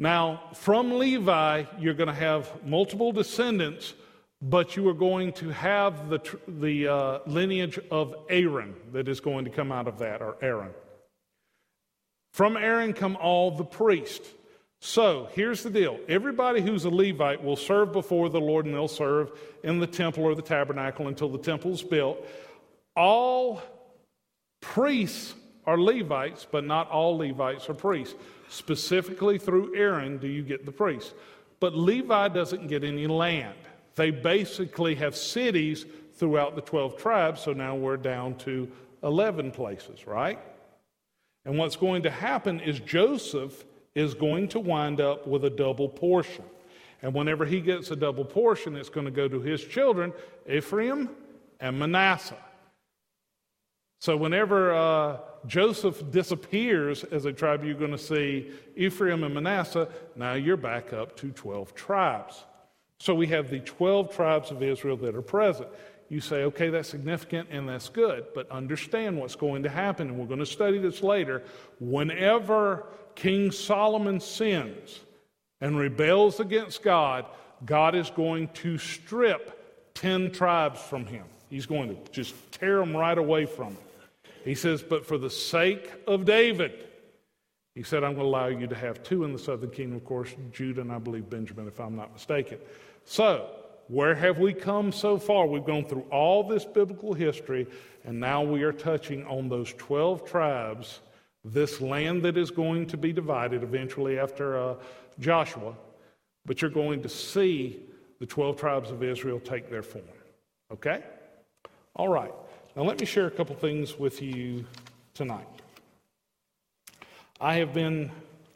Now, 0.00 0.50
from 0.54 0.98
Levi, 0.98 1.64
you're 1.78 1.94
going 1.94 2.08
to 2.08 2.12
have 2.12 2.50
multiple 2.64 3.12
descendants 3.12 3.94
but 4.42 4.76
you 4.76 4.88
are 4.88 4.94
going 4.94 5.32
to 5.34 5.50
have 5.50 6.08
the, 6.08 6.20
the 6.48 6.88
uh, 6.88 7.18
lineage 7.26 7.78
of 7.90 8.14
Aaron 8.28 8.74
that 8.92 9.08
is 9.08 9.20
going 9.20 9.44
to 9.44 9.50
come 9.50 9.70
out 9.70 9.86
of 9.86 9.98
that, 9.98 10.22
or 10.22 10.36
Aaron. 10.40 10.70
From 12.32 12.56
Aaron 12.56 12.92
come 12.92 13.16
all 13.16 13.50
the 13.50 13.64
priests. 13.64 14.28
So 14.80 15.28
here's 15.32 15.62
the 15.62 15.70
deal 15.70 16.00
everybody 16.08 16.62
who's 16.62 16.86
a 16.86 16.90
Levite 16.90 17.44
will 17.44 17.56
serve 17.56 17.92
before 17.92 18.30
the 18.30 18.40
Lord, 18.40 18.64
and 18.64 18.74
they'll 18.74 18.88
serve 18.88 19.30
in 19.62 19.78
the 19.78 19.86
temple 19.86 20.24
or 20.24 20.34
the 20.34 20.42
tabernacle 20.42 21.08
until 21.08 21.28
the 21.28 21.38
temple 21.38 21.72
is 21.72 21.82
built. 21.82 22.26
All 22.96 23.60
priests 24.62 25.34
are 25.70 25.80
Levites, 25.80 26.48
but 26.50 26.64
not 26.64 26.90
all 26.90 27.16
Levites 27.16 27.70
are 27.70 27.74
priests. 27.74 28.16
Specifically 28.48 29.38
through 29.38 29.76
Aaron 29.76 30.18
do 30.18 30.26
you 30.26 30.42
get 30.42 30.66
the 30.66 30.72
priests. 30.72 31.14
But 31.60 31.76
Levi 31.76 32.28
doesn't 32.28 32.66
get 32.66 32.82
any 32.82 33.06
land. 33.06 33.56
They 33.94 34.10
basically 34.10 34.96
have 34.96 35.14
cities 35.14 35.86
throughout 36.14 36.56
the 36.56 36.60
12 36.60 36.96
tribes, 36.96 37.42
so 37.42 37.52
now 37.52 37.76
we're 37.76 37.96
down 37.96 38.34
to 38.38 38.68
11 39.04 39.52
places, 39.52 40.08
right? 40.08 40.40
And 41.44 41.56
what's 41.56 41.76
going 41.76 42.02
to 42.02 42.10
happen 42.10 42.58
is 42.58 42.80
Joseph 42.80 43.64
is 43.94 44.14
going 44.14 44.48
to 44.48 44.58
wind 44.58 45.00
up 45.00 45.26
with 45.26 45.44
a 45.44 45.50
double 45.50 45.88
portion. 45.88 46.44
And 47.02 47.14
whenever 47.14 47.44
he 47.44 47.60
gets 47.60 47.92
a 47.92 47.96
double 47.96 48.24
portion, 48.24 48.74
it's 48.74 48.88
going 48.88 49.06
to 49.06 49.12
go 49.12 49.28
to 49.28 49.40
his 49.40 49.64
children, 49.64 50.12
Ephraim 50.50 51.10
and 51.60 51.78
Manasseh. 51.78 52.36
So 54.00 54.16
whenever 54.16 54.74
uh, 54.74 55.18
Joseph 55.46 56.10
disappears 56.10 57.04
as 57.04 57.24
a 57.24 57.32
tribe, 57.32 57.64
you're 57.64 57.74
going 57.74 57.90
to 57.90 57.98
see 57.98 58.50
Ephraim 58.76 59.24
and 59.24 59.34
Manasseh. 59.34 59.88
Now 60.16 60.34
you're 60.34 60.56
back 60.56 60.92
up 60.92 61.16
to 61.16 61.30
12 61.30 61.74
tribes. 61.74 62.44
So 62.98 63.14
we 63.14 63.26
have 63.28 63.48
the 63.48 63.60
12 63.60 64.14
tribes 64.14 64.50
of 64.50 64.62
Israel 64.62 64.96
that 64.98 65.14
are 65.14 65.22
present. 65.22 65.68
You 66.10 66.20
say, 66.20 66.42
okay, 66.44 66.68
that's 66.68 66.88
significant 66.88 67.48
and 67.50 67.68
that's 67.68 67.88
good, 67.88 68.26
but 68.34 68.50
understand 68.50 69.16
what's 69.18 69.36
going 69.36 69.62
to 69.62 69.68
happen, 69.68 70.08
and 70.08 70.18
we're 70.18 70.26
going 70.26 70.40
to 70.40 70.46
study 70.46 70.78
this 70.78 71.02
later. 71.02 71.42
Whenever 71.78 72.86
King 73.14 73.52
Solomon 73.52 74.20
sins 74.20 75.00
and 75.60 75.78
rebels 75.78 76.40
against 76.40 76.82
God, 76.82 77.26
God 77.64 77.94
is 77.94 78.10
going 78.10 78.48
to 78.48 78.76
strip 78.76 79.94
10 79.94 80.32
tribes 80.32 80.80
from 80.80 81.06
him. 81.06 81.24
He's 81.48 81.66
going 81.66 81.90
to 81.90 82.12
just 82.12 82.34
tear 82.52 82.78
them 82.78 82.96
right 82.96 83.16
away 83.16 83.46
from 83.46 83.68
him. 83.68 83.78
He 84.44 84.54
says, 84.54 84.82
but 84.82 85.06
for 85.06 85.18
the 85.18 85.30
sake 85.30 85.90
of 86.06 86.24
David, 86.24 86.86
he 87.74 87.82
said, 87.82 88.02
I'm 88.02 88.14
going 88.14 88.26
to 88.26 88.30
allow 88.30 88.46
you 88.46 88.66
to 88.66 88.74
have 88.74 89.02
two 89.02 89.24
in 89.24 89.32
the 89.32 89.38
southern 89.38 89.70
kingdom, 89.70 89.96
of 89.96 90.04
course, 90.04 90.34
Judah 90.52 90.80
and 90.80 90.90
I 90.90 90.98
believe 90.98 91.30
Benjamin, 91.30 91.68
if 91.68 91.80
I'm 91.80 91.96
not 91.96 92.12
mistaken. 92.12 92.58
So, 93.04 93.50
where 93.88 94.14
have 94.14 94.38
we 94.38 94.52
come 94.52 94.92
so 94.92 95.18
far? 95.18 95.46
We've 95.46 95.64
gone 95.64 95.84
through 95.84 96.06
all 96.10 96.44
this 96.44 96.64
biblical 96.64 97.12
history, 97.12 97.66
and 98.04 98.20
now 98.20 98.42
we 98.42 98.62
are 98.62 98.72
touching 98.72 99.24
on 99.26 99.48
those 99.48 99.72
12 99.74 100.24
tribes, 100.24 101.00
this 101.44 101.80
land 101.80 102.22
that 102.22 102.36
is 102.36 102.50
going 102.50 102.86
to 102.86 102.96
be 102.96 103.12
divided 103.12 103.62
eventually 103.62 104.18
after 104.18 104.58
uh, 104.58 104.74
Joshua. 105.18 105.74
But 106.46 106.62
you're 106.62 106.70
going 106.70 107.02
to 107.02 107.08
see 107.08 107.80
the 108.20 108.26
12 108.26 108.56
tribes 108.56 108.90
of 108.90 109.02
Israel 109.02 109.40
take 109.40 109.70
their 109.70 109.82
form. 109.82 110.04
Okay? 110.72 111.02
All 111.96 112.08
right. 112.08 112.32
Now, 112.76 112.82
let 112.84 113.00
me 113.00 113.06
share 113.06 113.26
a 113.26 113.30
couple 113.30 113.56
things 113.56 113.98
with 113.98 114.22
you 114.22 114.64
tonight. 115.12 115.48
I 117.40 117.54
have 117.54 117.74
been 117.74 118.12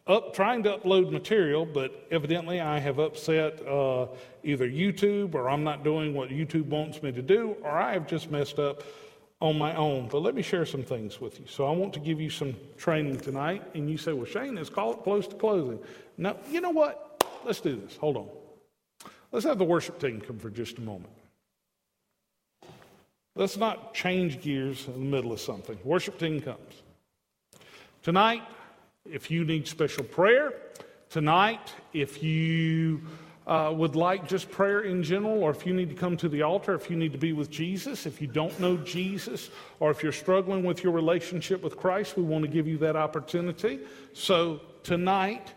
up 0.07 0.35
trying 0.35 0.63
to 0.65 0.79
upload 0.79 1.11
material, 1.11 1.67
but 1.67 2.07
evidently 2.13 2.61
I 2.61 2.79
have 2.79 3.01
upset 3.01 3.67
uh, 3.67 4.07
either 4.45 4.69
YouTube 4.69 5.35
or 5.35 5.51
I'm 5.51 5.65
not 5.65 5.83
doing 5.83 6.15
what 6.15 6.29
YouTube 6.29 6.67
wants 6.67 7.03
me 7.03 7.11
to 7.11 7.23
do, 7.23 7.57
or 7.63 7.71
I 7.71 7.93
have 7.95 8.07
just 8.07 8.31
messed 8.31 8.61
up 8.61 8.85
on 9.41 9.59
my 9.59 9.75
own. 9.75 10.07
But 10.09 10.21
let 10.21 10.37
me 10.37 10.43
share 10.43 10.65
some 10.65 10.85
things 10.85 11.21
with 11.21 11.41
you. 11.41 11.47
So 11.49 11.67
I 11.67 11.73
want 11.73 11.93
to 11.95 12.01
give 12.01 12.21
you 12.21 12.31
some 12.31 12.55
training 12.77 13.19
tonight, 13.19 13.63
and 13.75 13.91
you 13.91 13.97
say, 13.97 14.13
"Well, 14.13 14.27
Shane, 14.27 14.57
it's 14.59 14.71
close 14.71 15.27
to 15.27 15.35
closing." 15.35 15.81
Now, 16.17 16.37
you 16.51 16.61
know 16.61 16.71
what? 16.71 17.25
Let's 17.45 17.61
do 17.61 17.77
this. 17.77 17.97
Hold 17.97 18.17
on. 18.17 18.29
Let's 19.33 19.45
have 19.45 19.59
the 19.59 19.65
worship 19.65 19.99
team 19.99 20.21
come 20.21 20.39
for 20.39 20.51
just 20.51 20.79
a 20.79 20.83
moment. 20.83 21.13
Let's 23.37 23.57
not 23.57 23.95
change 23.95 24.41
gears 24.41 24.87
in 24.87 24.93
the 24.93 24.99
middle 25.01 25.33
of 25.33 25.41
something. 25.41 25.79
Worship 25.83 26.19
team 26.19 26.41
comes. 26.41 26.83
Tonight, 28.03 28.43
if 29.05 29.31
you 29.31 29.45
need 29.45 29.67
special 29.67 30.05
prayer 30.05 30.53
tonight, 31.11 31.73
if 31.93 32.23
you 32.23 33.01
uh, 33.47 33.73
would 33.75 33.95
like 33.95 34.27
just 34.27 34.51
prayer 34.51 34.81
in 34.83 35.03
general, 35.03 35.43
or 35.43 35.51
if 35.51 35.67
you 35.67 35.75
need 35.75 35.89
to 35.89 35.95
come 35.95 36.17
to 36.17 36.29
the 36.29 36.43
altar, 36.43 36.75
if 36.75 36.91
you 36.91 36.97
need 36.97 37.13
to 37.13 37.19
be 37.19 37.33
with 37.33 37.51
Jesus, 37.51 38.07
if 38.07 38.21
you 38.21 38.27
don't 38.27 38.59
know 38.59 38.77
Jesus, 38.79 39.51
or 39.81 39.91
if 39.91 40.03
you're 40.03 40.13
struggling 40.13 40.65
with 40.65 40.83
your 40.83 40.93
relationship 40.93 41.63
with 41.63 41.77
Christ, 41.77 42.17
we 42.17 42.23
want 42.23 42.45
to 42.45 42.51
give 42.51 42.67
you 42.67 42.79
that 42.79 42.97
opportunity. 42.97 43.81
So 44.13 44.61
tonight, 44.83 45.53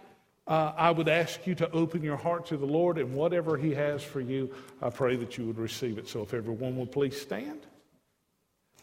uh, 0.47 0.73
I 0.77 0.91
would 0.91 1.09
ask 1.09 1.45
you 1.45 1.55
to 1.55 1.69
open 1.71 2.01
your 2.01 2.15
heart 2.15 2.45
to 2.47 2.57
the 2.57 2.65
Lord 2.65 2.97
and 2.97 3.13
whatever 3.13 3.57
He 3.57 3.73
has 3.73 4.01
for 4.03 4.21
you, 4.21 4.53
I 4.81 4.89
pray 4.89 5.17
that 5.17 5.37
you 5.37 5.45
would 5.45 5.57
receive 5.57 5.97
it. 5.97 6.07
So 6.07 6.21
if 6.21 6.33
everyone 6.33 6.77
would 6.77 6.91
please 6.91 7.19
stand. 7.19 7.65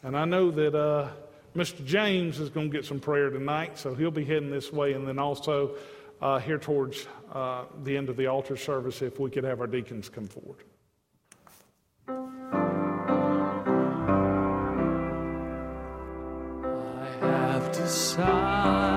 And 0.03 0.15
I 0.15 0.25
know 0.25 0.51
that 0.51 0.75
uh, 0.75 1.09
Mr. 1.55 1.83
James 1.83 2.39
is 2.39 2.49
going 2.49 2.69
to 2.69 2.77
get 2.77 2.85
some 2.85 2.99
prayer 2.99 3.31
tonight, 3.31 3.79
so 3.79 3.95
he'll 3.95 4.11
be 4.11 4.25
heading 4.25 4.51
this 4.51 4.71
way. 4.71 4.93
And 4.93 5.07
then 5.07 5.17
also 5.17 5.75
uh, 6.21 6.37
here 6.39 6.59
towards 6.59 7.07
uh, 7.33 7.63
the 7.83 7.97
end 7.97 8.09
of 8.09 8.17
the 8.17 8.27
altar 8.27 8.57
service, 8.57 9.01
if 9.01 9.19
we 9.19 9.31
could 9.31 9.43
have 9.43 9.59
our 9.61 9.67
deacons 9.67 10.07
come 10.07 10.27
forward. 10.27 10.63
I 16.97 17.07
have 17.21 17.71
decided 17.71 18.94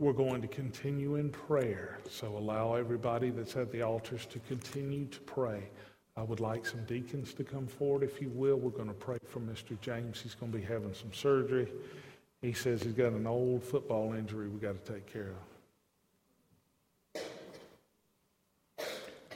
We're 0.00 0.14
going 0.14 0.40
to 0.40 0.48
continue 0.48 1.16
in 1.16 1.28
prayer, 1.28 1.98
so 2.08 2.38
allow 2.38 2.72
everybody 2.74 3.28
that's 3.28 3.54
at 3.56 3.70
the 3.70 3.82
altars 3.82 4.24
to 4.26 4.38
continue 4.38 5.04
to 5.04 5.20
pray. 5.20 5.64
I 6.16 6.22
would 6.22 6.40
like 6.40 6.64
some 6.64 6.82
deacons 6.86 7.34
to 7.34 7.44
come 7.44 7.66
forward, 7.66 8.02
if 8.02 8.18
you 8.18 8.30
will. 8.30 8.56
We're 8.56 8.70
going 8.70 8.88
to 8.88 8.94
pray 8.94 9.18
for 9.28 9.40
Mr. 9.40 9.78
James. 9.82 10.18
He's 10.22 10.34
going 10.34 10.52
to 10.52 10.58
be 10.58 10.64
having 10.64 10.94
some 10.94 11.12
surgery. 11.12 11.70
He 12.40 12.54
says 12.54 12.82
he's 12.82 12.94
got 12.94 13.12
an 13.12 13.26
old 13.26 13.62
football 13.62 14.14
injury 14.14 14.48
we 14.48 14.58
got 14.58 14.82
to 14.82 14.92
take 14.94 15.06
care 15.06 15.34
of. 17.14 17.22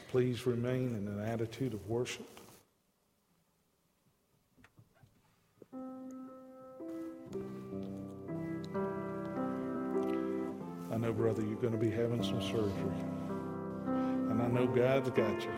Please 0.08 0.46
remain 0.46 0.96
in 0.96 1.06
an 1.08 1.20
attitude 1.28 1.74
of 1.74 1.86
worship. 1.90 2.33
Know, 11.04 11.12
brother, 11.12 11.42
you're 11.42 11.56
going 11.56 11.72
to 11.72 11.78
be 11.78 11.90
having 11.90 12.22
some 12.22 12.40
surgery. 12.40 12.72
And 13.86 14.40
I 14.40 14.46
know 14.48 14.66
God's 14.66 15.10
got 15.10 15.42
you. 15.42 15.50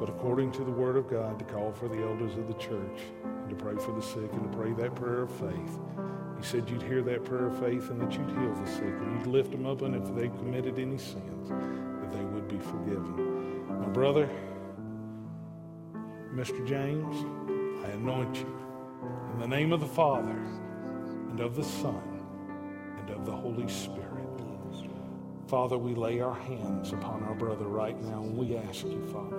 But 0.00 0.08
according 0.08 0.50
to 0.52 0.64
the 0.64 0.70
Word 0.70 0.96
of 0.96 1.08
God, 1.08 1.38
to 1.38 1.44
call 1.44 1.72
for 1.72 1.88
the 1.88 2.02
elders 2.02 2.36
of 2.36 2.48
the 2.48 2.54
church 2.54 3.00
and 3.24 3.48
to 3.48 3.54
pray 3.54 3.76
for 3.76 3.92
the 3.92 4.02
sick 4.02 4.32
and 4.32 4.50
to 4.50 4.56
pray 4.56 4.72
that 4.72 4.96
prayer 4.96 5.22
of 5.22 5.30
faith. 5.30 5.78
He 6.36 6.42
said 6.42 6.68
you'd 6.68 6.82
hear 6.82 7.02
that 7.02 7.24
prayer 7.24 7.46
of 7.46 7.60
faith 7.60 7.88
and 7.90 8.00
that 8.00 8.12
you'd 8.12 8.30
heal 8.30 8.52
the 8.52 8.66
sick 8.66 8.82
and 8.82 9.18
you'd 9.18 9.28
lift 9.28 9.52
them 9.52 9.64
up, 9.64 9.82
and 9.82 9.94
if 9.94 10.12
they 10.16 10.28
committed 10.28 10.76
any 10.76 10.98
sins, 10.98 11.48
that 11.48 12.12
they 12.12 12.24
would 12.24 12.48
be 12.48 12.58
forgiven. 12.58 13.64
My 13.68 13.88
brother, 13.88 14.28
Mr. 16.34 16.66
James, 16.66 17.14
I 17.86 17.90
anoint 17.90 18.36
you 18.36 18.58
in 19.34 19.40
the 19.40 19.48
name 19.48 19.72
of 19.72 19.78
the 19.78 19.86
Father 19.86 20.36
and 21.30 21.38
of 21.38 21.54
the 21.54 21.64
Son 21.64 22.02
and 22.98 23.10
of 23.10 23.24
the 23.24 23.32
Holy 23.32 23.68
Spirit. 23.68 24.21
Father, 25.52 25.76
we 25.76 25.94
lay 25.94 26.18
our 26.20 26.32
hands 26.32 26.94
upon 26.94 27.22
our 27.24 27.34
brother 27.34 27.66
right 27.66 28.00
now 28.04 28.22
and 28.22 28.38
we 28.38 28.56
ask 28.56 28.84
you, 28.86 29.06
Father. 29.12 29.36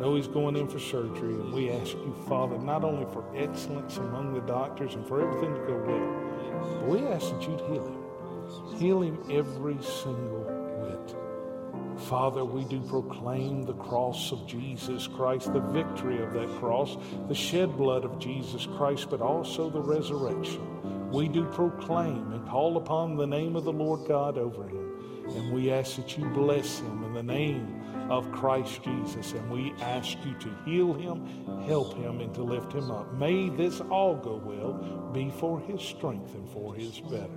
Know 0.00 0.16
he's 0.16 0.26
going 0.26 0.56
in 0.56 0.66
for 0.66 0.80
surgery, 0.80 1.32
and 1.34 1.52
we 1.52 1.70
ask 1.70 1.92
you, 1.92 2.12
Father, 2.28 2.58
not 2.58 2.82
only 2.82 3.06
for 3.12 3.24
excellence 3.36 3.96
among 3.98 4.34
the 4.34 4.40
doctors 4.40 4.96
and 4.96 5.06
for 5.06 5.22
everything 5.22 5.54
to 5.54 5.60
go 5.60 5.76
well, 5.86 6.80
but 6.80 6.88
we 6.88 7.06
ask 7.06 7.30
that 7.30 7.42
you'd 7.42 7.60
heal 7.60 7.86
him. 7.86 8.80
Heal 8.80 9.02
him 9.02 9.18
every 9.30 9.80
single 9.80 10.42
whit. 10.82 12.00
Father, 12.00 12.44
we 12.44 12.64
do 12.64 12.80
proclaim 12.80 13.62
the 13.62 13.74
cross 13.74 14.32
of 14.32 14.48
Jesus 14.48 15.06
Christ, 15.06 15.52
the 15.52 15.60
victory 15.60 16.20
of 16.20 16.32
that 16.32 16.48
cross, 16.58 16.96
the 17.28 17.34
shed 17.36 17.76
blood 17.76 18.04
of 18.04 18.18
Jesus 18.18 18.66
Christ, 18.76 19.08
but 19.08 19.20
also 19.20 19.70
the 19.70 19.80
resurrection. 19.80 21.10
We 21.12 21.28
do 21.28 21.44
proclaim 21.44 22.32
and 22.32 22.44
call 22.48 22.76
upon 22.76 23.14
the 23.14 23.28
name 23.28 23.54
of 23.54 23.62
the 23.62 23.72
Lord 23.72 24.08
God 24.08 24.36
over 24.36 24.66
him. 24.66 24.93
And 25.28 25.52
we 25.52 25.70
ask 25.70 25.96
that 25.96 26.16
you 26.18 26.24
bless 26.26 26.80
him 26.80 27.02
in 27.04 27.14
the 27.14 27.22
name 27.22 27.82
of 28.10 28.30
Christ 28.32 28.82
Jesus. 28.82 29.32
And 29.32 29.50
we 29.50 29.72
ask 29.80 30.18
you 30.24 30.34
to 30.34 30.54
heal 30.64 30.92
him, 30.92 31.64
help 31.66 31.96
him, 31.96 32.20
and 32.20 32.34
to 32.34 32.42
lift 32.42 32.72
him 32.72 32.90
up. 32.90 33.12
May 33.14 33.48
this 33.48 33.80
all 33.80 34.16
go 34.16 34.36
well, 34.36 35.10
be 35.12 35.30
for 35.30 35.60
his 35.60 35.80
strength 35.80 36.34
and 36.34 36.48
for 36.50 36.74
his 36.74 37.00
better. 37.00 37.28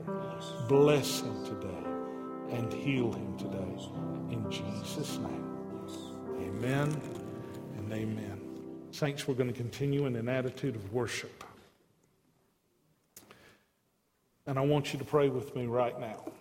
Bless 0.68 1.22
him 1.22 1.46
today 1.46 1.88
and 2.52 2.72
heal 2.72 3.12
him 3.12 3.38
today. 3.38 3.58
In 4.32 4.50
Jesus' 4.52 5.18
name. 5.18 5.44
Amen 6.42 7.02
and 7.78 7.94
amen. 7.94 8.42
Saints, 8.92 9.28
we're 9.28 9.36
going 9.36 9.52
to 9.52 9.56
continue 9.56 10.06
in 10.06 10.16
an 10.16 10.28
attitude 10.28 10.76
of 10.76 10.94
worship. 10.94 11.44
And 14.46 14.58
I 14.58 14.62
want 14.62 14.94
you 14.94 15.00
to 15.00 15.06
pray 15.06 15.30
with 15.30 15.56
me 15.56 15.66
right 15.66 16.00
now. 16.00 16.32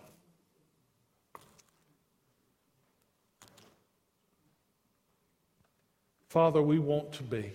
Father, 6.29 6.61
we 6.61 6.79
want 6.79 7.13
to 7.13 7.23
be 7.23 7.53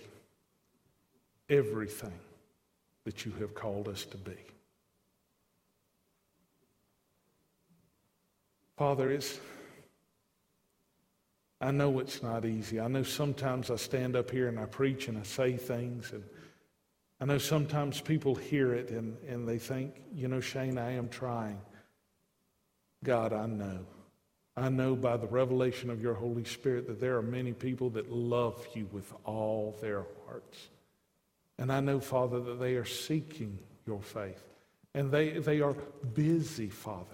everything 1.49 2.19
that 3.03 3.25
you 3.25 3.31
have 3.39 3.53
called 3.53 3.87
us 3.87 4.05
to 4.05 4.17
be. 4.17 4.37
Father, 8.77 9.11
it's, 9.11 9.39
I 11.61 11.71
know 11.71 11.99
it's 11.99 12.23
not 12.23 12.45
easy. 12.45 12.79
I 12.79 12.87
know 12.87 13.03
sometimes 13.03 13.69
I 13.69 13.75
stand 13.75 14.15
up 14.15 14.31
here 14.31 14.47
and 14.47 14.59
I 14.59 14.65
preach 14.65 15.07
and 15.07 15.17
I 15.17 15.23
say 15.23 15.55
things, 15.55 16.11
and 16.11 16.23
I 17.21 17.25
know 17.25 17.37
sometimes 17.37 18.01
people 18.01 18.33
hear 18.33 18.73
it 18.73 18.89
and, 18.89 19.15
and 19.27 19.47
they 19.47 19.59
think, 19.59 20.01
you 20.13 20.27
know, 20.27 20.39
Shane, 20.39 20.77
I 20.77 20.93
am 20.93 21.09
trying. 21.09 21.61
God, 23.03 23.33
I 23.33 23.45
know. 23.45 23.85
I 24.55 24.69
know 24.69 24.95
by 24.95 25.17
the 25.17 25.27
revelation 25.27 25.89
of 25.89 26.01
your 26.01 26.13
Holy 26.13 26.43
Spirit 26.43 26.87
that 26.87 27.01
there 27.01 27.17
are 27.17 27.23
many 27.23 27.53
people 27.53 27.89
that 27.91 28.11
love 28.11 28.65
you 28.73 28.87
with 28.91 29.11
all 29.25 29.75
their 29.81 30.05
hearts. 30.27 30.69
And 31.57 31.71
I 31.71 31.79
know, 31.79 31.99
Father, 31.99 32.39
that 32.39 32.59
they 32.59 32.75
are 32.75 32.85
seeking 32.85 33.57
your 33.87 34.01
faith. 34.01 34.43
And 34.93 35.11
they, 35.11 35.31
they 35.31 35.61
are 35.61 35.73
busy, 36.13 36.69
Father, 36.69 37.05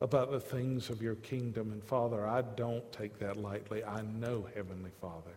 about 0.00 0.32
the 0.32 0.40
things 0.40 0.90
of 0.90 1.00
your 1.00 1.14
kingdom. 1.16 1.70
And 1.70 1.84
Father, 1.84 2.26
I 2.26 2.42
don't 2.42 2.90
take 2.92 3.18
that 3.20 3.36
lightly. 3.36 3.84
I 3.84 4.02
know, 4.02 4.48
Heavenly 4.54 4.90
Father, 5.00 5.30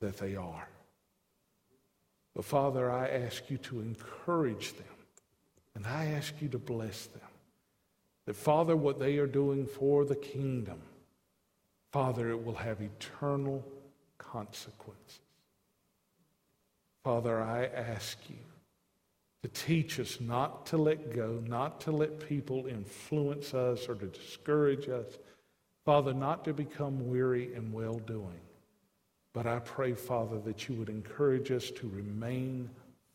that 0.00 0.18
they 0.18 0.36
are. 0.36 0.68
But 2.34 2.44
Father, 2.44 2.90
I 2.90 3.08
ask 3.08 3.50
you 3.50 3.56
to 3.58 3.80
encourage 3.80 4.74
them, 4.74 4.86
and 5.74 5.86
I 5.86 6.06
ask 6.06 6.34
you 6.40 6.48
to 6.50 6.58
bless 6.58 7.06
them. 7.06 7.27
That, 8.28 8.36
Father, 8.36 8.76
what 8.76 8.98
they 8.98 9.16
are 9.16 9.26
doing 9.26 9.64
for 9.64 10.04
the 10.04 10.14
kingdom, 10.14 10.82
Father, 11.92 12.28
it 12.28 12.44
will 12.44 12.56
have 12.56 12.82
eternal 12.82 13.64
consequences. 14.18 15.20
Father, 17.02 17.40
I 17.40 17.64
ask 17.64 18.18
you 18.28 18.36
to 19.40 19.48
teach 19.48 19.98
us 19.98 20.20
not 20.20 20.66
to 20.66 20.76
let 20.76 21.16
go, 21.16 21.42
not 21.46 21.80
to 21.80 21.90
let 21.90 22.20
people 22.28 22.66
influence 22.66 23.54
us 23.54 23.88
or 23.88 23.94
to 23.94 24.08
discourage 24.08 24.90
us. 24.90 25.06
Father, 25.86 26.12
not 26.12 26.44
to 26.44 26.52
become 26.52 27.08
weary 27.08 27.54
in 27.54 27.72
well 27.72 27.98
doing. 27.98 28.42
But 29.32 29.46
I 29.46 29.60
pray, 29.60 29.94
Father, 29.94 30.38
that 30.40 30.68
you 30.68 30.74
would 30.74 30.90
encourage 30.90 31.50
us 31.50 31.70
to 31.70 31.88
remain 31.88 32.68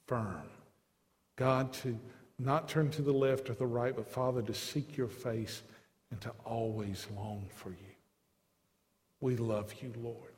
firm. 0.07 0.49
God, 1.35 1.71
to 1.73 1.99
not 2.39 2.67
turn 2.67 2.89
to 2.91 3.01
the 3.01 3.13
left 3.13 3.49
or 3.49 3.53
the 3.53 3.65
right, 3.65 3.95
but 3.95 4.07
Father, 4.07 4.41
to 4.41 4.53
seek 4.53 4.97
your 4.97 5.07
face 5.07 5.61
and 6.11 6.19
to 6.21 6.31
always 6.45 7.07
long 7.15 7.45
for 7.55 7.69
you. 7.69 7.95
We 9.21 9.37
love 9.37 9.73
you, 9.81 9.93
Lord, 10.01 10.33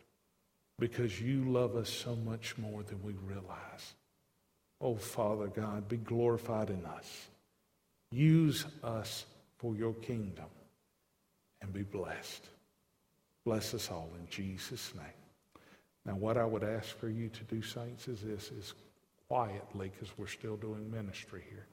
because 0.77 1.19
you 1.19 1.45
love 1.45 1.75
us 1.75 1.89
so 1.89 2.15
much 2.15 2.57
more 2.57 2.83
than 2.83 3.01
we 3.01 3.13
realize. 3.13 3.93
Oh, 4.79 4.95
Father 4.95 5.47
God, 5.47 5.87
be 5.87 5.97
glorified 5.97 6.69
in 6.69 6.85
us. 6.85 7.27
Use 8.11 8.65
us 8.83 9.25
for 9.57 9.75
your 9.75 9.93
kingdom 9.93 10.45
and 11.61 11.73
be 11.73 11.83
blessed. 11.83 12.47
Bless 13.45 13.73
us 13.73 13.89
all 13.89 14.09
in 14.19 14.27
Jesus' 14.29 14.93
name. 14.95 15.61
Now, 16.05 16.15
what 16.15 16.37
I 16.37 16.45
would 16.45 16.63
ask 16.63 16.95
for 16.97 17.09
you 17.09 17.29
to 17.29 17.43
do, 17.45 17.61
saints, 17.61 18.07
is 18.07 18.21
this, 18.21 18.51
is 18.51 18.73
quietly, 19.27 19.91
because 19.91 20.15
we're 20.17 20.27
still 20.27 20.55
doing 20.57 20.91
ministry 20.91 21.43
here. 21.49 21.65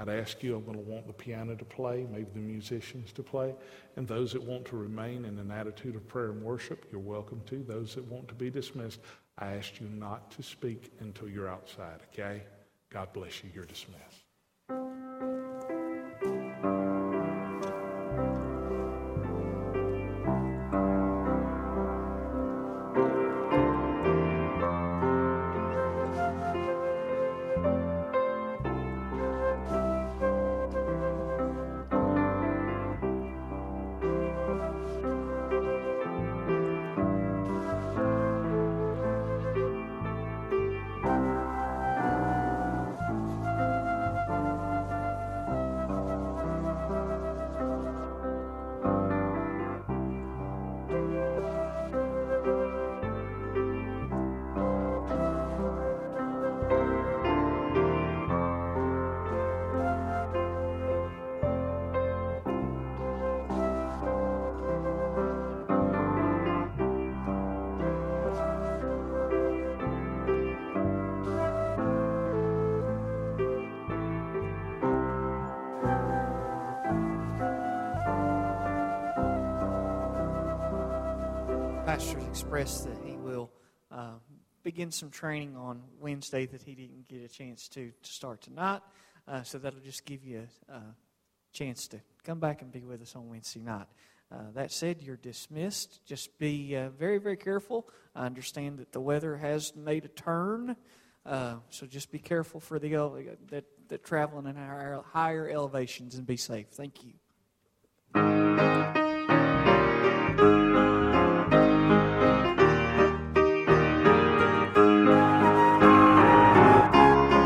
I'd 0.00 0.08
ask 0.08 0.42
you, 0.42 0.56
I'm 0.56 0.64
going 0.64 0.78
to 0.78 0.90
want 0.90 1.06
the 1.06 1.12
piano 1.12 1.54
to 1.54 1.64
play, 1.64 2.06
maybe 2.10 2.30
the 2.32 2.40
musicians 2.40 3.12
to 3.12 3.22
play, 3.22 3.54
and 3.96 4.08
those 4.08 4.32
that 4.32 4.42
want 4.42 4.64
to 4.66 4.76
remain 4.76 5.26
in 5.26 5.38
an 5.38 5.50
attitude 5.50 5.94
of 5.94 6.08
prayer 6.08 6.30
and 6.30 6.42
worship, 6.42 6.86
you're 6.90 7.02
welcome 7.02 7.42
to. 7.48 7.62
Those 7.62 7.96
that 7.96 8.06
want 8.06 8.26
to 8.28 8.34
be 8.34 8.48
dismissed, 8.48 9.00
I 9.36 9.56
ask 9.56 9.78
you 9.78 9.88
not 9.88 10.30
to 10.30 10.42
speak 10.42 10.90
until 11.00 11.28
you're 11.28 11.50
outside, 11.50 12.00
okay? 12.10 12.44
God 12.88 13.12
bless 13.12 13.44
you. 13.44 13.50
You're 13.54 13.66
dismissed. 13.66 14.19
That 82.50 82.98
he 83.04 83.12
will 83.16 83.48
uh, 83.92 84.14
begin 84.64 84.90
some 84.90 85.08
training 85.08 85.56
on 85.56 85.80
Wednesday 86.00 86.46
that 86.46 86.60
he 86.60 86.74
didn't 86.74 87.06
get 87.06 87.22
a 87.22 87.28
chance 87.28 87.68
to 87.68 87.92
to 88.02 88.10
start 88.10 88.42
tonight. 88.42 88.80
Uh, 89.28 89.44
so 89.44 89.56
that'll 89.56 89.78
just 89.78 90.04
give 90.04 90.24
you 90.24 90.48
a, 90.68 90.72
a, 90.72 90.82
chance 91.52 91.86
to 91.86 92.00
come 92.24 92.40
back 92.40 92.60
and 92.60 92.72
be 92.72 92.80
with 92.80 93.00
us 93.02 93.14
on 93.14 93.28
Wednesday 93.28 93.60
night. 93.60 93.86
Uh, 94.32 94.50
that 94.54 94.72
said, 94.72 95.00
you're 95.00 95.16
dismissed. 95.16 96.04
Just 96.06 96.36
be 96.38 96.76
uh, 96.76 96.90
very, 96.90 97.18
very 97.18 97.36
careful. 97.36 97.88
I 98.16 98.26
understand 98.26 98.78
that 98.78 98.90
the 98.90 99.00
weather 99.00 99.36
has 99.36 99.74
made 99.76 100.04
a 100.04 100.08
turn, 100.08 100.74
uh, 101.24 101.54
so 101.70 101.86
just 101.86 102.10
be 102.10 102.18
careful 102.18 102.58
for 102.58 102.80
the 102.80 102.90
that 103.50 103.64
that 103.88 104.04
traveling 104.04 104.46
in 104.46 104.56
higher, 104.56 105.00
higher 105.12 105.48
elevations 105.48 106.16
and 106.16 106.26
be 106.26 106.36
safe. 106.36 106.66
Thank 106.72 107.04
you. 107.04 107.12